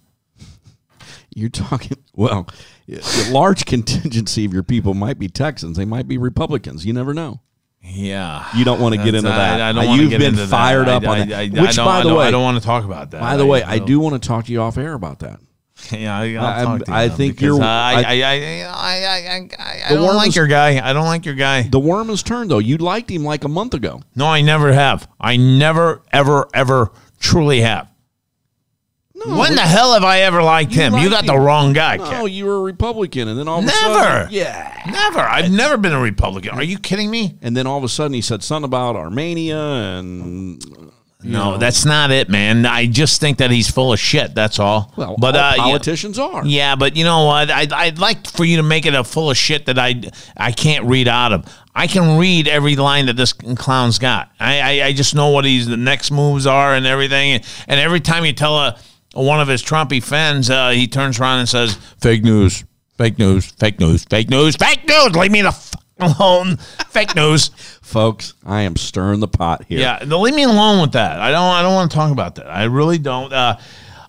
You're 1.34 1.48
talking 1.48 1.96
well. 2.14 2.48
A 2.88 3.30
large 3.32 3.64
contingency 3.64 4.44
of 4.44 4.52
your 4.52 4.62
people 4.62 4.94
might 4.94 5.18
be 5.18 5.26
Texans. 5.26 5.76
They 5.76 5.86
might 5.86 6.06
be 6.06 6.18
Republicans. 6.18 6.84
You 6.86 6.92
never 6.92 7.12
know. 7.14 7.40
Yeah, 7.82 8.46
You 8.56 8.64
don't 8.64 8.80
want 8.80 8.94
to 8.94 9.02
get 9.02 9.14
into 9.14 9.28
that. 9.28 9.60
I, 9.60 9.68
I 9.68 9.72
don't 9.72 9.86
want 9.86 9.96
to 9.98 10.02
You've 10.02 10.10
get 10.10 10.18
been 10.20 10.28
into 10.28 10.42
that. 10.42 10.48
fired 10.48 10.88
I- 10.88 10.94
up 10.96 11.06
on 11.06 11.32
I- 11.32 11.48
that. 11.48 11.60
Which, 11.62 11.76
by 11.76 12.02
the 12.02 12.14
way, 12.14 12.26
I 12.26 12.30
don't 12.30 12.42
want 12.42 12.56
to 12.58 12.64
talk 12.64 12.84
about 12.84 13.10
that. 13.10 13.20
by 13.20 13.36
the 13.36 13.44
way, 13.46 13.62
I 13.62 13.78
do 13.78 13.98
want 14.00 14.20
to 14.22 14.26
talk 14.26 14.46
to 14.46 14.52
you 14.52 14.60
off 14.62 14.78
air 14.78 14.94
about 14.94 15.18
that. 15.20 15.40
Yeah, 15.92 16.16
I, 16.18 16.34
I'll 16.34 16.46
I- 16.46 16.64
talk 16.64 16.84
to 16.86 16.90
you 16.90 16.96
I 16.96 17.06
now 17.08 17.16
think 17.16 17.40
you're- 17.40 17.60
I, 17.60 18.02
I- 18.02 18.22
I, 18.22 19.84
I, 19.90 19.94
don't 19.94 20.16
like 20.16 20.34
your 20.34 20.46
guy. 20.46 20.86
I 20.88 20.92
don't 20.92 21.06
like 21.06 21.24
your 21.26 21.34
guy. 21.34 21.62
The 21.62 21.80
worm 21.80 22.08
has 22.08 22.22
turned 22.22 22.50
though. 22.50 22.58
You 22.58 22.76
liked 22.78 23.10
him 23.10 23.24
like 23.24 23.44
a 23.44 23.48
month 23.48 23.74
ago. 23.74 24.00
No, 24.14 24.26
I 24.26 24.40
never 24.42 24.72
have. 24.72 25.08
I 25.20 25.36
never, 25.36 26.02
ever, 26.12 26.48
ever 26.54 26.90
truly 27.20 27.60
have. 27.60 27.88
No, 29.14 29.38
when 29.38 29.54
the 29.54 29.60
hell 29.62 29.92
have 29.94 30.02
I 30.02 30.20
ever 30.22 30.42
liked 30.42 30.72
him? 30.74 30.94
you 30.94 31.08
got 31.08 31.24
the 31.24 31.38
wrong 31.38 31.72
guy, 31.72 31.96
No, 31.98 32.10
Ken. 32.10 32.28
you 32.28 32.46
were 32.46 32.56
a 32.56 32.60
Republican, 32.62 33.28
and 33.28 33.38
then 33.38 33.46
all 33.46 33.60
of 33.60 33.64
a 33.64 33.68
Never. 33.68 33.78
sudden, 33.94 34.28
yeah. 34.32 34.82
Never. 34.90 35.20
I've 35.20 35.52
never 35.52 35.76
been 35.76 35.92
a 35.92 36.00
Republican. 36.00 36.50
Are 36.50 36.64
you 36.64 36.78
kidding 36.78 37.10
me? 37.10 37.38
And 37.40 37.56
then 37.56 37.66
all 37.66 37.78
of 37.78 37.84
a 37.84 37.88
sudden, 37.88 38.12
he 38.12 38.20
said 38.20 38.42
something 38.42 38.64
about 38.64 38.96
Armenia, 38.96 39.56
and 39.56 40.60
No, 41.24 41.52
know, 41.52 41.58
that's 41.58 41.84
not 41.84 42.10
it, 42.10 42.28
man. 42.28 42.66
I 42.66 42.86
just 42.86 43.20
think 43.20 43.38
that 43.38 43.50
he's 43.50 43.70
full 43.70 43.92
of 43.92 43.98
shit. 43.98 44.34
That's 44.34 44.58
all. 44.58 44.92
well, 44.96 45.16
but 45.18 45.34
all 45.34 45.42
uh, 45.42 45.54
yeah- 45.56 45.62
politicians 45.62 46.18
are. 46.18 46.44
Yeah, 46.46 46.76
but 46.76 46.96
you 46.96 47.04
know 47.04 47.24
what? 47.24 47.50
I'd, 47.50 47.72
I'd 47.72 47.98
like 47.98 48.26
for 48.26 48.44
you 48.44 48.58
to 48.58 48.62
make 48.62 48.86
it 48.86 48.94
a 48.94 49.04
full 49.04 49.30
of 49.30 49.36
shit 49.36 49.66
that 49.66 49.78
I 49.78 50.02
I 50.36 50.52
can't 50.52 50.84
read 50.86 51.08
out 51.08 51.32
of. 51.32 51.46
I 51.74 51.86
can 51.86 52.18
read 52.18 52.46
every 52.46 52.76
line 52.76 53.06
that 53.06 53.16
this 53.16 53.32
clown's 53.32 53.98
got. 53.98 54.30
I 54.38 54.80
I, 54.80 54.86
I 54.86 54.92
just 54.92 55.14
know 55.14 55.30
what 55.30 55.44
he's 55.44 55.66
the 55.66 55.76
next 55.76 56.10
moves 56.10 56.46
are 56.46 56.74
and 56.74 56.86
everything. 56.86 57.42
And, 57.66 57.80
every 57.80 58.00
time 58.00 58.24
you 58.24 58.32
tell 58.32 58.58
a 58.58 58.78
one 59.14 59.40
of 59.40 59.48
his 59.48 59.62
Trumpy 59.62 60.02
fans, 60.02 60.50
uh, 60.50 60.70
he 60.70 60.86
turns 60.86 61.18
around 61.20 61.40
and 61.40 61.48
says 61.48 61.74
fake 62.00 62.22
news, 62.22 62.64
Fake 62.96 63.18
news. 63.18 63.50
Fake 63.52 63.80
news. 63.80 64.04
Fake 64.04 64.30
news. 64.30 64.56
Fake 64.56 64.86
news. 64.86 65.16
Leave 65.16 65.32
me 65.32 65.42
the 65.42 65.48
f- 65.48 65.72
alone. 65.98 66.56
Fake 66.88 67.14
news. 67.14 67.48
Folks, 67.82 68.34
I 68.44 68.62
am 68.62 68.76
stirring 68.76 69.20
the 69.20 69.28
pot 69.28 69.64
here. 69.68 69.80
Yeah, 69.80 70.02
leave 70.04 70.34
me 70.34 70.44
alone 70.44 70.80
with 70.80 70.92
that. 70.92 71.20
I 71.20 71.30
don't. 71.30 71.42
I 71.42 71.62
don't 71.62 71.74
want 71.74 71.90
to 71.90 71.94
talk 71.96 72.12
about 72.12 72.36
that. 72.36 72.46
I 72.46 72.64
really 72.64 72.98
don't. 72.98 73.32
Uh, 73.32 73.58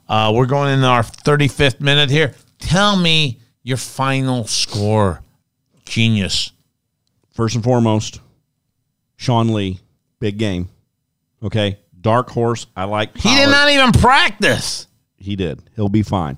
uh, 0.07 0.31
we're 0.35 0.45
going 0.45 0.73
in 0.73 0.83
our 0.83 1.01
35th 1.01 1.81
minute 1.81 2.09
here. 2.09 2.33
Tell 2.59 2.95
me 2.95 3.39
your 3.63 3.77
final 3.77 4.45
score, 4.45 5.21
genius. 5.85 6.51
First 7.33 7.55
and 7.55 7.63
foremost, 7.63 8.21
Sean 9.17 9.53
Lee, 9.53 9.79
big 10.19 10.37
game. 10.37 10.69
Okay. 11.43 11.79
Dark 11.99 12.29
horse. 12.29 12.67
I 12.75 12.83
like 12.83 13.17
He 13.17 13.33
did 13.35 13.49
not 13.49 13.69
even 13.69 13.91
practice. 13.91 14.87
He 15.17 15.35
did. 15.35 15.61
He'll 15.75 15.89
be 15.89 16.03
fine. 16.03 16.37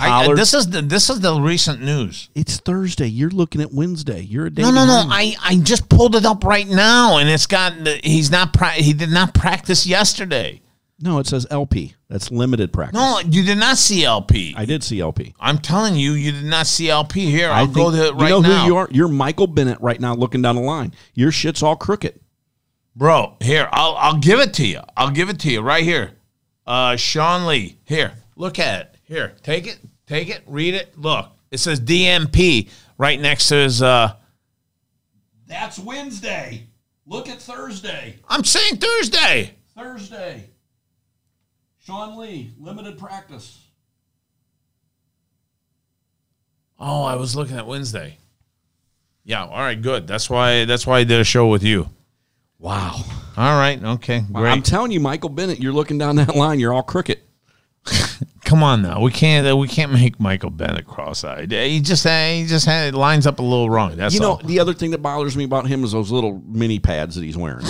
I, 0.00 0.34
this 0.34 0.54
is 0.54 0.68
the 0.70 0.82
this 0.82 1.10
is 1.10 1.20
the 1.20 1.40
recent 1.40 1.80
news. 1.82 2.28
It's 2.34 2.58
Thursday. 2.58 3.06
You're 3.06 3.30
looking 3.30 3.60
at 3.60 3.72
Wednesday. 3.72 4.20
You're 4.22 4.46
a 4.46 4.50
day. 4.50 4.62
No, 4.62 4.70
no, 4.70 4.84
no. 4.86 5.06
I, 5.10 5.34
I 5.42 5.56
just 5.56 5.88
pulled 5.88 6.14
it 6.16 6.24
up 6.24 6.44
right 6.44 6.66
now, 6.68 7.18
and 7.18 7.28
it's 7.28 7.46
got 7.46 7.84
the- 7.84 8.00
he's 8.02 8.30
not 8.30 8.52
pra- 8.52 8.72
he 8.72 8.92
did 8.92 9.10
not 9.10 9.34
practice 9.34 9.86
yesterday. 9.86 10.62
No, 11.02 11.18
it 11.18 11.26
says 11.26 11.46
LP. 11.50 11.94
That's 12.10 12.30
limited 12.30 12.72
practice. 12.74 13.00
No, 13.00 13.20
you 13.20 13.42
did 13.42 13.56
not 13.56 13.78
see 13.78 14.04
LP. 14.04 14.52
I 14.56 14.66
did 14.66 14.82
see 14.84 15.00
LP. 15.00 15.34
I'm 15.40 15.56
telling 15.56 15.94
you, 15.96 16.12
you 16.12 16.30
did 16.32 16.44
not 16.44 16.66
see 16.66 16.90
LP 16.90 17.30
here. 17.30 17.50
I 17.50 17.60
I'll 17.60 17.66
go 17.66 17.90
to 17.90 18.08
it 18.08 18.14
right 18.14 18.18
now. 18.18 18.26
you 18.26 18.30
know 18.30 18.40
now. 18.40 18.60
who 18.60 18.66
you 18.66 18.76
are? 18.76 18.88
You're 18.90 19.08
Michael 19.08 19.46
Bennett 19.46 19.80
right 19.80 19.98
now 19.98 20.14
looking 20.14 20.42
down 20.42 20.56
the 20.56 20.60
line. 20.62 20.92
Your 21.14 21.32
shit's 21.32 21.62
all 21.62 21.76
crooked. 21.76 22.20
Bro, 22.96 23.36
here, 23.40 23.68
I'll 23.72 23.94
I'll 23.96 24.18
give 24.18 24.40
it 24.40 24.52
to 24.54 24.66
you. 24.66 24.80
I'll 24.96 25.10
give 25.10 25.30
it 25.30 25.38
to 25.40 25.50
you 25.50 25.62
right 25.62 25.84
here. 25.84 26.10
Uh 26.66 26.96
Sean 26.96 27.46
Lee. 27.46 27.78
Here, 27.84 28.12
look 28.36 28.58
at 28.58 28.80
it. 28.82 28.89
Here, 29.10 29.34
take 29.42 29.66
it, 29.66 29.80
take 30.06 30.28
it, 30.28 30.42
read 30.46 30.72
it. 30.74 30.96
Look. 30.96 31.32
It 31.50 31.58
says 31.58 31.80
DNP 31.80 32.70
right 32.96 33.20
next 33.20 33.48
to 33.48 33.56
his 33.56 33.82
uh 33.82 34.14
That's 35.48 35.80
Wednesday. 35.80 36.68
Look 37.06 37.28
at 37.28 37.42
Thursday. 37.42 38.20
I'm 38.28 38.44
saying 38.44 38.76
Thursday. 38.76 39.56
Thursday. 39.76 40.44
Sean 41.80 42.18
Lee, 42.18 42.52
limited 42.56 42.98
practice. 42.98 43.66
Oh, 46.78 47.02
I 47.02 47.16
was 47.16 47.34
looking 47.34 47.56
at 47.56 47.66
Wednesday. 47.66 48.16
Yeah, 49.24 49.44
all 49.44 49.58
right, 49.58 49.80
good. 49.80 50.06
That's 50.06 50.30
why 50.30 50.66
that's 50.66 50.86
why 50.86 51.00
I 51.00 51.04
did 51.04 51.20
a 51.20 51.24
show 51.24 51.48
with 51.48 51.64
you. 51.64 51.90
Wow. 52.60 53.00
All 53.36 53.58
right, 53.58 53.82
okay, 53.82 54.22
great. 54.32 54.52
I'm 54.52 54.62
telling 54.62 54.92
you, 54.92 55.00
Michael 55.00 55.30
Bennett, 55.30 55.58
you're 55.58 55.72
looking 55.72 55.98
down 55.98 56.14
that 56.16 56.36
line, 56.36 56.60
you're 56.60 56.72
all 56.72 56.84
crooked. 56.84 57.18
Come 58.50 58.64
on 58.64 58.82
now, 58.82 59.00
we 59.00 59.12
can't 59.12 59.56
we 59.56 59.68
can't 59.68 59.92
make 59.92 60.18
Michael 60.18 60.50
Bennett 60.50 60.84
cross-eyed. 60.84 61.52
He 61.52 61.80
just 61.80 62.04
eh, 62.04 62.40
he 62.40 62.46
just 62.46 62.66
had, 62.66 62.88
it 62.88 62.96
lines 62.96 63.24
up 63.24 63.38
a 63.38 63.42
little 63.42 63.70
wrong. 63.70 63.94
That's 63.94 64.12
you 64.12 64.18
know, 64.18 64.30
all. 64.30 64.36
the 64.38 64.58
other 64.58 64.74
thing 64.74 64.90
that 64.90 64.98
bothers 64.98 65.36
me 65.36 65.44
about 65.44 65.68
him 65.68 65.84
is 65.84 65.92
those 65.92 66.10
little 66.10 66.42
mini 66.48 66.80
pads 66.80 67.14
that 67.14 67.22
he's 67.22 67.36
wearing. 67.36 67.64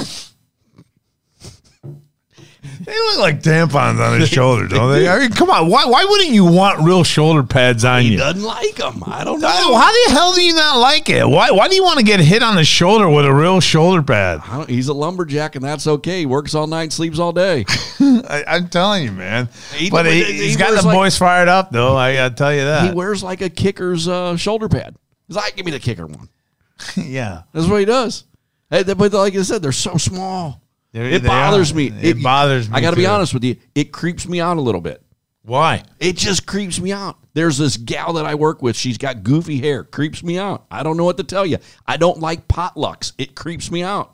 They 2.62 2.92
look 2.98 3.18
like 3.18 3.42
tampons 3.42 3.98
on 4.00 4.18
his 4.20 4.28
shoulder, 4.28 4.66
don't 4.66 4.90
they? 4.92 5.08
I 5.08 5.18
mean, 5.18 5.30
come 5.30 5.50
on. 5.50 5.68
Why, 5.68 5.84
why 5.84 6.04
wouldn't 6.04 6.30
you 6.30 6.44
want 6.44 6.80
real 6.80 7.04
shoulder 7.04 7.42
pads 7.42 7.84
on 7.84 8.02
you? 8.02 8.08
he 8.08 8.12
you? 8.14 8.18
doesn't 8.18 8.42
like 8.42 8.76
them. 8.76 9.02
I 9.06 9.22
don't 9.24 9.40
know. 9.40 9.48
How 9.48 9.74
how 9.74 9.92
the 9.92 10.12
hell 10.12 10.34
do 10.34 10.42
you 10.42 10.54
not 10.54 10.78
like 10.78 11.08
it? 11.08 11.26
Why, 11.28 11.50
why 11.50 11.68
do 11.68 11.74
you 11.74 11.84
want 11.84 11.98
to 11.98 12.04
get 12.04 12.20
hit 12.20 12.42
on 12.42 12.56
the 12.56 12.64
shoulder 12.64 13.08
with 13.08 13.24
a 13.26 13.32
real 13.32 13.60
shoulder 13.60 14.02
pad? 14.02 14.40
I 14.44 14.56
don't- 14.58 14.70
he's 14.70 14.88
a 14.88 14.94
lumberjack, 14.94 15.56
and 15.56 15.64
that's 15.64 15.86
okay. 15.86 16.20
He 16.20 16.26
works 16.26 16.54
all 16.54 16.66
night, 16.66 16.92
sleeps 16.92 17.18
all 17.18 17.32
day. 17.32 17.64
I, 18.00 18.44
I'm 18.46 18.68
telling 18.68 19.04
you, 19.04 19.12
man. 19.12 19.48
He- 19.74 19.90
but 19.90 20.06
he, 20.06 20.22
he 20.24 20.32
he's 20.44 20.56
got 20.56 20.70
the 20.78 20.86
like- 20.86 20.96
boys 20.96 21.16
fired 21.18 21.48
up, 21.48 21.70
though. 21.70 21.96
I 21.96 22.14
gotta 22.14 22.34
tell 22.34 22.54
you 22.54 22.64
that. 22.64 22.88
he 22.88 22.94
wears 22.94 23.22
like 23.22 23.40
a 23.40 23.50
kicker's 23.50 24.08
uh, 24.08 24.36
shoulder 24.36 24.68
pad. 24.68 24.96
He's 25.28 25.36
like, 25.36 25.56
give 25.56 25.64
me 25.66 25.72
the 25.72 25.78
kicker 25.80 26.06
one. 26.06 26.28
yeah. 26.96 27.42
That's 27.52 27.66
what 27.68 27.78
he 27.80 27.84
does. 27.86 28.24
Hey, 28.70 28.82
But 28.84 29.12
like 29.12 29.34
I 29.34 29.42
said, 29.42 29.62
they're 29.62 29.72
so 29.72 29.96
small. 29.96 30.62
They're- 30.92 31.04
It 31.06 31.22
they 31.22 31.28
bothers 31.28 31.72
are. 31.72 31.76
me. 31.76 31.92
It 32.02 32.22
bothers 32.22 32.68
me, 32.68 32.76
I 32.76 32.80
got 32.80 32.90
to 32.90 32.96
be 32.96 33.06
honest 33.06 33.32
with 33.34 33.44
you. 33.44 33.56
It 33.74 33.92
creeps 33.92 34.28
me 34.28 34.40
out 34.40 34.56
a 34.56 34.60
little 34.60 34.80
bit. 34.80 35.02
Why? 35.42 35.82
It 35.98 36.16
just 36.16 36.46
creeps 36.46 36.80
me 36.80 36.92
out. 36.92 37.16
There's 37.32 37.58
this 37.58 37.76
gal 37.76 38.12
that 38.14 38.26
I 38.26 38.34
work 38.34 38.60
with. 38.62 38.76
She's 38.76 38.98
got 38.98 39.22
goofy 39.22 39.58
hair. 39.58 39.84
Creeps 39.84 40.22
me 40.22 40.38
out. 40.38 40.66
I 40.70 40.82
don't 40.82 40.96
know 40.96 41.04
what 41.04 41.16
to 41.16 41.24
tell 41.24 41.46
you. 41.46 41.58
I 41.86 41.96
don't 41.96 42.20
like 42.20 42.46
potlucks. 42.46 43.12
It 43.18 43.34
creeps 43.34 43.70
me 43.70 43.82
out. 43.82 44.12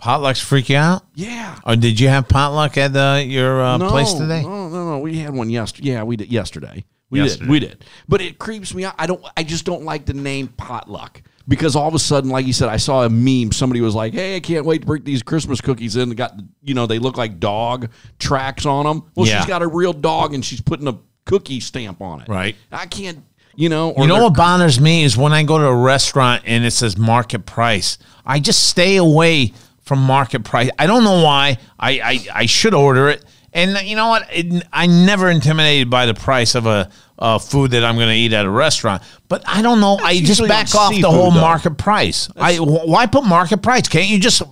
Potlucks 0.00 0.42
freak 0.42 0.68
you 0.68 0.76
out? 0.76 1.04
Yeah. 1.14 1.58
Or 1.64 1.76
did 1.76 1.98
you 1.98 2.08
have 2.08 2.28
potluck 2.28 2.76
at 2.76 2.94
uh, 2.94 3.20
your 3.20 3.62
uh, 3.62 3.78
no, 3.78 3.88
place 3.88 4.12
today? 4.12 4.42
No, 4.42 4.68
no, 4.68 4.90
no. 4.90 4.98
We 4.98 5.18
had 5.18 5.32
one 5.32 5.48
yesterday. 5.48 5.90
Yeah, 5.90 6.02
we 6.02 6.16
did 6.16 6.30
yesterday. 6.30 6.84
We 7.10 7.20
Yesterday. 7.20 7.44
did. 7.44 7.50
We 7.50 7.60
did. 7.60 7.84
But 8.08 8.20
it 8.20 8.38
creeps 8.38 8.74
me 8.74 8.84
out. 8.84 8.94
I 8.98 9.06
don't. 9.06 9.24
I 9.36 9.44
just 9.44 9.64
don't 9.64 9.84
like 9.84 10.04
the 10.04 10.14
name 10.14 10.48
potluck 10.48 11.22
because 11.46 11.76
all 11.76 11.88
of 11.88 11.94
a 11.94 11.98
sudden, 11.98 12.30
like 12.30 12.46
you 12.46 12.52
said, 12.52 12.68
I 12.68 12.76
saw 12.78 13.04
a 13.04 13.10
meme. 13.10 13.52
Somebody 13.52 13.80
was 13.80 13.94
like, 13.94 14.14
"Hey, 14.14 14.36
I 14.36 14.40
can't 14.40 14.64
wait 14.64 14.80
to 14.82 14.86
bring 14.86 15.04
these 15.04 15.22
Christmas 15.22 15.60
cookies 15.60 15.96
in." 15.96 16.08
They 16.08 16.14
got 16.14 16.34
you 16.62 16.74
know 16.74 16.86
they 16.86 16.98
look 16.98 17.16
like 17.16 17.38
dog 17.40 17.90
tracks 18.18 18.66
on 18.66 18.86
them. 18.86 19.02
Well, 19.14 19.26
Yeah. 19.26 19.38
she's 19.40 19.46
got 19.48 19.62
a 19.62 19.66
real 19.66 19.92
dog 19.92 20.34
and 20.34 20.44
she's 20.44 20.60
putting 20.60 20.88
a 20.88 20.96
cookie 21.26 21.60
stamp 21.60 22.00
on 22.00 22.20
it. 22.22 22.28
Right. 22.28 22.56
I 22.72 22.86
can't. 22.86 23.24
You 23.56 23.68
know. 23.68 23.90
Or 23.90 24.02
You 24.02 24.08
know 24.08 24.24
what 24.24 24.34
bothers 24.36 24.80
me 24.80 25.04
is 25.04 25.16
when 25.16 25.32
I 25.32 25.42
go 25.44 25.58
to 25.58 25.64
a 25.66 25.76
restaurant 25.76 26.42
and 26.46 26.64
it 26.64 26.72
says 26.72 26.96
market 26.98 27.46
price. 27.46 27.98
I 28.26 28.40
just 28.40 28.64
stay 28.68 28.96
away 28.96 29.52
from 29.82 30.00
market 30.00 30.44
price. 30.44 30.70
I 30.78 30.86
don't 30.86 31.04
know 31.04 31.22
why. 31.22 31.58
I 31.78 31.90
I, 32.00 32.26
I 32.42 32.46
should 32.46 32.74
order 32.74 33.08
it. 33.08 33.24
And 33.54 33.78
you 33.86 33.94
know 33.94 34.08
what? 34.08 34.28
It, 34.32 34.66
I'm 34.72 35.06
never 35.06 35.30
intimidated 35.30 35.88
by 35.88 36.06
the 36.06 36.14
price 36.14 36.54
of 36.54 36.66
a, 36.66 36.90
uh 37.16 37.38
food 37.38 37.70
that 37.70 37.84
I'm 37.84 37.94
going 37.94 38.08
to 38.08 38.14
eat 38.14 38.32
at 38.32 38.44
a 38.44 38.50
restaurant. 38.50 39.02
But 39.28 39.44
I 39.46 39.62
don't 39.62 39.80
know. 39.80 39.96
I 40.02 40.18
just 40.18 40.46
back 40.48 40.74
off 40.74 40.92
the 40.92 41.02
whole 41.02 41.30
though. 41.30 41.40
market 41.40 41.78
price. 41.78 42.28
I 42.36 42.56
why 42.56 43.06
put 43.06 43.24
market 43.24 43.62
price? 43.62 43.86
Can't 43.86 44.08
you 44.08 44.18
just 44.18 44.42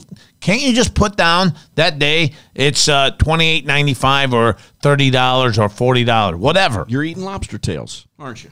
can't 0.40 0.62
you 0.62 0.72
just 0.72 0.94
put 0.94 1.16
down 1.16 1.55
that 1.74 1.98
day 1.98 2.32
it's 2.55 2.88
uh, 2.88 3.11
twenty 3.18 3.48
eight 3.48 3.66
ninety 3.66 3.94
five 3.94 4.32
or 4.32 4.57
thirty 4.80 5.11
dollars 5.11 5.59
or 5.59 5.68
forty 5.68 6.05
dollars, 6.05 6.38
whatever. 6.38 6.84
You're 6.88 7.03
eating 7.03 7.24
lobster 7.24 7.59
tails, 7.59 8.07
aren't 8.18 8.44
you? 8.44 8.50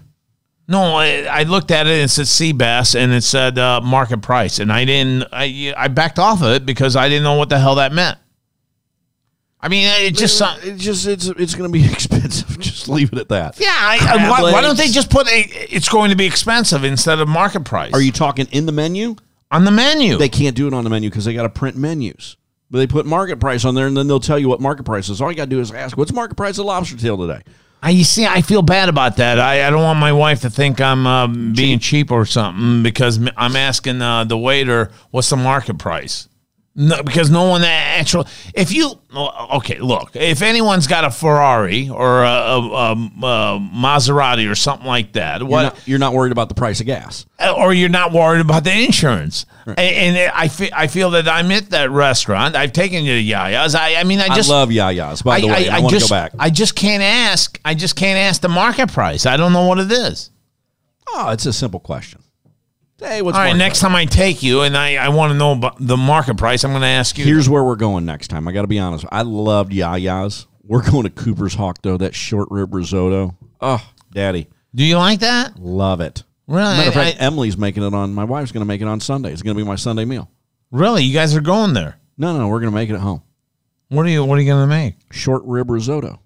No, 0.67 0.97
I, 0.97 1.27
I 1.31 1.43
looked 1.45 1.73
at 1.73 1.87
it 1.87 1.95
and 1.95 2.03
it 2.03 2.09
said 2.11 2.29
sea 2.29 2.53
bass 2.53 2.95
and 2.95 3.13
it 3.13 3.23
said 3.23 3.59
uh, 3.59 3.81
market 3.81 4.23
price, 4.23 4.59
and 4.61 4.73
I 4.73 4.85
didn't. 4.85 5.25
I 5.33 5.73
I 5.77 5.89
backed 5.89 6.19
off 6.19 6.43
of 6.43 6.53
it 6.53 6.67
because 6.67 6.97
I 6.97 7.09
didn't 7.09 7.25
know 7.25 7.35
what 7.35 7.49
the 7.49 7.59
hell 7.59 7.77
that 7.77 7.93
meant. 7.93 8.19
I 9.63 9.69
mean, 9.69 9.87
it 9.87 10.15
just 10.15 10.41
It's 10.63 10.83
just 10.83 11.07
it's 11.07 11.29
it's 11.29 11.55
going 11.55 11.71
to 11.71 11.73
be 11.73 11.85
expensive. 11.91 12.59
Just 12.61 12.89
leave 12.89 13.13
it 13.13 13.19
at 13.19 13.29
that. 13.29 13.59
yeah. 13.61 13.69
I, 13.71 13.99
I, 14.01 14.31
why, 14.31 14.53
why 14.53 14.61
don't 14.61 14.77
they 14.77 14.89
just 14.89 15.11
put 15.11 15.27
a? 15.29 15.41
It's 15.75 15.89
going 15.89 16.11
to 16.11 16.17
be 16.17 16.27
expensive 16.27 16.85
instead 16.85 17.21
of 17.21 17.29
market 17.29 17.65
price. 17.65 17.93
Are 17.93 18.01
you 18.01 18.13
talking 18.13 18.47
in 18.53 18.67
the 18.67 18.73
menu? 18.73 19.17
on 19.51 19.65
the 19.65 19.71
menu? 19.71 20.17
They 20.17 20.29
can't 20.29 20.55
do 20.57 20.67
it 20.67 20.75
on 20.75 20.85
the 20.85 20.91
menu 20.91 21.11
because 21.11 21.25
they 21.25 21.35
got 21.35 21.43
to 21.43 21.49
print 21.51 21.77
menus. 21.77 22.37
But 22.71 22.79
they 22.79 22.87
put 22.87 23.05
market 23.05 23.41
price 23.41 23.65
on 23.65 23.75
there, 23.75 23.87
and 23.87 23.97
then 23.97 24.07
they'll 24.07 24.21
tell 24.21 24.39
you 24.39 24.49
what 24.49 24.61
market 24.61 24.85
price 24.85 25.09
is. 25.09 25.21
All 25.21 25.31
you 25.31 25.37
got 25.37 25.45
to 25.45 25.51
do 25.51 25.61
is 25.61 25.73
ask, 25.73 25.97
"What's 25.97 26.13
market 26.13 26.37
price 26.37 26.59
of 26.59 26.67
lobster 26.67 26.97
tail 26.97 27.19
today?" 27.19 27.43
I, 27.83 27.91
you 27.91 28.05
see, 28.05 28.27
I 28.27 28.43
feel 28.43 28.63
bad 28.63 28.89
about 28.91 29.17
that. 29.17 29.41
I, 29.41 29.67
I 29.67 29.71
don't 29.71 29.83
want 29.83 29.99
my 29.99 30.13
wife 30.13 30.43
to 30.43 30.51
think 30.51 30.81
I'm 30.81 31.07
uh, 31.07 31.27
being 31.27 31.79
cheap 31.79 32.11
or 32.11 32.27
something 32.27 32.83
because 32.83 33.19
I'm 33.37 33.57
asking 33.57 34.03
uh, 34.03 34.25
the 34.25 34.37
waiter 34.37 34.91
what's 35.11 35.31
the 35.31 35.37
market 35.37 35.79
price. 35.79 36.29
No, 36.77 37.03
because 37.03 37.31
no 37.31 37.49
one 37.49 37.63
actually. 37.65 38.27
If 38.55 38.73
you 38.73 38.93
oh, 39.13 39.57
okay, 39.59 39.81
look, 39.81 40.15
if 40.15 40.41
anyone's 40.41 40.87
got 40.87 41.05
a 41.05 41.11
Ferrari 41.11 41.89
or 41.89 42.23
a, 42.23 42.29
a, 42.29 42.59
a, 42.61 42.93
a 42.93 43.59
Maserati 43.59 44.49
or 44.51 44.55
something 44.55 44.87
like 44.87 45.13
that, 45.15 45.41
You're 45.41 45.49
what 45.49 45.63
not, 45.63 45.89
you're 45.89 45.99
not 45.99 46.15
worried 46.15 46.31
about 46.31 46.49
the 46.49 46.55
price 46.55 46.79
of 46.81 46.87
gas. 46.87 47.27
Uh, 47.41 47.53
or 47.57 47.75
you're 47.75 47.89
not 47.89 48.13
worried 48.13 48.41
about 48.41 48.63
the 48.63 48.73
insurance. 48.73 49.47
And, 49.67 49.79
and 49.79 50.33
I 50.33 50.47
feel 50.49 50.71
I 50.73 50.87
feel 50.87 51.11
that 51.11 51.29
I'm 51.29 51.51
at 51.51 51.71
that 51.71 51.91
restaurant. 51.91 52.55
I've 52.55 52.73
taken 52.73 53.05
you 53.05 53.15
to 53.15 53.23
Yaya's. 53.23 53.75
I 53.75 53.95
I 53.97 54.05
mean 54.05 54.21
I 54.21 54.29
just 54.35 54.49
I 54.49 54.55
love 54.55 54.69
Yayas. 54.69 55.25
By 55.25 55.41
the 55.41 55.49
way, 55.49 55.69
I, 55.69 55.79
I 55.79 55.81
want 55.81 55.95
to 55.95 56.01
go 56.01 56.09
back. 56.09 56.33
I 56.39 56.51
just 56.51 56.77
can't 56.77 57.03
ask. 57.03 57.59
I 57.65 57.75
just 57.75 57.97
can't 57.97 58.17
ask 58.19 58.41
the 58.41 58.49
market 58.49 58.93
price. 58.93 59.27
I 59.27 59.37
don't 59.37 59.53
know 59.53 59.67
what 59.67 59.79
it 59.81 59.91
is. 59.91 60.31
oh, 61.09 61.31
it's 61.31 61.47
a 61.47 61.53
simple 61.53 61.81
question. 61.81 62.23
Hey, 63.01 63.23
what's 63.23 63.37
All 63.37 63.43
right, 63.43 63.57
next 63.57 63.81
price? 63.81 63.89
time 63.91 63.97
I 63.97 64.05
take 64.05 64.43
you 64.43 64.61
and 64.63 64.77
I, 64.77 64.97
I 64.97 65.09
want 65.09 65.33
to 65.33 65.37
know 65.39 65.53
about 65.53 65.77
the 65.81 65.97
market 65.97 66.37
price, 66.37 66.65
I'm 66.65 66.71
going 66.73 66.83
to 66.83 66.87
ask 66.87 67.17
you. 67.19 67.25
Here's 67.25 67.49
where 67.49 67.65
we're 67.65 67.77
going 67.77 68.05
next 68.05 68.29
time. 68.29 68.47
I 68.47 68.53
got 68.53 68.63
to 68.63 68.69
be 68.69 68.79
honest. 68.79 69.05
I 69.11 69.23
loved 69.23 69.73
Yayas. 69.73 70.47
We're 70.63 70.83
going 70.89 71.05
to 71.05 71.11
Cooper's 71.11 71.55
Hawk 71.55 71.79
though. 71.83 71.97
That 71.97 72.15
short 72.15 72.49
rib 72.51 72.75
risotto. 72.75 73.37
Oh, 73.61 73.85
daddy, 74.13 74.49
Do 74.75 74.85
you 74.85 74.97
like 74.99 75.21
that? 75.21 75.59
love 75.59 76.01
it. 76.01 76.23
Really? 76.47 76.63
Matter 76.65 76.89
of 76.89 76.95
fact, 76.95 77.17
I- 77.21 77.25
Emily's 77.25 77.57
making 77.57 77.83
it 77.85 77.95
on. 77.95 78.13
My 78.15 78.25
wife's 78.25 78.53
going 78.53 78.63
to 78.63 78.67
make 78.67 78.81
it 78.81 78.87
on 78.89 79.01
Sunday. 79.01 79.33
It's 79.33 79.43
going 79.43 79.57
to 79.57 79.63
be 79.63 79.67
my 79.67 79.77
Sunday 79.77 80.05
meal. 80.05 80.31
Really? 80.71 81.03
You 81.05 81.15
guys 81.15 81.35
are 81.35 81.41
going 81.41 81.73
there? 81.75 81.99
No, 82.19 82.37
no, 82.37 82.49
we're 82.49 82.61
going 82.61 82.71
to 82.71 82.75
make 82.75 82.91
it 82.91 82.95
at 82.95 83.01
home. 83.01 83.23
What 83.89 84.05
are 84.07 84.09
you 84.11 84.25
What 84.25 84.39
are 84.39 84.43
you 84.43 84.51
going 84.53 84.63
to 84.63 84.67
make? 84.73 84.95
Short 85.11 85.43
rib 85.47 85.71
risotto. 85.71 86.21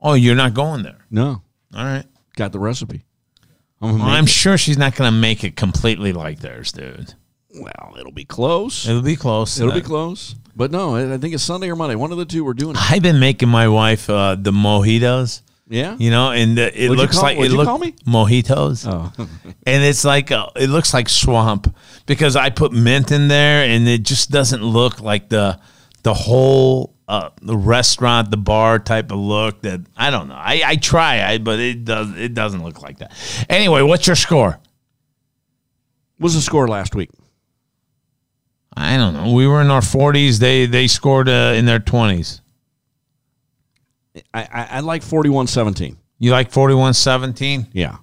Oh, 0.00 0.14
you're 0.14 0.34
not 0.34 0.52
going 0.54 0.82
there. 0.82 1.06
No, 1.10 1.42
All 1.74 1.84
right. 1.84 2.04
got 2.36 2.52
the 2.52 2.58
recipe. 2.58 3.04
I'm, 3.80 3.88
gonna 3.92 3.98
Well, 4.02 4.08
make 4.12 4.18
I'm 4.18 4.26
sure 4.26 4.58
she's 4.58 4.78
not 4.78 4.94
going 4.94 5.10
to 5.10 5.16
make 5.16 5.44
it 5.44 5.56
completely 5.56 6.12
like 6.12 6.40
theirs, 6.40 6.72
dude. 6.72 7.14
Well, 7.54 7.96
it'll 7.98 8.12
be 8.12 8.24
close. 8.24 8.86
It'll 8.88 9.02
be 9.02 9.16
close. 9.16 9.58
It'll 9.58 9.72
be 9.72 9.80
close. 9.80 10.34
But 10.54 10.70
no, 10.70 10.96
I 11.14 11.18
think 11.18 11.34
it's 11.34 11.42
Sunday 11.42 11.70
or 11.70 11.76
Monday. 11.76 11.96
One 11.96 12.12
of 12.12 12.18
the 12.18 12.24
two 12.24 12.44
we're 12.44 12.52
doing 12.54 12.76
it. 12.76 12.90
I've 12.90 13.02
been 13.02 13.18
making 13.18 13.48
my 13.48 13.66
wife 13.68 14.08
uh, 14.10 14.36
the 14.38 14.52
mojitos. 14.52 15.42
Yeah? 15.72 15.96
you 16.00 16.10
know, 16.10 16.32
and 16.32 16.58
uh, 16.58 16.62
it 16.74 16.88
What'd 16.88 16.96
looks 16.98 17.14
call- 17.14 17.22
like 17.22 17.38
it 17.38 17.50
you 17.50 17.56
look 17.56 17.66
call 17.66 17.78
me? 17.78 17.92
mojitos. 18.04 18.86
Oh. 18.88 19.12
and 19.66 19.84
it's 19.84 20.04
like 20.04 20.32
a, 20.32 20.48
it 20.56 20.68
looks 20.68 20.92
like 20.92 21.08
swamp 21.08 21.72
because 22.06 22.34
I 22.34 22.50
put 22.50 22.72
mint 22.72 23.12
in 23.12 23.28
there, 23.28 23.64
and 23.64 23.86
it 23.86 24.02
just 24.02 24.30
doesn't 24.32 24.62
look 24.64 25.00
like 25.00 25.28
the 25.28 25.60
the 26.02 26.12
whole 26.12 26.96
uh, 27.10 27.30
the 27.42 27.56
restaurant, 27.56 28.30
the 28.30 28.36
bar 28.36 28.78
type 28.78 29.10
of 29.10 29.18
look. 29.18 29.62
That 29.62 29.80
I 29.96 30.10
don't 30.10 30.28
know. 30.28 30.36
I, 30.36 30.62
I 30.64 30.76
try, 30.76 31.24
I 31.24 31.38
but 31.38 31.58
it 31.58 31.84
does 31.84 32.16
it 32.16 32.34
doesn't 32.34 32.62
look 32.62 32.82
like 32.82 32.98
that. 32.98 33.12
Anyway, 33.48 33.82
what's 33.82 34.06
your 34.06 34.14
score? 34.14 34.60
What 36.18 36.20
was 36.20 36.34
the 36.34 36.40
score 36.40 36.68
last 36.68 36.94
week? 36.94 37.10
I 38.76 38.96
don't 38.96 39.14
know. 39.14 39.32
We 39.32 39.48
were 39.48 39.60
in 39.60 39.72
our 39.72 39.82
forties. 39.82 40.38
They 40.38 40.66
they 40.66 40.86
scored 40.86 41.28
uh, 41.28 41.54
in 41.56 41.64
their 41.64 41.80
twenties. 41.80 42.42
I, 44.32 44.42
I, 44.42 44.68
I 44.76 44.80
like 44.80 45.02
41 45.02 45.48
17. 45.48 45.96
You 46.18 46.32
like 46.32 46.52
41-17? 46.52 47.68
Yeah. 47.72 47.96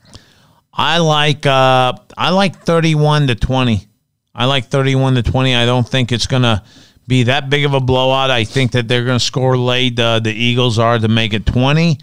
I 0.74 0.97
like 0.97 1.45
uh 1.45 1.93
I 2.18 2.32
like 2.32 2.58
31 2.60 3.28
to 3.28 3.36
20. 3.36 3.88
I 4.34 4.45
like 4.45 4.66
31 4.66 5.16
to 5.16 5.24
20. 5.24 5.55
I 5.55 5.66
don't 5.66 5.88
think 5.88 6.12
it's 6.12 6.28
going 6.28 6.43
to 6.43 6.64
be 7.08 7.24
that 7.24 7.49
big 7.49 7.66
of 7.66 7.74
a 7.74 7.80
blowout. 7.80 8.30
I 8.30 8.43
think 8.43 8.72
that 8.74 8.88
they're 8.88 9.05
going 9.05 9.20
to 9.20 9.24
score 9.24 9.58
late 9.58 9.99
uh, 9.99 10.20
the 10.20 10.34
Eagles 10.34 10.78
are 10.78 10.99
to 10.99 11.08
make 11.08 11.34
it 11.34 11.45
20. 11.45 11.97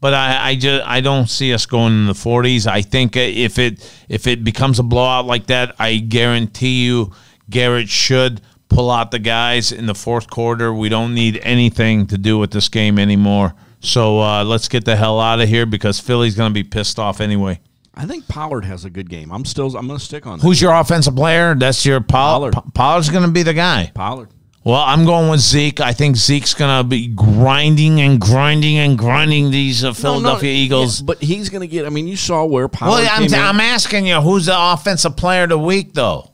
But 0.00 0.14
I, 0.14 0.50
I 0.50 0.54
just 0.56 0.86
I 0.86 1.00
don't 1.00 1.28
see 1.28 1.52
us 1.52 1.66
going 1.66 1.92
in 1.92 2.06
the 2.06 2.14
40s. 2.14 2.66
I 2.66 2.80
think 2.80 3.16
if 3.16 3.58
it 3.58 3.86
if 4.08 4.26
it 4.26 4.44
becomes 4.44 4.78
a 4.78 4.82
blowout 4.82 5.26
like 5.26 5.46
that, 5.48 5.76
I 5.78 5.96
guarantee 5.98 6.84
you 6.84 7.12
Garrett 7.50 7.88
should 7.90 8.40
pull 8.70 8.90
out 8.90 9.10
the 9.10 9.18
guys 9.18 9.72
in 9.72 9.84
the 9.84 9.94
fourth 9.94 10.30
quarter. 10.30 10.72
We 10.72 10.88
don't 10.88 11.14
need 11.14 11.38
anything 11.42 12.06
to 12.06 12.16
do 12.16 12.38
with 12.38 12.50
this 12.50 12.68
game 12.68 12.98
anymore. 12.98 13.54
So 13.80 14.20
uh, 14.20 14.44
let's 14.44 14.68
get 14.68 14.84
the 14.84 14.96
hell 14.96 15.20
out 15.20 15.40
of 15.40 15.48
here 15.48 15.66
because 15.66 16.00
Philly's 16.00 16.34
going 16.34 16.50
to 16.50 16.54
be 16.54 16.64
pissed 16.64 16.98
off 16.98 17.20
anyway. 17.20 17.60
I 17.94 18.06
think 18.06 18.28
Pollard 18.28 18.64
has 18.64 18.84
a 18.84 18.90
good 18.90 19.10
game. 19.10 19.32
I'm 19.32 19.44
still, 19.44 19.76
I'm 19.76 19.86
going 19.86 19.98
to 19.98 20.04
stick 20.04 20.26
on 20.26 20.38
that. 20.38 20.44
Who's 20.44 20.62
your 20.62 20.72
offensive 20.72 21.16
player? 21.16 21.54
That's 21.54 21.84
your 21.84 22.00
Pollard. 22.00 22.52
Pollard. 22.52 22.74
Pollard's 22.74 23.10
going 23.10 23.24
to 23.24 23.30
be 23.30 23.42
the 23.42 23.54
guy. 23.54 23.90
Pollard? 23.94 24.28
Well, 24.62 24.82
I'm 24.82 25.06
going 25.06 25.30
with 25.30 25.40
Zeke. 25.40 25.80
I 25.80 25.92
think 25.94 26.16
Zeke's 26.16 26.52
going 26.52 26.82
to 26.82 26.86
be 26.86 27.06
grinding 27.08 28.00
and 28.02 28.20
grinding 28.20 28.76
and 28.76 28.98
grinding 28.98 29.50
these 29.50 29.82
uh, 29.84 29.94
Philadelphia 29.94 30.50
No, 30.50 30.54
no, 30.58 30.62
Eagles. 30.64 31.00
yeah, 31.00 31.06
but 31.06 31.22
he's 31.22 31.48
going 31.48 31.62
to 31.62 31.66
get, 31.66 31.86
I 31.86 31.88
mean, 31.88 32.06
you 32.06 32.16
saw 32.16 32.44
where 32.44 32.68
Pollard 32.68 33.00
well, 33.02 33.08
I'm. 33.10 33.34
I'm 33.34 33.60
asking 33.60 34.06
you, 34.06 34.20
who's 34.20 34.46
the 34.46 34.54
offensive 34.56 35.16
player 35.16 35.44
of 35.44 35.48
the 35.48 35.58
week, 35.58 35.94
though? 35.94 36.30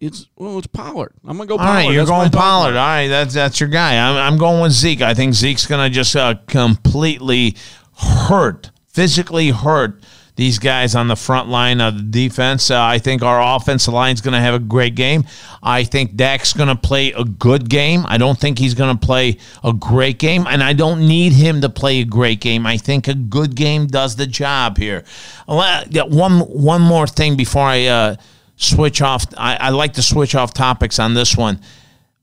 It's, 0.00 0.28
well, 0.36 0.56
it's 0.58 0.66
Pollard. 0.66 1.12
I'm 1.26 1.36
going 1.36 1.46
to 1.48 1.54
go 1.54 1.58
All 1.58 1.66
Pollard. 1.66 1.74
right, 1.74 1.84
you're 1.92 2.04
That's 2.04 2.10
going 2.10 2.30
Pollard. 2.30 2.70
All 2.76 2.86
right, 2.86 3.08
that's 3.08 3.32
that's 3.34 3.60
your 3.60 3.68
guy. 3.68 3.96
I'm, 3.96 4.16
I'm 4.34 4.38
going 4.38 4.62
with 4.62 4.72
Zeke. 4.72 5.02
I 5.02 5.14
think 5.14 5.34
Zeke's 5.34 5.66
going 5.66 5.86
to 5.86 5.94
just 5.94 6.14
uh, 6.16 6.34
completely 6.46 7.54
hurt, 7.96 8.70
physically 8.88 9.50
hurt 9.50 10.02
these 10.36 10.58
guys 10.58 10.94
on 10.94 11.06
the 11.08 11.16
front 11.16 11.48
line 11.48 11.80
of 11.80 11.96
the 11.96 12.02
defense. 12.02 12.70
Uh, 12.70 12.82
I 12.82 12.98
think 12.98 13.22
our 13.22 13.56
offensive 13.56 13.94
line 13.94 14.14
is 14.14 14.20
going 14.20 14.34
to 14.34 14.40
have 14.40 14.54
a 14.54 14.58
great 14.58 14.94
game. 14.94 15.24
I 15.62 15.84
think 15.84 16.16
Dak's 16.16 16.52
going 16.52 16.68
to 16.68 16.76
play 16.76 17.12
a 17.12 17.24
good 17.24 17.68
game. 17.68 18.04
I 18.06 18.18
don't 18.18 18.38
think 18.38 18.58
he's 18.58 18.74
going 18.74 18.96
to 18.96 19.06
play 19.06 19.38
a 19.62 19.72
great 19.72 20.18
game, 20.18 20.46
and 20.48 20.62
I 20.62 20.72
don't 20.72 21.06
need 21.06 21.32
him 21.32 21.60
to 21.60 21.68
play 21.68 22.00
a 22.00 22.04
great 22.04 22.40
game. 22.40 22.66
I 22.66 22.76
think 22.76 23.06
a 23.06 23.14
good 23.14 23.54
game 23.54 23.86
does 23.86 24.16
the 24.16 24.26
job 24.26 24.76
here. 24.76 25.04
One 25.46 26.40
one 26.40 26.82
more 26.82 27.06
thing 27.06 27.36
before 27.36 27.66
I 27.66 27.86
uh, 27.86 28.16
switch 28.56 29.02
off. 29.02 29.26
I, 29.38 29.56
I 29.56 29.68
like 29.70 29.94
to 29.94 30.02
switch 30.02 30.34
off 30.34 30.52
topics 30.52 30.98
on 30.98 31.14
this 31.14 31.36
one 31.36 31.60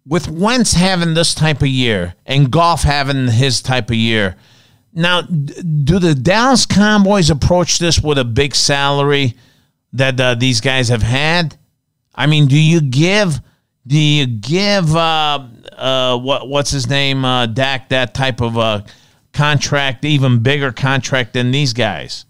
with 0.05 0.28
Wentz 0.28 0.74
having 0.74 1.14
this 1.14 1.34
type 1.34 1.62
of 1.62 1.68
year 1.68 2.16
and 2.26 2.51
Goff 2.51 2.84
having 2.84 3.28
his 3.28 3.62
type 3.62 3.89
of 3.89 3.95
year, 3.95 4.36
now 4.94 5.22
do 5.22 6.00
the 6.00 6.16
Dallas 6.16 6.66
Cowboys 6.66 7.30
approach 7.30 7.80
this 7.80 8.02
with 8.02 8.18
a 8.18 8.26
big 8.26 8.56
salary 8.56 9.36
that 9.94 10.20
uh, 10.20 10.36
these 10.36 10.62
guys 10.62 10.89
have 10.89 11.04
had? 11.04 11.58
I 12.14 12.28
mean, 12.28 12.48
do 12.48 12.60
you 12.60 12.82
give 12.82 13.39
do 13.88 13.98
you 13.98 14.28
give 14.28 14.96
uh, 14.96 15.48
uh, 15.74 16.18
what 16.18 16.48
what's 16.48 16.72
his 16.72 16.89
name 16.89 17.26
uh, 17.26 17.48
Dak 17.48 17.89
that 17.89 18.14
type 18.14 18.42
of 18.42 18.58
uh, 18.58 18.82
contract, 19.34 20.06
even 20.06 20.39
bigger 20.39 20.72
contract 20.72 21.34
than 21.34 21.52
these 21.52 21.74
guys? 21.74 22.26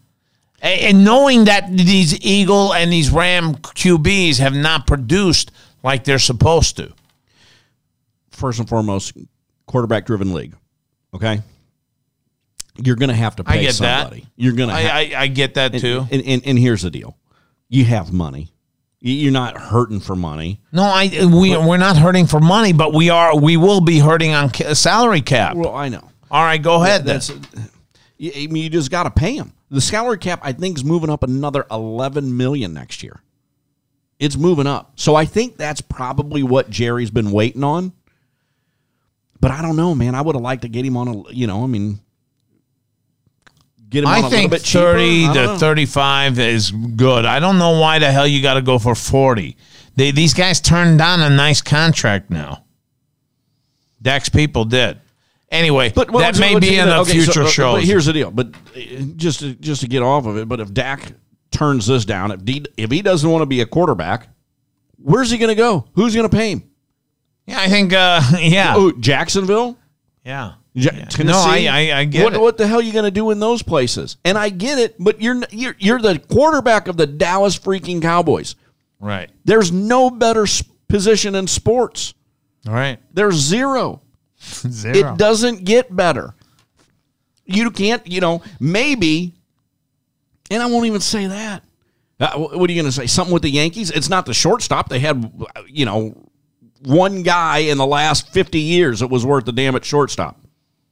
And 0.62 1.04
knowing 1.04 1.46
that 1.46 1.76
these 1.76 2.24
Eagle 2.24 2.74
and 2.76 2.94
these 2.94 3.10
Ram 3.10 3.56
QBs 3.56 4.38
have 4.38 4.54
not 4.54 4.86
produced 4.86 5.52
like 5.82 6.04
they're 6.04 6.20
supposed 6.20 6.78
to. 6.78 6.94
First 8.30 8.60
and 8.60 8.70
foremost, 8.70 9.18
quarterback 9.66 10.06
driven 10.06 10.34
league. 10.34 10.54
Okay? 11.16 11.42
You're 12.78 12.96
going 12.96 13.10
to 13.10 13.16
have 13.16 13.36
to 13.38 13.44
I 13.46 13.58
pay 13.58 13.62
get 13.64 13.76
somebody. 13.76 14.22
that. 14.22 14.30
You're 14.36 14.54
going 14.54 14.70
to 14.70 14.76
I, 14.76 14.82
I, 14.82 15.22
I 15.24 15.28
get 15.28 15.56
that 15.56 15.74
and, 15.74 15.82
too. 15.82 16.08
And, 16.12 16.22
and, 16.26 16.42
and 16.46 16.60
here's 16.60 16.82
the 16.84 16.90
deal 16.92 17.18
you 17.70 17.86
have 17.86 18.12
money. 18.14 18.52
You- 19.00 19.14
You're 19.14 19.32
not 19.32 19.58
hurting 19.58 20.00
for 20.00 20.16
money. 20.16 20.62
no, 20.72 20.84
I 20.84 21.10
we 21.26 21.56
we're 21.58 21.78
not 21.78 21.98
hurting 21.98 22.28
for 22.28 22.40
money, 22.40 22.72
but 22.74 22.94
we 22.94 23.10
are 23.10 23.38
we 23.38 23.58
will 23.58 23.82
be 23.82 24.00
hurting 24.00 24.34
on 24.34 24.50
ca- 24.52 24.74
salary 24.74 25.22
cap. 25.22 25.56
Well, 25.58 25.74
I 25.76 25.90
know. 25.90 26.08
All 26.30 26.44
right, 26.44 26.62
go 26.62 26.82
ahead. 26.84 27.06
That's. 27.06 27.28
then. 27.28 27.70
You, 28.18 28.32
I 28.36 28.48
mean, 28.48 28.64
you 28.64 28.70
just 28.70 28.92
got 28.92 29.04
to 29.04 29.12
pay 29.12 29.38
them. 29.38 29.54
The 29.70 29.82
salary 29.82 30.18
cap, 30.18 30.40
I 30.44 30.52
think, 30.54 30.78
is 30.78 30.84
moving 30.86 31.10
up 31.10 31.24
another 31.24 31.66
11 31.72 32.36
million 32.38 32.74
next 32.74 33.02
year. 33.04 33.22
It's 34.20 34.38
moving 34.38 34.68
up, 34.68 34.94
so 34.98 35.16
I 35.16 35.26
think 35.26 35.58
that's 35.58 35.82
probably 35.82 36.44
what 36.44 36.70
Jerry's 36.70 37.10
been 37.10 37.32
waiting 37.32 37.64
on. 37.64 37.92
But 39.40 39.50
I 39.52 39.62
don't 39.64 39.76
know, 39.76 39.96
man. 39.96 40.14
I 40.14 40.22
would 40.22 40.36
have 40.36 40.44
liked 40.44 40.62
to 40.62 40.70
get 40.70 40.86
him 40.86 40.96
on 40.96 41.08
a, 41.08 41.32
you 41.32 41.48
know, 41.48 41.64
I 41.64 41.68
mean, 41.68 42.00
get 43.92 44.04
him 44.04 44.10
I 44.10 44.24
think 44.30 44.52
cheaper. 44.54 44.64
thirty 44.64 45.26
I 45.28 45.34
to 45.34 45.58
thirty-five 45.60 46.40
is 46.40 46.72
good. 46.72 47.26
I 47.26 47.40
don't 47.40 47.60
know 47.60 47.80
why 47.80 48.00
the 48.00 48.12
hell 48.12 48.26
you 48.26 48.42
got 48.42 48.56
to 48.56 48.62
go 48.64 48.80
for 48.80 48.96
forty. 48.96 49.56
They, 49.96 50.10
these 50.12 50.34
guys 50.34 50.60
turned 50.62 50.98
down 50.98 51.22
a 51.22 51.30
nice 51.30 51.62
contract 51.62 52.32
now. 52.32 52.64
Dex 54.02 54.30
people 54.30 54.66
did. 54.66 55.00
Anyway, 55.52 55.92
But 55.94 56.10
well, 56.10 56.22
that 56.22 56.40
may 56.40 56.58
be 56.58 56.78
in 56.80 56.88
the 56.88 57.00
okay, 57.00 57.12
future 57.12 57.46
shows. 57.46 57.76
But 57.80 57.84
here's 57.84 58.06
the 58.06 58.14
deal. 58.14 58.32
But 58.32 58.56
uh, 58.76 58.80
just 59.18 59.42
to, 59.42 59.54
just 59.56 59.82
to 59.82 59.88
get 59.88 60.02
off 60.02 60.26
of 60.26 60.38
it, 60.38 60.48
but 60.48 60.62
if 60.62 60.74
Dak 60.74 61.12
turns 61.52 61.86
this 61.88 62.06
down, 62.06 62.32
if 62.32 62.40
he, 62.48 62.64
if 62.78 62.90
he 62.90 63.02
doesn't 63.02 63.30
want 63.30 63.42
to 63.42 63.46
be 63.46 63.60
a 63.60 63.66
quarterback, 63.66 64.30
where's 64.98 65.30
he 65.30 65.38
going 65.38 65.50
to 65.50 65.56
go? 65.56 65.88
Who's 65.94 66.16
going 66.16 66.28
to 66.30 66.36
pay 66.36 66.52
him? 66.54 66.64
yeah, 67.46 67.60
I 67.60 67.68
think. 67.68 67.92
Uh, 67.92 68.22
yeah, 68.40 68.76
Oh, 68.78 68.94
Jacksonville. 68.94 69.78
yeah. 70.24 70.54
Yeah. 70.74 71.06
Tennessee. 71.06 71.26
No, 71.26 71.38
I, 71.38 71.68
I, 71.68 72.00
I 72.00 72.06
get 72.06 72.24
what, 72.24 72.34
it. 72.34 72.42
what 72.42 72.58
the 72.58 72.66
hell 72.66 72.80
are 72.80 72.84
you 72.84 72.94
going 72.94 73.06
to 73.06 73.12
do 73.12 73.32
in 73.32 73.40
those 73.40 73.62
places? 73.62 74.18
And 74.24 74.38
I 74.38 74.50
get 74.50 74.78
it, 74.80 74.96
but 74.98 75.22
you're 75.22 75.42
you're 75.52 75.76
you're 75.80 76.00
the 76.00 76.20
quarterback 76.20 76.88
of 76.88 76.98
the 76.98 77.08
Dallas 77.08 77.58
freaking 77.58 78.02
Cowboys. 78.02 78.56
Right. 79.00 79.30
There's 79.44 79.72
no 79.72 80.10
better 80.10 80.46
position 80.88 81.36
in 81.36 81.48
sports. 81.48 82.14
All 82.68 82.74
right. 82.74 83.00
There's 83.14 83.36
zero. 83.36 84.02
Zero. 84.42 84.96
It 84.96 85.18
doesn't 85.18 85.66
get 85.66 85.96
better. 85.96 86.34
You 87.46 87.70
can't, 87.70 88.06
you 88.08 88.22
know, 88.22 88.42
maybe, 88.60 89.36
and 90.50 90.64
I 90.64 90.66
won't 90.66 90.88
even 90.88 91.02
say 91.02 91.28
that. 91.28 91.64
Uh, 92.20 92.38
what 92.38 92.70
are 92.70 92.74
you 92.74 92.82
going 92.82 92.92
to 92.92 92.92
say? 92.92 93.08
Something 93.08 93.34
with 93.34 93.44
the 93.44 93.50
Yankees? 93.50 93.92
It's 93.92 94.10
not 94.10 94.26
the 94.26 94.34
shortstop. 94.34 94.90
They 94.90 95.00
had, 95.00 95.32
you 95.68 95.86
know, 95.86 96.16
one 96.84 97.24
guy 97.24 97.60
in 97.60 97.78
the 97.78 97.86
last 97.86 98.30
50 98.30 98.60
years 98.60 99.02
that 99.02 99.08
was 99.08 99.26
worth 99.26 99.46
the 99.46 99.52
damn 99.52 99.76
it 99.76 99.86
shortstop. 99.86 100.41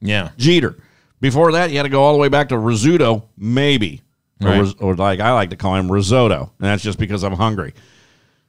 Yeah. 0.00 0.30
Jeter. 0.36 0.76
Before 1.20 1.52
that, 1.52 1.70
you 1.70 1.76
had 1.76 1.82
to 1.84 1.88
go 1.90 2.02
all 2.02 2.12
the 2.12 2.18
way 2.18 2.28
back 2.28 2.48
to 2.48 2.54
Rizzuto, 2.54 3.24
maybe. 3.36 4.02
Or, 4.42 4.48
Right. 4.48 4.60
ris- 4.60 4.74
or 4.80 4.94
like 4.94 5.20
I 5.20 5.32
like 5.34 5.50
to 5.50 5.56
call 5.56 5.74
him 5.74 5.92
risotto. 5.92 6.50
And 6.58 6.68
that's 6.68 6.82
just 6.82 6.98
because 6.98 7.22
I'm 7.22 7.34
hungry. 7.34 7.74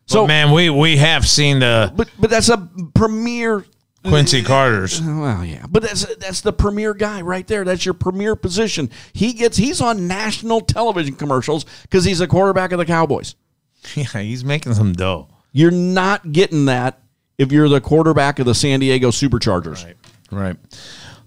So, 0.06 0.24
But 0.24 0.28
man, 0.28 0.52
we 0.52 0.70
we 0.70 0.98
have 0.98 1.28
seen 1.28 1.60
the 1.60 1.92
but 1.96 2.10
but 2.18 2.30
that's 2.30 2.48
a 2.50 2.70
premier 2.94 3.66
Quincy 4.06 4.42
Carter's. 4.44 5.02
Well, 5.02 5.44
yeah, 5.44 5.66
but 5.70 5.84
that's 5.84 6.06
that's 6.16 6.40
the 6.42 6.54
premier 6.54 6.94
guy 6.94 7.22
right 7.22 7.46
there. 7.46 7.66
That's 7.66 7.84
your 7.86 7.94
premier 7.94 8.36
position. 8.38 8.90
He 9.12 9.34
gets 9.34 9.58
he's 9.58 9.82
on 9.82 10.08
national 10.08 10.62
television 10.62 11.16
commercials 11.16 11.66
because 11.84 12.06
he's 12.06 12.22
a 12.22 12.28
quarterback 12.28 12.72
of 12.72 12.78
the 12.80 12.86
Cowboys. 12.86 13.36
Yeah, 13.96 14.22
he's 14.22 14.46
making 14.46 14.76
some 14.76 14.94
dough. 14.94 15.28
You're 15.54 15.72
not 15.72 16.32
getting 16.32 16.66
that 16.66 17.00
if 17.40 17.52
you're 17.52 17.68
the 17.68 17.82
quarterback 17.82 18.38
of 18.40 18.46
the 18.46 18.54
San 18.56 18.80
Diego 18.80 19.10
Superchargers. 19.10 19.84
Right. 19.84 19.98
Right. 20.32 20.56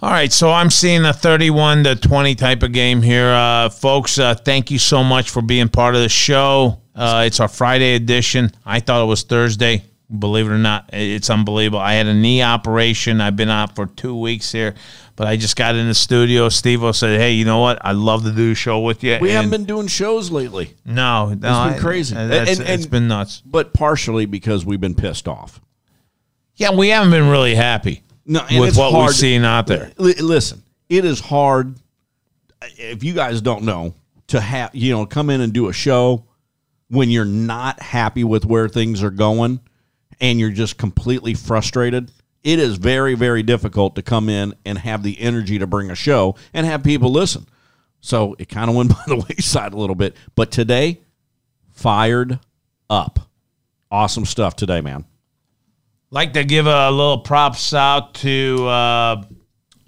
All 0.04 0.10
right, 0.10 0.30
so 0.30 0.52
I'm 0.52 0.68
seeing 0.68 1.06
a 1.06 1.14
31 1.14 1.84
to 1.84 1.96
20 1.96 2.34
type 2.34 2.62
of 2.62 2.72
game 2.72 3.00
here, 3.00 3.30
uh, 3.30 3.70
folks. 3.70 4.18
Uh, 4.18 4.34
thank 4.34 4.70
you 4.70 4.78
so 4.78 5.02
much 5.02 5.30
for 5.30 5.40
being 5.40 5.70
part 5.70 5.94
of 5.94 6.02
the 6.02 6.10
show. 6.10 6.82
Uh, 6.94 7.22
it's 7.24 7.40
our 7.40 7.48
Friday 7.48 7.94
edition. 7.94 8.52
I 8.66 8.80
thought 8.80 9.02
it 9.02 9.06
was 9.06 9.22
Thursday. 9.22 9.82
Believe 10.18 10.46
it 10.46 10.50
or 10.50 10.58
not, 10.58 10.90
it's 10.92 11.30
unbelievable. 11.30 11.78
I 11.78 11.94
had 11.94 12.06
a 12.06 12.12
knee 12.12 12.42
operation. 12.42 13.22
I've 13.22 13.34
been 13.36 13.48
out 13.48 13.74
for 13.74 13.86
two 13.86 14.14
weeks 14.14 14.52
here, 14.52 14.74
but 15.16 15.26
I 15.26 15.38
just 15.38 15.56
got 15.56 15.74
in 15.74 15.88
the 15.88 15.94
studio. 15.94 16.50
Steve 16.50 16.84
said, 16.94 17.18
"Hey, 17.18 17.32
you 17.32 17.46
know 17.46 17.60
what? 17.60 17.78
I'd 17.82 17.96
love 17.96 18.24
to 18.24 18.30
do 18.30 18.50
a 18.52 18.54
show 18.54 18.80
with 18.80 19.02
you." 19.02 19.16
We 19.22 19.30
And- 19.30 19.36
haven't 19.36 19.50
been 19.52 19.64
doing 19.64 19.86
shows 19.86 20.30
lately, 20.30 20.74
No, 20.84 21.28
no, 21.28 21.32
it's 21.32 21.40
been 21.40 21.48
I- 21.48 21.78
crazy. 21.78 22.14
that's- 22.14 22.58
And- 22.58 22.68
it's 22.68 22.82
and- 22.82 22.90
been 22.90 23.08
nuts. 23.08 23.40
but 23.46 23.72
partially 23.72 24.26
because 24.26 24.66
we've 24.66 24.82
been 24.82 24.94
pissed 24.94 25.26
off. 25.26 25.62
Yeah, 26.56 26.72
we 26.72 26.90
haven't 26.90 27.10
been 27.10 27.30
really 27.30 27.54
happy 27.54 28.02
No, 28.26 28.40
and 28.48 28.60
with 28.60 28.70
it's 28.70 28.78
what 28.78 28.92
we've 28.92 29.02
hard- 29.02 29.14
seen 29.14 29.44
out 29.44 29.66
there. 29.66 29.92
Li- 29.98 30.14
listen, 30.14 30.62
it 30.88 31.04
is 31.04 31.20
hard 31.20 31.76
if 32.78 33.04
you 33.04 33.12
guys 33.14 33.40
don't 33.40 33.64
know, 33.64 33.94
to 34.28 34.40
have 34.40 34.74
you 34.74 34.92
know 34.92 35.06
come 35.06 35.30
in 35.30 35.40
and 35.40 35.52
do 35.52 35.68
a 35.68 35.72
show 35.72 36.24
when 36.88 37.10
you're 37.10 37.24
not 37.24 37.80
happy 37.80 38.24
with 38.24 38.44
where 38.44 38.68
things 38.68 39.02
are 39.02 39.10
going 39.10 39.60
and 40.20 40.38
you're 40.38 40.50
just 40.50 40.78
completely 40.78 41.34
frustrated. 41.34 42.10
It 42.42 42.58
is 42.58 42.76
very, 42.76 43.14
very 43.14 43.42
difficult 43.42 43.96
to 43.96 44.02
come 44.02 44.28
in 44.28 44.54
and 44.64 44.78
have 44.78 45.02
the 45.02 45.18
energy 45.20 45.58
to 45.58 45.66
bring 45.66 45.90
a 45.90 45.94
show 45.94 46.36
and 46.52 46.66
have 46.66 46.84
people 46.84 47.10
listen. 47.10 47.46
So 48.00 48.36
it 48.38 48.48
kind 48.50 48.68
of 48.68 48.76
went 48.76 48.90
by 48.94 49.02
the 49.06 49.16
wayside 49.16 49.72
a 49.72 49.76
little 49.76 49.96
bit. 49.96 50.14
But 50.34 50.50
today, 50.50 51.00
fired 51.72 52.38
up. 52.90 53.18
Awesome 53.90 54.26
stuff 54.26 54.56
today, 54.56 54.80
man. 54.82 55.04
Like 56.14 56.32
to 56.34 56.44
give 56.44 56.66
a 56.66 56.90
little 56.92 57.18
props 57.18 57.74
out 57.74 58.14
to 58.14 58.64
uh, 58.68 59.22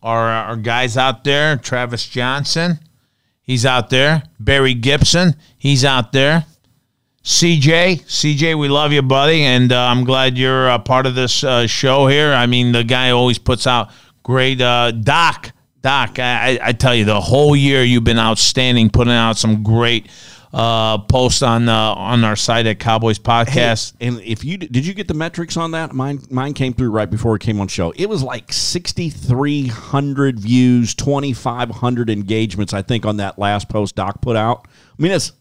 our, 0.02 0.28
our 0.28 0.56
guys 0.56 0.96
out 0.96 1.22
there. 1.22 1.56
Travis 1.56 2.04
Johnson, 2.08 2.80
he's 3.42 3.64
out 3.64 3.90
there. 3.90 4.24
Barry 4.40 4.74
Gibson, 4.74 5.36
he's 5.56 5.84
out 5.84 6.10
there. 6.10 6.44
CJ, 7.22 8.02
CJ, 8.04 8.58
we 8.58 8.68
love 8.68 8.92
you, 8.92 9.02
buddy, 9.02 9.42
and 9.42 9.72
uh, 9.72 9.78
I'm 9.86 10.02
glad 10.04 10.36
you're 10.36 10.68
a 10.68 10.78
part 10.80 11.06
of 11.06 11.14
this 11.14 11.42
uh, 11.44 11.66
show 11.68 12.06
here. 12.08 12.32
I 12.32 12.46
mean, 12.46 12.72
the 12.72 12.84
guy 12.84 13.10
always 13.10 13.38
puts 13.38 13.66
out 13.66 13.90
great. 14.24 14.60
Uh, 14.60 14.90
Doc, 14.92 15.52
Doc, 15.80 16.18
I, 16.18 16.58
I- 16.58 16.68
I 16.68 16.72
tell 16.72 16.94
you, 16.94 17.04
the 17.04 17.20
whole 17.20 17.54
year 17.56 17.82
you've 17.84 18.04
been 18.04 18.18
outstanding, 18.18 18.90
putting 18.90 19.12
out 19.12 19.36
some 19.38 19.62
great 19.64 20.08
uh, 20.52 20.98
posts 20.98 21.42
on 21.42 21.68
uh, 21.68 21.94
on 21.94 22.24
our 22.24 22.36
site 22.36 22.66
at 22.66 22.78
Cowboys 22.78 23.18
Podcast. 23.18 23.94
And 24.00 24.20
if 24.20 24.44
you 24.44 24.56
did 24.58 24.86
you 24.86 24.94
get 24.94 25.08
the 25.08 25.14
metrics 25.14 25.56
on 25.56 25.72
that? 25.72 25.92
Mine 25.94 26.20
mine 26.30 26.54
came 26.54 26.72
through 26.72 26.90
right 26.90 27.10
before 27.10 27.36
it 27.36 27.42
came 27.42 27.60
on 27.60 27.68
show. 27.68 27.92
It 27.96 28.08
was 28.08 28.22
like 28.22 28.52
6300 28.52 30.38
views, 30.40 30.94
2500 30.94 32.10
engagements 32.10 32.72
I 32.72 32.82
think 32.82 33.04
on 33.06 33.16
that 33.18 33.38
last 33.38 33.68
post 33.68 33.96
Doc 33.96 34.20
put 34.20 34.36
out. 34.36 34.66
I 34.98 35.02
mean 35.02 35.12
that's 35.12 35.32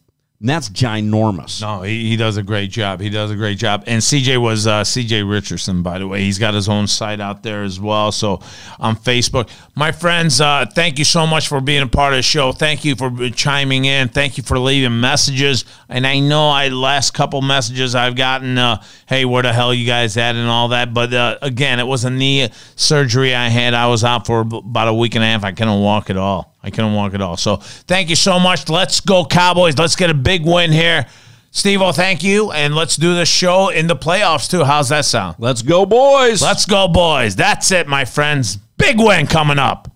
that's 0.41 0.69
ginormous. 0.69 1.61
No, 1.61 1.81
he, 1.81 2.09
he 2.09 2.17
does 2.17 2.35
a 2.35 2.43
great 2.43 2.69
job. 2.69 2.99
He 2.99 3.09
does 3.09 3.31
a 3.31 3.35
great 3.35 3.57
job. 3.57 3.85
And 3.87 4.01
CJ 4.01 4.41
was 4.41 4.67
uh, 4.67 4.81
CJ 4.81 5.29
Richardson, 5.29 5.81
by 5.81 5.97
the 5.97 6.07
way. 6.07 6.21
He's 6.21 6.37
got 6.37 6.53
his 6.53 6.67
own 6.67 6.87
site 6.87 7.21
out 7.21 7.41
there 7.41 7.63
as 7.63 7.79
well. 7.79 8.11
So 8.11 8.41
on 8.77 8.97
Facebook, 8.97 9.49
my 9.75 9.93
friends, 9.93 10.41
uh, 10.41 10.65
thank 10.75 10.99
you 10.99 11.05
so 11.05 11.25
much 11.25 11.47
for 11.47 11.61
being 11.61 11.83
a 11.83 11.87
part 11.87 12.11
of 12.13 12.17
the 12.17 12.21
show. 12.23 12.51
Thank 12.51 12.83
you 12.83 12.95
for 12.95 13.29
chiming 13.29 13.85
in. 13.85 14.09
Thank 14.09 14.37
you 14.37 14.43
for 14.43 14.59
leaving 14.59 14.99
messages. 14.99 15.63
And 15.87 16.05
I 16.05 16.19
know 16.19 16.49
I 16.49 16.67
last 16.67 17.13
couple 17.13 17.41
messages 17.41 17.95
I've 17.95 18.17
gotten, 18.17 18.57
uh, 18.57 18.83
hey, 19.07 19.23
where 19.23 19.43
the 19.43 19.53
hell 19.53 19.73
you 19.73 19.87
guys 19.87 20.17
at 20.17 20.35
and 20.35 20.49
all 20.49 20.67
that. 20.69 20.93
But 20.93 21.13
uh, 21.13 21.37
again, 21.41 21.79
it 21.79 21.87
was 21.87 22.03
a 22.03 22.09
knee 22.09 22.49
surgery 22.75 23.33
I 23.33 23.47
had. 23.47 23.73
I 23.73 23.87
was 23.87 24.03
out 24.03 24.25
for 24.25 24.41
about 24.41 24.89
a 24.89 24.93
week 24.93 25.15
and 25.15 25.23
a 25.23 25.27
half. 25.27 25.45
I 25.45 25.53
couldn't 25.53 25.81
walk 25.81 26.09
at 26.09 26.17
all. 26.17 26.54
I 26.65 26.71
couldn't 26.71 26.93
walk 26.93 27.13
at 27.13 27.21
all. 27.21 27.37
So 27.37 27.57
thank 27.57 28.09
you 28.09 28.15
so 28.15 28.39
much. 28.39 28.67
Let's 28.69 28.99
go 28.99 29.23
Cowboys. 29.23 29.77
Let's 29.77 29.95
get 29.95 30.09
a 30.09 30.15
big 30.15 30.43
win 30.43 30.71
here. 30.71 31.05
Steve, 31.51 31.81
oh, 31.81 31.91
thank 31.91 32.23
you. 32.23 32.51
And 32.51 32.75
let's 32.75 32.97
do 32.97 33.13
the 33.13 33.25
show 33.25 33.69
in 33.69 33.85
the 33.87 33.95
playoffs 33.95 34.49
too. 34.49 34.63
How's 34.63 34.89
that 34.89 35.05
sound? 35.05 35.35
Let's 35.37 35.61
go 35.61 35.85
boys. 35.85 36.41
Let's 36.41 36.65
go, 36.65 36.87
boys. 36.87 37.35
That's 37.35 37.71
it, 37.71 37.87
my 37.87 38.03
friends. 38.03 38.57
Big 38.77 38.99
win 38.99 39.27
coming 39.27 39.59
up. 39.59 39.89